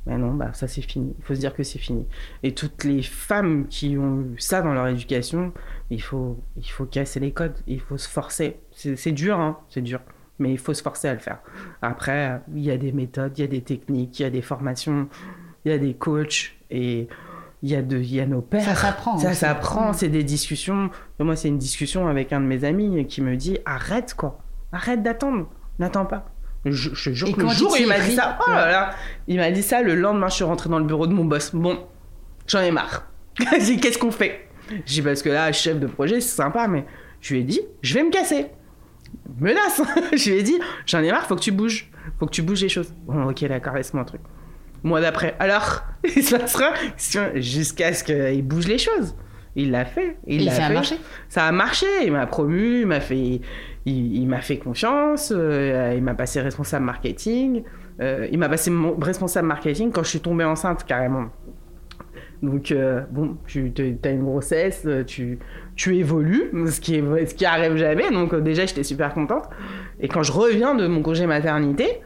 Mais 0.07 0.19
non, 0.19 0.35
bah, 0.35 0.53
ça 0.53 0.69
c'est 0.69 0.83
fini. 0.83 1.15
Il 1.19 1.25
faut 1.25 1.35
se 1.35 1.41
dire 1.41 1.55
que 1.55 1.63
c'est 1.63 1.79
fini. 1.79 2.07
Et 2.43 2.53
toutes 2.53 2.85
les 2.85 3.03
femmes 3.03 3.67
qui 3.69 3.97
ont 3.97 4.21
eu 4.21 4.39
ça 4.39 4.61
dans 4.61 4.75
leur 4.75 4.87
éducation, 4.89 5.53
il 5.91 6.03
faut, 6.03 6.39
il 6.57 6.69
faut 6.69 6.85
casser 6.85 7.21
les 7.21 7.33
codes. 7.33 7.57
Il 7.67 7.81
faut 7.81 7.97
se 7.97 8.09
forcer. 8.09 8.61
C'est 8.73 9.13
dur, 9.13 9.39
hein, 9.39 9.59
c'est 9.69 9.83
dur. 9.83 10.01
Mais 10.39 10.51
il 10.51 10.59
faut 10.59 10.75
se 10.75 10.83
forcer 10.83 11.09
à 11.09 11.15
le 11.15 11.21
faire. 11.21 11.39
Après, 11.81 12.41
il 12.55 12.63
y 12.63 12.71
a 12.71 12.77
des 12.77 12.93
méthodes, 12.93 13.39
il 13.39 13.43
y 13.43 13.45
a 13.45 13.49
des 13.49 13.63
techniques, 13.63 14.19
il 14.19 14.25
y 14.25 14.27
a 14.27 14.31
des 14.31 14.43
formations, 14.43 15.09
il 15.65 15.71
y 15.71 15.75
a 15.75 15.79
des 15.79 15.95
coachs. 15.95 16.57
Et 16.71 17.09
il 17.65 17.71
y 17.71 17.77
a, 17.77 17.81
de, 17.81 17.97
il 17.97 18.15
y 18.15 18.21
a 18.21 18.27
nos 18.27 18.43
pères. 18.43 18.63
Ça 18.63 18.75
s'apprend. 18.75 19.17
Ça 19.17 19.33
s'apprend, 19.33 19.95
c'est 19.95 20.11
des 20.11 20.23
discussions. 20.23 20.91
Moi, 21.19 21.35
c'est 21.35 21.49
une 21.49 21.57
discussion 21.57 22.07
avec 22.09 22.31
un 22.35 22.43
de 22.43 22.45
mes 22.45 22.63
amis 22.63 23.07
qui 23.07 23.23
me 23.23 23.37
dit 23.37 23.57
arrête 23.65 24.13
quoi, 24.13 24.39
arrête 24.71 25.03
d'attendre, 25.03 25.49
n'attends 25.79 26.05
pas. 26.05 26.27
Je, 26.67 26.91
je 26.93 27.13
jure 27.15 27.35
que 27.35 27.41
le 27.41 27.49
jour 27.49 27.75
il 27.79 27.87
m'a 27.87 27.99
dit 28.01 28.17
ça, 28.17 28.39
oh 28.47 28.51
là 28.51 28.71
là, 28.71 28.91
il 29.29 29.39
m'a 29.39 29.51
dit 29.51 29.63
ça 29.63 29.81
le 29.81 29.95
lendemain, 29.95 30.29
je 30.29 30.35
suis 30.35 30.45
rentrée 30.45 30.69
dans 30.69 30.79
le 30.79 30.85
bureau 30.85 31.07
de 31.07 31.15
mon 31.15 31.25
boss. 31.25 31.55
Bon, 31.55 31.79
j'en 32.47 32.61
ai 32.61 32.71
marre. 32.71 33.07
J'ai 33.61 33.79
qu'est-ce 33.79 33.99
qu'on 33.99 34.11
fait? 34.11 34.47
J'ai 34.85 35.01
dit 35.01 35.03
parce 35.03 35.23
que 35.23 35.31
là, 35.31 35.51
chef 35.51 35.81
de 35.81 35.87
projet, 35.87 36.21
c'est 36.21 36.37
sympa, 36.37 36.69
mais 36.69 36.85
je 37.23 37.33
lui 37.33 37.41
ai 37.41 37.45
dit 37.45 37.63
je 37.81 37.95
vais 37.95 38.05
me 38.05 38.11
casser. 38.11 38.49
Menace 39.41 39.81
Je 40.13 40.31
lui 40.31 40.39
ai 40.39 40.43
dit 40.43 40.59
j'en 40.85 41.01
ai 41.01 41.11
marre, 41.11 41.25
faut 41.27 41.35
que 41.37 41.41
tu 41.41 41.53
bouges, 41.53 41.91
faut 42.19 42.27
que 42.27 42.31
tu 42.31 42.43
bouges 42.43 42.61
les 42.61 42.69
choses. 42.69 42.93
Bon, 43.07 43.31
ok, 43.31 43.43
d'accord, 43.47 43.75
laisse-moi 43.75 44.03
un 44.03 44.07
truc. 44.07 44.21
Mois 44.85 45.01
d'après, 45.01 45.35
alors, 45.41 45.83
il 46.05 46.23
se 46.23 46.37
passera 46.37 46.73
jusqu'à 47.35 47.93
ce 47.93 48.05
qu'il 48.05 48.47
bouge 48.47 48.69
les 48.69 48.79
choses. 48.79 49.17
Il 49.57 49.71
l'a 49.71 49.85
fait. 49.85 50.17
Il 50.27 50.43
Et 50.43 50.45
l'a 50.45 50.51
ça 50.53 50.65
a 50.65 50.69
fait. 50.69 50.75
marché. 50.75 50.97
Ça 51.29 51.47
a 51.47 51.53
marché. 51.53 51.87
Il 52.05 52.13
m'a 52.13 52.27
promu, 52.27 52.81
il 52.83 52.87
m'a 52.87 53.01
fait, 53.01 53.17
il, 53.17 53.43
il 53.87 54.27
m'a 54.29 54.41
fait 54.41 54.59
confiance. 54.59 55.33
euh, 55.35 55.95
il 55.97 56.03
m'a 56.03 56.15
passé 56.15 56.41
responsable 56.41 56.85
marketing. 56.85 57.63
euh, 58.01 58.27
il 58.33 58.39
m'a 58.39 58.49
passé 58.49 58.71
mon 58.71 58.97
responsable 58.97 59.47
marketing 59.49 59.91
quand 59.93 60.03
je 60.03 60.09
suis 60.11 60.21
tombée 60.21 60.45
enceinte 60.45 60.85
carrément. 60.85 61.27
Donc 62.43 62.73
euh, 62.73 63.03
bon, 63.11 63.37
tu 63.47 63.73
as 64.05 64.09
une 64.11 64.25
grossesse, 64.25 64.87
tu, 65.07 65.39
tu 65.77 65.97
évolues, 65.97 66.51
ce 66.67 66.81
qui, 66.81 66.97
est, 66.97 67.27
ce 67.27 67.35
qui 67.35 67.47
arrive 67.47 67.77
jamais. 67.77 68.11
Donc 68.11 68.35
déjà, 68.35 68.67
j'étais 68.67 68.83
super 68.83 69.15
contente. 69.15 69.45
Et 70.01 70.09
quand 70.09 70.23
je 70.23 70.33
reviens 70.33 70.75
de 70.75 70.87
mon 70.87 71.01
congé 71.01 71.27
maternité, 71.27 72.01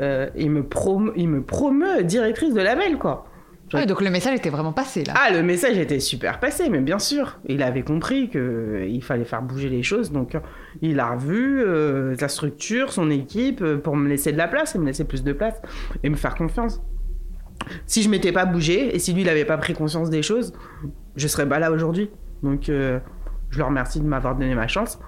euh, 0.00 0.28
il, 0.36 0.50
me 0.50 0.62
prom 0.62 1.12
il 1.16 1.28
me 1.28 1.42
promeut 1.42 2.02
directrice 2.02 2.54
de 2.54 2.60
label, 2.60 2.98
quoi. 2.98 3.26
Ouais, 3.72 3.86
donc 3.86 4.00
le 4.00 4.10
message 4.10 4.36
était 4.36 4.50
vraiment 4.50 4.72
passé 4.72 5.04
là. 5.04 5.14
Ah, 5.16 5.32
le 5.32 5.42
message 5.42 5.78
était 5.78 6.00
super 6.00 6.40
passé, 6.40 6.68
mais 6.68 6.80
bien 6.80 6.98
sûr, 6.98 7.38
il 7.46 7.62
avait 7.62 7.82
compris 7.82 8.28
qu'il 8.28 9.02
fallait 9.02 9.24
faire 9.24 9.42
bouger 9.42 9.68
les 9.68 9.82
choses, 9.82 10.10
donc 10.10 10.34
euh, 10.34 10.40
il 10.82 10.98
a 10.98 11.14
revu 11.14 11.62
euh, 11.62 12.16
sa 12.16 12.28
structure, 12.28 12.92
son 12.92 13.10
équipe, 13.10 13.62
euh, 13.62 13.78
pour 13.78 13.96
me 13.96 14.08
laisser 14.08 14.32
de 14.32 14.38
la 14.38 14.48
place, 14.48 14.74
et 14.74 14.78
me 14.78 14.86
laisser 14.86 15.04
plus 15.04 15.22
de 15.22 15.32
place, 15.32 15.54
et 16.02 16.10
me 16.10 16.16
faire 16.16 16.34
confiance. 16.34 16.82
Si 17.86 18.02
je 18.02 18.08
m'étais 18.08 18.32
pas 18.32 18.44
bougé, 18.44 18.94
et 18.94 18.98
si 18.98 19.12
lui, 19.12 19.22
il 19.22 19.28
avait 19.28 19.44
pas 19.44 19.58
pris 19.58 19.74
conscience 19.74 20.10
des 20.10 20.22
choses, 20.22 20.52
je 21.14 21.28
serais 21.28 21.48
pas 21.48 21.58
là 21.58 21.70
aujourd'hui. 21.70 22.10
Donc, 22.42 22.68
euh, 22.68 22.98
je 23.50 23.58
le 23.58 23.64
remercie 23.64 24.00
de 24.00 24.06
m'avoir 24.06 24.34
donné 24.34 24.54
ma 24.54 24.66
chance, 24.66 24.98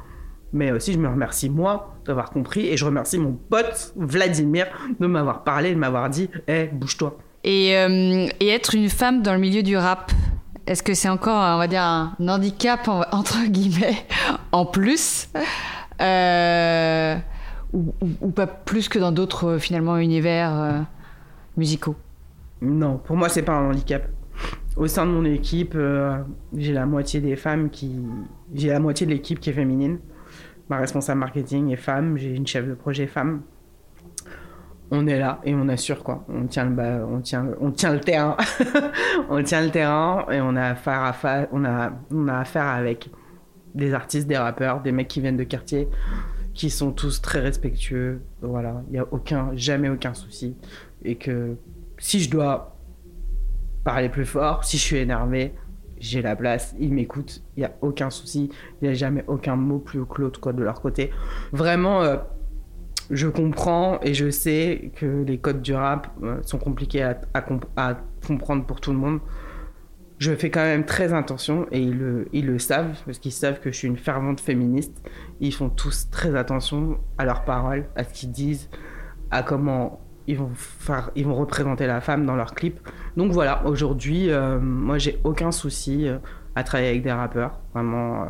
mais 0.53 0.73
aussi 0.73 0.93
je 0.93 0.99
me 0.99 1.09
remercie 1.09 1.49
moi 1.51 1.95
d'avoir 2.07 2.31
compris, 2.31 2.67
et 2.69 2.77
je 2.77 2.85
remercie 2.85 3.19
mon 3.19 3.33
pote 3.33 3.93
Vladimir 3.97 4.67
de 5.01 5.07
m'avoir 5.07 5.45
parlé, 5.45 5.73
de 5.75 5.79
m'avoir 5.79 6.09
dit 6.11 6.29
«Hé, 6.49 6.69
bouge-toi». 6.73 7.19
Et, 7.45 7.77
euh, 7.77 8.29
et 8.41 8.49
être 8.49 8.75
une 8.75 8.88
femme 8.88 9.23
dans 9.23 9.33
le 9.33 9.41
milieu 9.41 9.62
du 9.62 9.77
rap, 9.77 10.12
est-ce 10.67 10.83
que 10.85 10.95
c'est 10.95 11.09
encore, 11.09 11.35
on 11.55 11.59
va 11.59 11.67
dire, 11.67 11.83
un 11.83 12.15
handicap, 12.21 12.87
en- 12.87 13.03
entre 13.12 13.45
guillemets, 13.49 13.97
en 14.53 14.65
plus 14.65 15.29
euh, 16.01 17.17
ou, 17.73 17.93
ou- 18.01 18.09
ou 18.21 18.31
pas 18.31 18.47
plus 18.47 18.88
que 18.88 18.99
dans 18.99 19.12
d'autres, 19.12 19.47
euh, 19.47 19.59
finalement, 19.59 19.97
univers 19.97 20.53
euh, 20.61 20.79
musicaux? 21.57 21.97
Non, 22.61 22.99
pour 22.99 23.17
moi, 23.17 23.29
c'est 23.29 23.43
pas 23.43 23.53
un 23.53 23.71
handicap. 23.71 24.05
Au 24.77 24.87
sein 24.87 25.05
de 25.07 25.11
mon 25.11 25.25
équipe, 25.25 25.75
euh, 25.75 26.17
j'ai 26.57 26.73
la 26.73 26.87
moitié 26.87 27.21
des 27.21 27.37
femmes 27.37 27.71
qui. 27.71 27.91
J'ai 28.55 28.69
la 28.69 28.79
moitié 28.81 29.07
de 29.07 29.11
l'équipe 29.12 29.38
qui 29.41 29.51
est 29.51 29.53
féminine. 29.53 29.99
Ma 30.68 30.79
responsable 30.79 31.20
marketing 31.20 31.70
est 31.70 31.77
femme, 31.77 32.16
j'ai 32.16 32.35
une 32.35 32.46
chef 32.46 32.66
de 32.66 32.75
projet 32.75 33.07
femme. 33.07 33.42
On 34.90 35.07
est 35.07 35.18
là 35.18 35.40
et 35.44 35.55
on 35.55 35.68
assure 35.68 36.03
quoi. 36.03 36.25
On 36.29 36.46
tient 36.46 36.64
le, 36.66 36.75
bas- 36.75 37.07
on 37.09 37.20
tient, 37.20 37.46
on 37.61 37.70
tient 37.70 37.92
le 37.94 38.01
terrain. 38.01 38.37
on 39.31 39.42
tient 39.42 39.62
le 39.62 39.70
terrain 39.70 40.27
et 40.31 40.40
on 40.40 40.55
a 40.55 40.64
affaire 40.70 41.03
à 41.03 41.12
fa- 41.12 41.48
on 41.53 41.64
a, 41.64 41.92
on 42.11 42.29
a 42.29 42.38
affaire 42.38 42.66
avec 42.66 43.09
des 43.75 43.94
artistes, 43.94 44.29
des 44.29 44.37
rappeurs, 44.37 44.81
des 44.83 44.92
mecs 44.92 45.09
qui 45.09 45.20
viennent 45.22 45.38
de 45.38 45.44
quartier, 45.44 45.88
qui 46.53 46.68
sont 46.68 46.92
tous 46.92 47.22
très 47.22 47.40
respectueux. 47.40 48.20
Voilà, 48.42 48.83
il 48.90 48.96
y 48.96 48.98
a 48.98 49.07
aucun, 49.11 49.51
jamais 49.55 49.88
aucun 49.88 50.12
souci. 50.12 50.57
Et 51.05 51.16
que 51.16 51.57
si 51.98 52.20
je 52.20 52.31
dois 52.31 52.77
parler 53.85 54.11
plus 54.11 54.27
fort, 54.27 54.62
si 54.64 54.77
je 54.77 54.83
suis 54.83 54.96
énervé, 54.98 55.55
j'ai 56.03 56.23
la 56.23 56.37
place, 56.37 56.75
ils 56.79 56.93
m'écoutent, 56.93 57.43
il 57.57 57.61
n'y 57.61 57.67
a 57.67 57.73
aucun 57.81 58.11
souci, 58.11 58.51
il 58.81 58.85
n'y 58.85 58.91
a 58.91 58.95
jamais 58.95 59.25
aucun 59.27 59.57
mot 59.57 59.79
plus 59.79 60.00
haut 60.00 60.07
que 60.07 60.21
l'autre 60.21 60.53
de 60.53 60.63
leur 60.63 60.81
côté. 60.81 61.11
Vraiment, 61.53 62.03
euh, 62.03 62.17
je 63.11 63.29
comprends 63.29 63.98
et 64.03 64.15
je 64.15 64.31
sais 64.31 64.92
que 64.96 65.25
les 65.25 65.38
codes 65.38 65.63
du 65.63 65.75
rap 65.75 66.09
euh, 66.23 66.38
sont 66.42 66.59
compliqués 66.59 67.03
à, 67.03 67.21
à 67.35 67.40
comp- 67.40 67.67
à 67.77 67.96
comprendre 68.27 68.65
pour 68.67 68.81
tout 68.81 68.92
le 68.92 68.98
monde. 68.98 69.21
je 70.23 70.33
fais 70.37 70.50
quand 70.50 70.63
même 70.63 70.85
très 70.85 71.13
attention 71.13 71.67
et 71.73 71.81
ils 71.81 72.46
le 72.46 72.59
savent 72.61 72.96
parce 73.05 73.19
qu'ils 73.19 73.33
savent 73.33 73.59
que 73.59 73.73
je 73.73 73.77
suis 73.77 73.88
une 73.88 73.96
fervente 73.96 74.40
féministe. 74.40 75.03
Ils 75.40 75.53
font 75.53 75.69
tous 75.69 76.11
très 76.11 76.37
attention 76.37 76.98
à 77.19 77.25
leurs 77.25 77.44
paroles, 77.44 77.87
à 77.96 78.05
ce 78.05 78.13
qu'ils 78.13 78.31
disent, 78.31 78.71
à 79.33 79.42
comment 79.42 80.00
ils 80.27 80.37
vont 80.37 80.50
faire, 80.54 81.10
ils 81.14 81.27
vont 81.27 81.35
représenter 81.35 81.87
la 81.87 82.00
femme 82.00 82.27
dans 82.27 82.37
leurs 82.37 82.54
clips. 82.54 82.81
Donc 83.16 83.33
voilà, 83.33 83.64
aujourd'hui, 83.66 84.31
euh, 84.31 84.58
moi 84.58 84.98
j'ai 84.98 85.18
aucun 85.25 85.52
souci 85.52 86.08
euh, 86.08 86.18
à 86.54 86.64
travailler 86.64 86.90
avec 86.90 87.02
des 87.02 87.12
rappeurs. 87.12 87.58
Vraiment, 87.75 88.25
euh, 88.25 88.27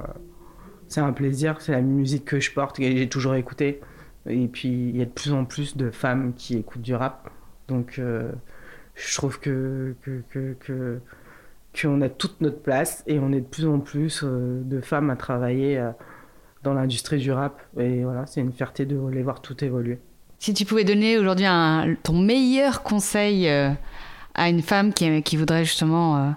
c'est 0.89 1.01
un 1.01 1.13
plaisir. 1.13 1.61
C'est 1.61 1.73
la 1.73 1.81
musique 1.83 2.25
que 2.25 2.41
je 2.41 2.53
porte 2.53 2.81
et 2.81 2.97
j'ai 2.97 3.09
toujours 3.09 3.35
écouté. 3.35 3.81
Et 4.27 4.49
puis 4.49 4.69
il 4.69 4.97
y 4.97 5.03
a 5.03 5.05
de 5.05 5.11
plus 5.11 5.33
en 5.33 5.45
plus 5.45 5.77
de 5.77 5.91
femmes 5.91 6.33
qui 6.35 6.57
écoutent 6.57 6.83
du 6.83 6.95
rap. 6.95 7.31
Donc 7.69 7.99
je 7.99 9.17
trouve 9.17 9.41
que, 9.41 9.97
que, 10.03 10.23
que, 10.31 10.57
que 10.61 11.01
qu'on 11.81 12.03
a 12.03 12.09
toute 12.11 12.41
notre 12.43 12.61
place 12.61 13.03
et 13.07 13.19
on 13.19 13.33
est 13.33 13.41
de 13.41 13.47
plus 13.47 13.67
en 13.67 13.81
plus 13.81 14.23
de 14.25 14.81
femmes 14.81 15.09
à 15.11 15.17
travailler 15.17 15.83
dans 16.63 16.75
l'industrie 16.75 17.19
du 17.19 17.33
rap. 17.33 17.63
Et 17.79 18.05
voilà, 18.05 18.27
c'est 18.27 18.41
une 18.41 18.53
fierté 18.53 18.85
de 18.85 19.01
les 19.09 19.23
voir 19.23 19.41
tout 19.41 19.65
évoluer. 19.65 19.99
Si 20.43 20.55
tu 20.55 20.65
pouvais 20.65 20.83
donner 20.83 21.19
aujourd'hui 21.19 21.47
ton 22.03 22.15
meilleur 22.15 22.83
conseil 22.83 23.49
euh, 23.49 23.71
à 24.35 24.49
une 24.49 24.61
femme 24.61 24.93
qui, 24.93 25.37
voudrait 25.37 25.65
justement 25.65 26.17
euh, 26.17 26.31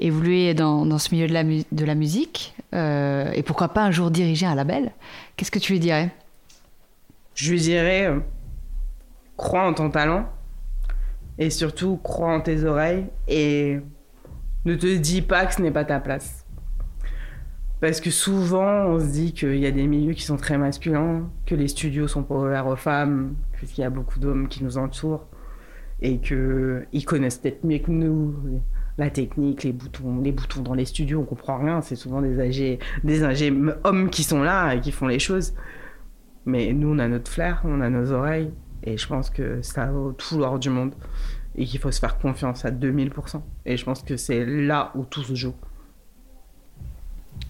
évoluer 0.00 0.52
dans, 0.52 0.98
ce 0.98 1.14
milieu 1.14 1.28
de 1.28 1.32
la, 1.32 1.44
de 1.44 1.84
la 1.84 1.94
musique, 1.94 2.56
euh, 2.74 3.30
et 3.30 3.44
pourquoi 3.44 3.68
pas 3.68 3.84
un 3.84 3.92
jour 3.92 4.10
diriger 4.10 4.46
un 4.46 4.56
label, 4.56 4.90
qu'est-ce 5.36 5.52
que 5.52 5.60
tu 5.60 5.74
lui 5.74 5.78
dirais? 5.78 6.10
Je 7.36 7.52
lui 7.52 7.60
dirais, 7.60 8.12
crois 9.36 9.62
en 9.62 9.74
ton 9.74 9.90
talent, 9.90 10.28
et 11.38 11.48
surtout 11.48 12.00
crois 12.02 12.34
en 12.34 12.40
tes 12.40 12.64
oreilles, 12.64 13.06
et 13.28 13.78
ne 14.64 14.74
te 14.74 14.96
dis 14.96 15.22
pas 15.22 15.46
que 15.46 15.54
ce 15.54 15.62
n'est 15.62 15.70
pas 15.70 15.84
ta 15.84 16.00
place. 16.00 16.44
Parce 17.80 18.00
que 18.00 18.10
souvent, 18.10 18.86
on 18.86 18.98
se 18.98 19.06
dit 19.06 19.32
qu'il 19.32 19.58
y 19.58 19.66
a 19.66 19.70
des 19.70 19.86
milieux 19.86 20.14
qui 20.14 20.22
sont 20.24 20.36
très 20.36 20.58
masculins, 20.58 21.30
que 21.46 21.54
les 21.54 21.68
studios 21.68 22.08
sont 22.08 22.26
ouverts 22.28 22.66
aux 22.66 22.74
femmes, 22.74 23.36
puisqu'il 23.62 23.82
y 23.82 23.84
a 23.84 23.90
beaucoup 23.90 24.18
d'hommes 24.18 24.48
qui 24.48 24.64
nous 24.64 24.76
entourent, 24.76 25.24
et 26.00 26.18
qu'ils 26.18 27.04
connaissent 27.06 27.38
peut-être 27.38 27.62
mieux 27.62 27.78
que 27.78 27.92
nous 27.92 28.60
la 28.98 29.08
technique, 29.08 29.62
les 29.62 29.72
boutons, 29.72 30.20
les 30.20 30.32
boutons 30.32 30.62
dans 30.62 30.74
les 30.74 30.84
studios, 30.84 31.20
on 31.20 31.24
comprend 31.24 31.58
rien. 31.58 31.80
C'est 31.80 31.94
souvent 31.94 32.20
des 32.20 32.40
âgés, 32.40 32.80
des 33.04 33.22
âgés 33.22 33.54
hommes 33.84 34.10
qui 34.10 34.24
sont 34.24 34.42
là 34.42 34.74
et 34.74 34.80
qui 34.80 34.90
font 34.90 35.06
les 35.06 35.20
choses. 35.20 35.54
Mais 36.44 36.72
nous, 36.72 36.92
on 36.92 36.98
a 36.98 37.06
notre 37.06 37.30
flair, 37.30 37.62
on 37.64 37.80
a 37.80 37.88
nos 37.88 38.10
oreilles, 38.10 38.50
et 38.82 38.98
je 38.98 39.06
pense 39.06 39.30
que 39.30 39.62
ça 39.62 39.86
vaut 39.86 40.10
tout 40.10 40.38
l'or 40.38 40.58
du 40.58 40.70
monde, 40.70 40.92
et 41.54 41.64
qu'il 41.64 41.78
faut 41.78 41.92
se 41.92 42.00
faire 42.00 42.18
confiance 42.18 42.64
à 42.64 42.72
2000%. 42.72 43.40
Et 43.64 43.76
je 43.76 43.84
pense 43.84 44.02
que 44.02 44.16
c'est 44.16 44.44
là 44.44 44.90
où 44.96 45.04
tout 45.04 45.22
se 45.22 45.36
joue. 45.36 45.54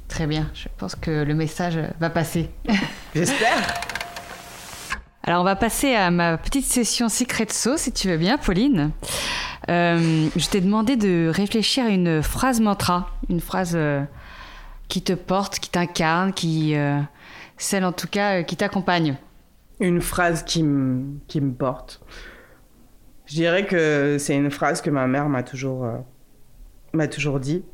Très 0.08 0.26
bien, 0.26 0.50
je 0.52 0.68
pense 0.76 0.94
que 0.94 1.24
le 1.24 1.34
message 1.34 1.80
va 1.98 2.10
passer. 2.10 2.50
J'espère. 3.14 3.80
Alors 5.24 5.42
on 5.42 5.44
va 5.44 5.54
passer 5.54 5.94
à 5.94 6.10
ma 6.10 6.36
petite 6.36 6.64
session 6.64 7.08
Secret 7.08 7.46
Sauce, 7.50 7.82
si 7.82 7.92
tu 7.92 8.08
veux 8.08 8.16
bien, 8.16 8.38
Pauline. 8.38 8.90
Euh, 9.70 10.28
je 10.34 10.48
t'ai 10.48 10.60
demandé 10.60 10.96
de 10.96 11.30
réfléchir 11.32 11.84
à 11.84 11.90
une 11.90 12.22
phrase 12.22 12.60
mantra, 12.60 13.08
une 13.28 13.38
phrase 13.38 13.74
euh, 13.76 14.02
qui 14.88 15.00
te 15.00 15.12
porte, 15.12 15.60
qui 15.60 15.70
t'incarne, 15.70 16.32
qui, 16.32 16.74
euh, 16.74 16.98
celle 17.56 17.84
en 17.84 17.92
tout 17.92 18.08
cas 18.08 18.42
qui 18.42 18.56
t'accompagne. 18.56 19.16
Une 19.78 20.00
phrase 20.00 20.42
qui 20.42 20.64
me 20.64 21.04
qui 21.28 21.40
me 21.40 21.52
porte. 21.52 22.00
Je 23.26 23.34
dirais 23.34 23.64
que 23.64 24.16
c'est 24.18 24.34
une 24.34 24.50
phrase 24.50 24.82
que 24.82 24.90
ma 24.90 25.06
mère 25.06 25.28
m'a 25.28 25.44
toujours 25.44 25.86
m'a 26.92 27.06
toujours 27.06 27.38
dit. 27.38 27.64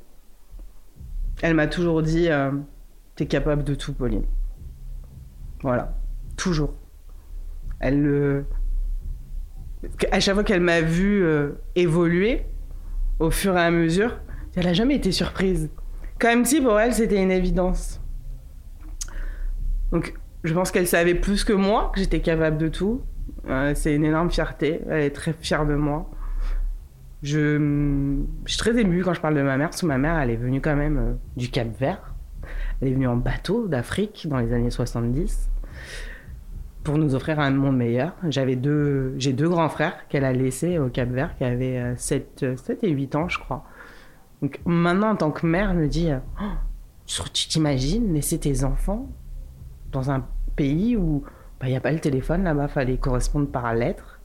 Elle 1.41 1.55
m'a 1.55 1.67
toujours 1.67 2.03
dit 2.03 2.29
T'es 3.17 3.25
capable 3.25 3.65
de 3.65 3.75
tout, 3.75 3.95
Pauline. 3.95 4.27
Voilà. 5.63 5.95
Toujours. 6.37 6.75
Elle 7.81 8.03
le. 8.03 8.45
À 10.11 10.21
chaque 10.21 10.35
fois 10.35 10.45
qu'elle 10.45 10.61
m'a 10.61 10.81
vu 10.81 11.23
euh, 11.23 11.53
évoluer, 11.77 12.45
au 13.21 13.31
fur 13.31 13.57
et 13.57 13.61
à 13.61 13.71
mesure, 13.71 14.19
elle 14.57 14.65
n'a 14.65 14.73
jamais 14.73 14.97
été 14.97 15.13
surprise. 15.13 15.71
Comme 16.19 16.45
si 16.45 16.61
pour 16.61 16.79
elle, 16.81 16.93
c'était 16.93 17.23
une 17.23 17.31
évidence. 17.31 18.01
Donc, 19.93 20.15
je 20.43 20.53
pense 20.53 20.73
qu'elle 20.73 20.89
savait 20.89 21.15
plus 21.15 21.45
que 21.45 21.53
moi 21.53 21.93
que 21.95 22.01
j'étais 22.01 22.21
capable 22.21 22.59
de 22.59 22.69
tout. 22.69 23.03
Euh, 23.49 23.73
c'est 23.77 23.95
une 23.95 24.05
énorme 24.05 24.31
fierté. 24.31 24.81
Elle 24.89 25.03
est 25.03 25.15
très 25.15 25.33
fière 25.33 25.65
de 25.65 25.75
moi. 25.75 26.11
Je, 27.23 28.17
suis 28.47 28.59
très 28.59 28.79
émue 28.79 29.03
quand 29.03 29.15
je 29.15 29.21
parle 29.21 29.35
de 29.35 29.43
ma 29.43 29.57
mère, 29.57 29.71
parce 29.71 29.81
que 29.81 29.87
ma 29.87 29.99
mère, 29.99 30.19
elle 30.19 30.31
est 30.31 30.37
venue 30.37 30.61
quand 30.61 30.77
même 30.77 30.99
euh, 30.99 31.13
du 31.37 31.51
Cap 31.51 31.69
Vert. 31.79 32.15
Elle 32.81 32.89
est 32.89 32.93
venue 32.93 33.09
en 33.09 33.17
bateau 33.17 33.67
d'Afrique 33.67 34.27
dans 34.29 34.39
les 34.39 34.53
années 34.53 34.71
70 34.71 35.51
pour 36.89 36.97
nous 36.97 37.15
offrir 37.15 37.39
un 37.39 37.51
monde 37.51 37.77
meilleur. 37.77 38.15
J'avais 38.31 38.57
deux, 38.57 39.13
j'ai 39.19 39.35
deux 39.35 39.51
grands 39.51 39.69
frères 39.69 40.09
qu'elle 40.09 40.25
a 40.25 40.33
laissés 40.33 40.79
au 40.79 40.89
Cap 40.89 41.11
Vert 41.11 41.37
qui 41.37 41.45
avaient 41.45 41.93
7, 41.99 42.43
euh, 42.45 42.57
7 42.57 42.83
et 42.83 42.89
8 42.89 43.15
ans, 43.15 43.29
je 43.29 43.39
crois. 43.39 43.63
Donc 44.41 44.59
maintenant, 44.65 45.11
en 45.11 45.17
tant 45.17 45.31
que 45.31 45.45
mère, 45.45 45.75
me 45.75 45.87
dit 45.87 46.09
oh, 46.41 47.25
Tu 47.35 47.47
t'imagines 47.47 48.15
laisser 48.15 48.39
tes 48.39 48.65
enfants 48.65 49.07
dans 49.93 50.11
un 50.11 50.25
pays 50.57 50.97
où 50.97 51.25
bah, 51.61 51.67
il 51.67 51.73
n'y 51.73 51.77
a 51.77 51.81
pas 51.83 51.93
le 51.93 51.99
téléphone 52.01 52.45
là-bas, 52.45 52.69
fallait 52.69 52.97
correspondre 52.97 53.49
par 53.49 53.75
lettre? 53.75 54.18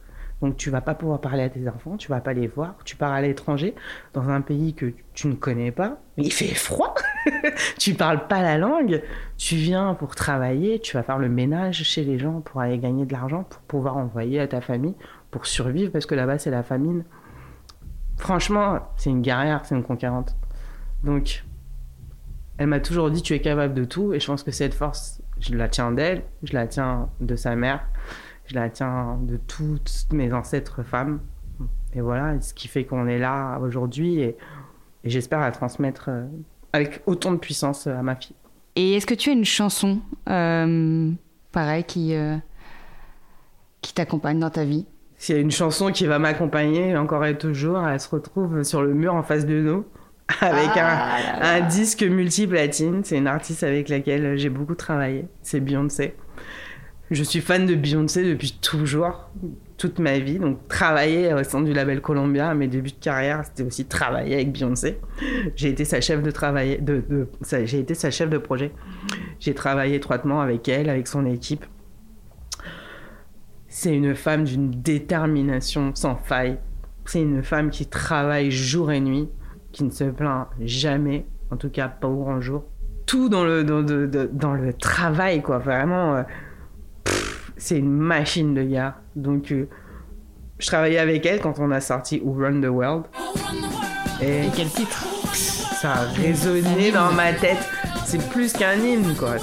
Donc 0.44 0.58
tu 0.58 0.70
vas 0.70 0.82
pas 0.82 0.94
pouvoir 0.94 1.22
parler 1.22 1.42
à 1.44 1.50
tes 1.50 1.70
enfants, 1.70 1.96
tu 1.96 2.10
vas 2.10 2.20
pas 2.20 2.34
les 2.34 2.48
voir. 2.48 2.76
Tu 2.84 2.98
pars 2.98 3.14
à 3.14 3.22
l'étranger, 3.22 3.74
dans 4.12 4.28
un 4.28 4.42
pays 4.42 4.74
que 4.74 4.92
tu 5.14 5.30
ne 5.30 5.36
connais 5.36 5.72
pas. 5.72 6.02
Il 6.18 6.34
fait 6.34 6.54
froid. 6.54 6.94
tu 7.80 7.94
parles 7.94 8.28
pas 8.28 8.42
la 8.42 8.58
langue. 8.58 9.02
Tu 9.38 9.56
viens 9.56 9.94
pour 9.94 10.16
travailler, 10.16 10.80
tu 10.80 10.98
vas 10.98 11.04
faire 11.04 11.18
le 11.18 11.30
ménage 11.30 11.84
chez 11.84 12.04
les 12.04 12.20
gens 12.20 12.42
pour 12.42 12.60
aller 12.60 12.78
gagner 12.78 13.06
de 13.06 13.14
l'argent, 13.14 13.46
pour 13.46 13.62
pouvoir 13.62 13.96
envoyer 13.96 14.42
à 14.42 14.48
ta 14.48 14.60
famille, 14.60 14.96
pour 15.32 15.46
survivre, 15.46 15.94
parce 15.94 16.06
que 16.06 16.14
là-bas 16.14 16.38
c'est 16.38 16.52
la 16.52 16.64
famine. 16.64 17.06
Franchement, 18.18 18.80
c'est 18.98 19.12
une 19.12 19.22
guerrière, 19.22 19.62
c'est 19.64 19.76
une 19.76 19.84
conquérante. 19.84 20.36
Donc, 21.06 21.46
elle 22.58 22.68
m'a 22.68 22.82
toujours 22.82 23.10
dit 23.12 23.22
tu 23.22 23.34
es 23.34 23.40
capable 23.40 23.74
de 23.74 23.86
tout, 23.86 24.14
et 24.14 24.20
je 24.20 24.28
pense 24.28 24.44
que 24.44 24.52
cette 24.52 24.74
force, 24.74 25.22
je 25.40 25.56
la 25.56 25.70
tiens 25.70 25.94
d'elle, 25.94 26.24
je 26.44 26.52
la 26.52 26.68
tiens 26.68 27.08
de 27.22 27.38
sa 27.38 27.56
mère 27.56 27.86
je 28.46 28.56
la 28.56 28.70
tiens 28.70 29.18
de 29.22 29.38
toutes 29.38 30.08
mes 30.12 30.34
ancêtres 30.34 30.84
femmes. 30.84 31.20
Et 31.94 32.02
voilà, 32.02 32.40
ce 32.42 32.54
qui 32.54 32.68
fait 32.68 32.84
qu'on 32.84 33.08
est 33.08 33.20
là 33.20 33.60
aujourd'hui 33.60 34.20
et, 34.20 34.38
j'espère 35.04 35.40
la 35.40 35.52
transmettre 35.52 36.06
euh, 36.08 36.26
avec 36.72 37.02
autant 37.06 37.32
de 37.32 37.38
puissance 37.38 37.88
à 37.88 38.02
ma 38.02 38.16
fille. 38.16 38.36
Et 38.76 38.96
est-ce 38.96 39.06
que 39.06 39.14
tu 39.14 39.30
as 39.30 39.34
une 39.34 39.46
chanson, 39.46 40.00
euh, 40.30 41.12
pareil, 41.52 41.84
qui, 41.84 42.16
euh, 42.16 42.38
qui 43.82 43.94
t'accompagne 43.94 44.40
dans 44.40 44.50
ta 44.50 44.64
vie? 44.64 44.86
S'il 45.18 45.36
y 45.36 45.38
a 45.38 45.42
une 45.42 45.52
chanson 45.52 45.92
qui 45.92 46.06
va 46.06 46.20
m'accompagner 46.20 46.98
encore 46.98 47.26
et 47.26 47.38
toujours, 47.38 47.86
elle 47.88 48.00
se 48.00 48.10
retrouve 48.10 48.64
sur 48.64 48.82
le 48.82 48.94
mur 48.94 49.14
en 49.14 49.24
face 49.24 49.46
de 49.46 49.62
nous 49.62 49.86
avec 50.42 50.72
ah 50.76 51.18
un, 51.42 51.58
un, 51.58 51.68
disque 51.68 52.02
multiplatine. 52.02 53.02
C'est 53.04 53.18
une 53.18 53.28
artiste 53.28 53.64
avec 53.64 53.90
laquelle 53.90 54.38
j'ai 54.38 54.50
beaucoup 54.50 54.76
travaillé. 54.76 55.28
C'est 55.44 55.60
Beyoncé. 55.60 56.16
Je 57.12 57.24
suis 57.24 57.42
fan 57.42 57.66
de 57.66 57.76
Beyoncé 57.76 58.24
depuis 58.24 58.58
toujours, 58.62 59.30
toute 59.78 60.00
ma 60.00 60.20
vie. 60.20 60.40
Donc, 60.40 60.68
travailler 60.68 61.34
au 61.34 61.44
sein 61.44 61.62
du 61.62 61.74
label 61.74 62.02
Columbia 62.02 62.50
à 62.50 62.54
mes 62.54 62.68
débuts 62.68 62.92
de 62.92 63.00
carrière, 63.00 63.44
c'était 63.44 63.64
aussi 63.64 63.86
travailler 63.86 64.36
avec 64.36 64.52
Beyoncé. 64.52 65.00
J'ai 65.56 65.70
été 65.70 65.84
sa 65.84 66.00
chef 66.00 66.24
de 66.24 66.32
travail, 66.32 66.82
de, 66.82 67.04
j'ai 67.66 67.80
été 67.80 67.94
sa 67.94 68.10
chef 68.10 68.30
de 68.30 68.38
projet. 68.38 68.72
J'ai 69.40 69.54
travaillé 69.54 69.96
étroitement 69.96 70.42
avec 70.42 70.68
elle, 70.70 70.90
avec 70.90 71.08
son 71.08 71.26
équipe. 71.26 71.66
C'est 73.68 73.94
une 73.94 74.16
femme 74.16 74.46
d'une 74.46 74.72
détermination 74.72 75.94
sans 75.96 76.16
faille. 76.16 76.58
C'est 77.06 77.22
une 77.22 77.44
femme 77.44 77.70
qui 77.70 77.86
travaille 77.86 78.50
jour 78.50 78.92
et 78.92 79.02
nuit, 79.02 79.28
qui 79.74 79.84
ne 79.84 79.90
se 79.90 80.06
plaint 80.06 80.48
jamais, 80.62 81.26
en 81.52 81.58
tout 81.58 81.70
cas 81.70 81.90
pas 81.90 82.08
au 82.08 82.24
grand 82.24 82.40
jour. 82.40 82.64
Tout 83.06 83.28
dans 83.28 83.44
le, 83.44 83.64
dans, 83.64 84.54
le 84.54 84.74
travail, 84.74 85.42
quoi. 85.42 85.58
Vraiment. 85.58 86.16
Euh, 86.16 86.24
c'est 87.58 87.78
une 87.78 87.92
machine 87.92 88.54
de 88.54 88.64
gars. 88.64 88.96
Donc, 89.16 89.52
euh, 89.52 89.68
je 90.60 90.68
travaillais 90.68 91.00
avec 91.00 91.26
elle 91.26 91.40
quand 91.40 91.60
on 91.60 91.72
a 91.72 91.82
sorti 91.82 92.22
Who 92.24 92.34
Run 92.34 92.62
the 92.62 92.66
World. 92.66 93.06
Et, 94.22 94.44
quel 94.56 94.70
titre? 94.70 95.06
Ça 95.34 95.94
a 95.94 96.02
résonné 96.06 96.92
dans 96.92 97.12
ma 97.12 97.34
tête. 97.34 97.70
C'est 98.06 98.30
plus 98.30 98.54
qu'un 98.54 98.76
hymne, 98.76 99.16
quoi. 99.16 99.36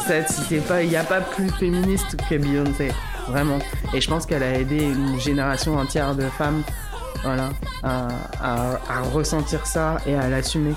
Il 0.80 0.88
n'y 0.88 0.96
a 0.96 1.04
pas 1.04 1.20
plus 1.20 1.50
féministe 1.50 2.16
que 2.28 2.36
Beyoncé. 2.36 2.90
Vraiment. 3.28 3.58
Et 3.94 4.00
je 4.00 4.08
pense 4.08 4.26
qu'elle 4.26 4.42
a 4.42 4.58
aidé 4.58 4.82
une 4.82 5.18
génération 5.20 5.76
entière 5.76 6.14
de 6.14 6.22
femmes 6.22 6.62
voilà, 7.22 7.50
à, 7.82 9.02
ressentir 9.12 9.66
ça 9.66 9.98
et 10.06 10.14
à 10.14 10.28
l'assumer. 10.28 10.74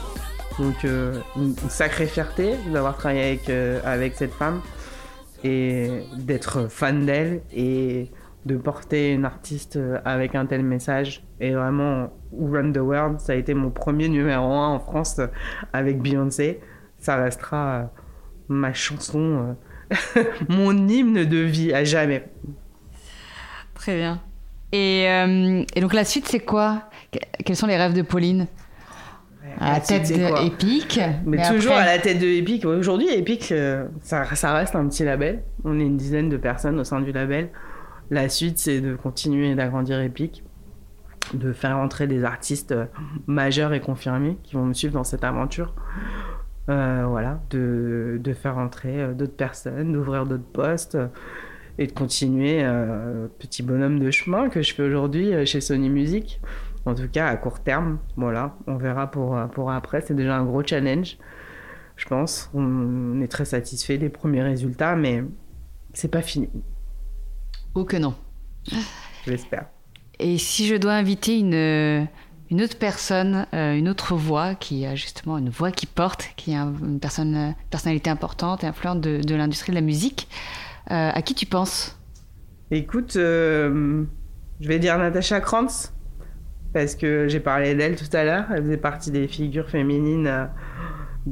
Donc, 0.59 0.85
euh, 0.85 1.19
une, 1.35 1.55
sacrée 1.69 2.05
fierté 2.05 2.55
d'avoir 2.71 2.97
travaillé 2.97 3.23
avec, 3.23 3.49
euh, 3.49 3.79
avec 3.85 4.15
cette 4.15 4.33
femme 4.33 4.61
et 5.43 5.89
d'être 6.17 6.69
fan 6.69 7.05
d'elle 7.05 7.41
et 7.53 8.11
de 8.45 8.57
porter 8.57 9.13
une 9.13 9.25
artiste 9.25 9.79
avec 10.05 10.35
un 10.35 10.45
tel 10.45 10.63
message. 10.63 11.23
Et 11.39 11.51
vraiment, 11.51 12.11
Run 12.37 12.71
the 12.71 12.77
World, 12.77 13.19
ça 13.19 13.33
a 13.33 13.35
été 13.35 13.53
mon 13.53 13.69
premier 13.69 14.09
numéro 14.09 14.51
1 14.51 14.67
en 14.67 14.79
France 14.79 15.19
avec 15.71 16.01
Beyoncé. 16.01 16.59
Ça 16.97 17.15
restera 17.17 17.91
ma 18.49 18.73
chanson, 18.73 19.55
mon 20.49 20.87
hymne 20.87 21.25
de 21.25 21.37
vie 21.37 21.73
à 21.73 21.83
jamais. 21.83 22.25
Très 23.73 23.97
bien. 23.97 24.21
Et 24.71 25.07
donc 25.79 25.93
la 25.93 26.03
suite, 26.03 26.27
c'est 26.27 26.39
quoi? 26.39 26.89
Quels 27.45 27.55
sont 27.55 27.67
les 27.67 27.77
rêves 27.77 27.93
de 27.93 28.01
Pauline? 28.01 28.47
À 29.59 29.73
la 29.73 29.79
tête 29.79 30.09
de 30.09 30.45
Epic. 30.45 30.99
Mais, 31.25 31.37
toujours 31.49 31.73
à 31.73 31.85
la 31.85 31.97
tête 31.99 32.19
de 32.19 32.27
Epic. 32.27 32.65
Aujourd'hui, 32.65 33.07
Epic, 33.09 33.51
euh, 33.51 33.85
ça, 34.01 34.25
ça, 34.35 34.53
reste 34.53 34.75
un 34.75 34.87
petit 34.87 35.03
label. 35.03 35.43
On 35.63 35.79
est 35.79 35.83
une 35.83 35.97
dizaine 35.97 36.29
de 36.29 36.37
personnes 36.37 36.79
au 36.79 36.83
sein 36.83 37.01
du 37.01 37.11
label. 37.11 37.49
La 38.11 38.29
suite, 38.29 38.57
c'est 38.57 38.81
de 38.81 38.95
continuer 38.95 39.55
d'agrandir 39.55 39.99
Epic, 39.99 40.43
de 41.33 41.53
faire 41.53 41.77
entrer 41.77 42.07
des 42.07 42.23
artistes 42.23 42.71
euh, 42.71 42.85
majeurs 43.27 43.73
et 43.73 43.79
confirmés 43.79 44.37
qui 44.43 44.55
vont 44.55 44.65
me 44.65 44.73
suivre 44.73 44.93
dans 44.93 45.03
cette 45.03 45.23
aventure. 45.23 45.73
Euh, 46.69 47.05
voilà, 47.07 47.41
de, 47.49 48.19
de, 48.23 48.33
faire 48.33 48.57
entrer 48.57 49.13
d'autres 49.13 49.35
personnes, 49.35 49.91
d'ouvrir 49.91 50.25
d'autres 50.25 50.43
postes 50.43 50.97
et 51.77 51.87
de 51.87 51.91
continuer 51.91 52.63
petit 53.39 53.63
bonhomme 53.63 53.99
de 53.99 54.11
chemin 54.11 54.47
que 54.47 54.61
je 54.61 54.73
fais 54.73 54.83
aujourd'hui 54.83 55.45
chez 55.45 55.59
Sony 55.59 55.89
Music 55.89 56.39
en 56.85 56.95
tout 56.95 57.07
cas, 57.07 57.27
à 57.27 57.35
court 57.37 57.59
terme, 57.61 57.99
voilà, 58.17 58.57
on 58.67 58.77
verra 58.77 59.09
pour, 59.09 59.37
pour 59.53 59.71
après. 59.71 60.01
C'est 60.01 60.15
déjà 60.15 60.35
un 60.35 60.43
gros 60.43 60.63
challenge, 60.65 61.17
je 61.95 62.05
pense. 62.07 62.49
On 62.53 63.21
est 63.21 63.27
très 63.27 63.45
satisfait 63.45 63.97
des 63.97 64.09
premiers 64.09 64.43
résultats, 64.43 64.95
mais 64.95 65.23
c'est 65.93 66.11
pas 66.11 66.21
fini. 66.21 66.49
Ou 67.75 67.85
que 67.85 67.97
non. 67.97 68.15
J'espère. 69.25 69.67
Et 70.19 70.37
si 70.37 70.67
je 70.67 70.75
dois 70.75 70.93
inviter 70.93 71.39
une, 71.39 72.07
une 72.51 72.61
autre 72.61 72.77
personne, 72.77 73.47
euh, 73.53 73.75
une 73.75 73.89
autre 73.89 74.15
voix, 74.15 74.53
qui 74.53 74.85
a 74.85 74.95
justement 74.95 75.37
une 75.37 75.49
voix 75.49 75.71
qui 75.71 75.85
porte, 75.85 76.29
qui 76.35 76.53
a 76.53 76.63
une 76.63 76.99
personne, 76.99 77.55
personnalité 77.69 78.09
importante 78.09 78.63
et 78.63 78.67
influente 78.67 79.01
de, 79.01 79.21
de 79.21 79.35
l'industrie 79.35 79.71
de 79.71 79.75
la 79.75 79.81
musique, 79.81 80.27
euh, 80.91 81.11
à 81.13 81.21
qui 81.21 81.33
tu 81.33 81.45
penses? 81.45 81.97
Écoute, 82.69 83.15
euh, 83.15 84.03
je 84.59 84.67
vais 84.67 84.79
dire 84.79 84.97
Natacha 84.97 85.39
Krantz 85.39 85.92
parce 86.73 86.95
que 86.95 87.27
j'ai 87.27 87.39
parlé 87.39 87.75
d'elle 87.75 87.95
tout 87.95 88.15
à 88.15 88.23
l'heure. 88.23 88.45
Elle 88.51 88.63
faisait 88.63 88.77
partie 88.77 89.11
des 89.11 89.27
figures 89.27 89.69
féminines 89.69 90.49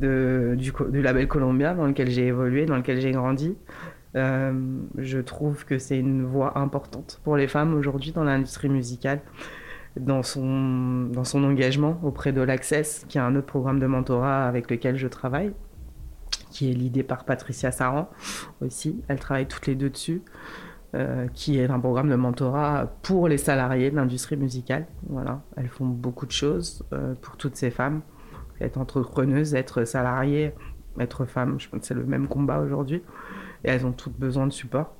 euh, 0.04 0.56
du, 0.56 0.72
label 1.02 1.28
Columbia 1.28 1.74
dans 1.74 1.88
lequel 1.88 2.10
j'ai 2.10 2.28
évolué, 2.28 2.66
dans 2.66 2.78
lequel 2.78 3.02
j'ai 3.02 3.12
grandi. 3.12 3.56
Euh, 4.16 4.54
je 4.98 5.20
trouve 5.20 5.66
que 5.66 5.78
c'est 5.78 5.98
une 5.98 6.24
voix 6.24 6.58
importante 6.58 7.20
pour 7.24 7.38
les 7.38 7.48
femmes 7.48 7.74
aujourd'hui 7.74 8.12
dans 8.12 8.24
l'industrie 8.24 8.70
musicale, 8.70 9.22
dans 9.98 10.22
son, 10.22 11.06
dans 11.06 11.24
son 11.24 11.44
engagement 11.44 12.00
auprès 12.04 12.34
de 12.34 12.42
l'Access, 12.42 13.06
qui 13.08 13.18
est 13.18 13.22
un 13.22 13.36
autre 13.36 13.48
programme 13.48 13.80
de 13.80 13.88
mentorat 13.88 14.48
avec 14.48 14.70
lequel 14.70 14.98
je 14.98 15.08
travaille, 15.08 15.54
qui 16.52 16.70
est 16.70 16.74
l'idée 16.74 17.04
par 17.04 17.24
Patricia 17.24 17.72
Saran 17.72 18.10
aussi. 18.62 19.02
Elles 19.08 19.20
travaillent 19.20 19.48
toutes 19.48 19.68
les 19.68 19.76
deux 19.76 19.90
dessus. 19.90 20.22
Euh, 20.94 21.28
qui 21.34 21.58
est 21.58 21.70
un 21.70 21.80
programme 21.80 22.10
de 22.10 22.16
mentorat 22.16 22.92
pour 23.02 23.30
les 23.30 23.38
salariés 23.38 23.92
de 23.92 23.96
l'industrie 23.96 24.36
musicale. 24.36 24.88
Voilà, 25.08 25.40
elles 25.56 25.70
font 25.70 25.86
beaucoup 25.86 26.26
de 26.26 26.34
choses 26.34 26.84
euh, 26.92 27.14
pour 27.22 27.38
toutes 27.38 27.56
ces 27.56 27.72
femmes. 27.72 28.02
Être 28.60 28.78
entrepreneuse, 28.78 29.56
être 29.56 29.86
salariée, 29.86 30.52
être 31.00 31.24
femme, 31.24 31.58
je 31.62 31.70
pense 31.70 31.80
que 31.80 31.86
c'est 31.86 31.94
le 31.94 32.04
même 32.04 32.28
combat 32.28 32.60
aujourd'hui. 32.60 33.02
Et 33.64 33.70
elles 33.70 33.86
ont 33.86 33.94
toutes 33.94 34.20
besoin 34.20 34.48
de 34.48 34.52
support. 34.52 34.94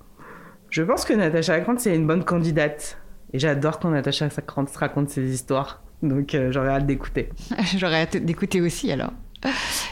Je 0.70 0.82
pense 0.82 1.04
que 1.04 1.12
Natacha 1.12 1.60
Grant, 1.60 1.78
c'est 1.78 1.94
une 1.94 2.08
bonne 2.08 2.24
candidate. 2.24 2.98
Et 3.34 3.40
j'adore 3.40 3.78
quand 3.78 3.90
Natacha 3.90 4.30
Grant 4.48 4.68
raconte 4.74 5.10
ses 5.10 5.30
histoires. 5.34 5.82
Donc 6.02 6.34
euh, 6.36 6.54
j'aurais 6.54 6.70
hâte 6.70 6.86
d'écouter. 6.86 7.32
j'aurais 7.76 8.04
hâte 8.04 8.16
d'écouter 8.16 8.62
aussi 8.62 8.94
alors. 8.94 9.12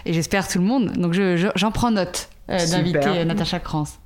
Et 0.05 0.13
j'espère 0.13 0.47
tout 0.47 0.59
le 0.59 0.65
monde. 0.65 0.93
Donc 0.93 1.11
j'en 1.55 1.71
prends 1.71 1.91
note 1.91 2.29
d'inviter 2.47 3.25
Natacha 3.25 3.59
Krantz. 3.59 3.99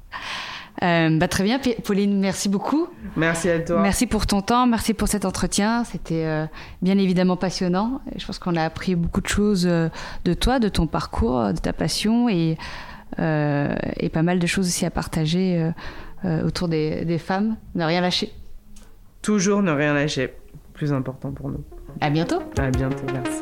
Euh, 0.81 1.17
bah, 1.17 1.27
très 1.27 1.43
bien, 1.43 1.59
Pauline, 1.83 2.19
merci 2.19 2.49
beaucoup. 2.49 2.87
Merci 3.15 3.49
à 3.49 3.59
toi. 3.59 3.81
Merci 3.81 4.07
pour 4.07 4.25
ton 4.25 4.41
temps, 4.41 4.65
merci 4.65 4.93
pour 4.93 5.07
cet 5.07 5.23
entretien. 5.25 5.83
C'était 5.83 6.25
euh, 6.25 6.45
bien 6.81 6.97
évidemment 6.97 7.37
passionnant. 7.37 8.01
Je 8.15 8.25
pense 8.25 8.39
qu'on 8.39 8.55
a 8.55 8.63
appris 8.63 8.95
beaucoup 8.95 9.21
de 9.21 9.27
choses 9.27 9.67
euh, 9.67 9.89
de 10.25 10.33
toi, 10.33 10.59
de 10.59 10.69
ton 10.69 10.87
parcours, 10.87 11.53
de 11.53 11.59
ta 11.59 11.73
passion 11.73 12.27
et, 12.27 12.57
et 13.19 14.09
pas 14.09 14.23
mal 14.23 14.39
de 14.39 14.47
choses 14.47 14.65
aussi 14.67 14.85
à 14.85 14.89
partager 14.89 15.71
autour 16.43 16.67
des, 16.67 17.05
des 17.05 17.19
femmes. 17.19 17.57
Ne 17.75 17.85
rien 17.85 18.01
lâcher. 18.01 18.33
Toujours 19.21 19.61
ne 19.61 19.71
rien 19.71 19.93
lâcher. 19.93 20.33
Plus 20.73 20.91
important 20.91 21.31
pour 21.31 21.49
nous. 21.49 21.63
À 22.01 22.09
bientôt. 22.09 22.39
À 22.57 22.71
bientôt, 22.71 23.05
merci. 23.13 23.39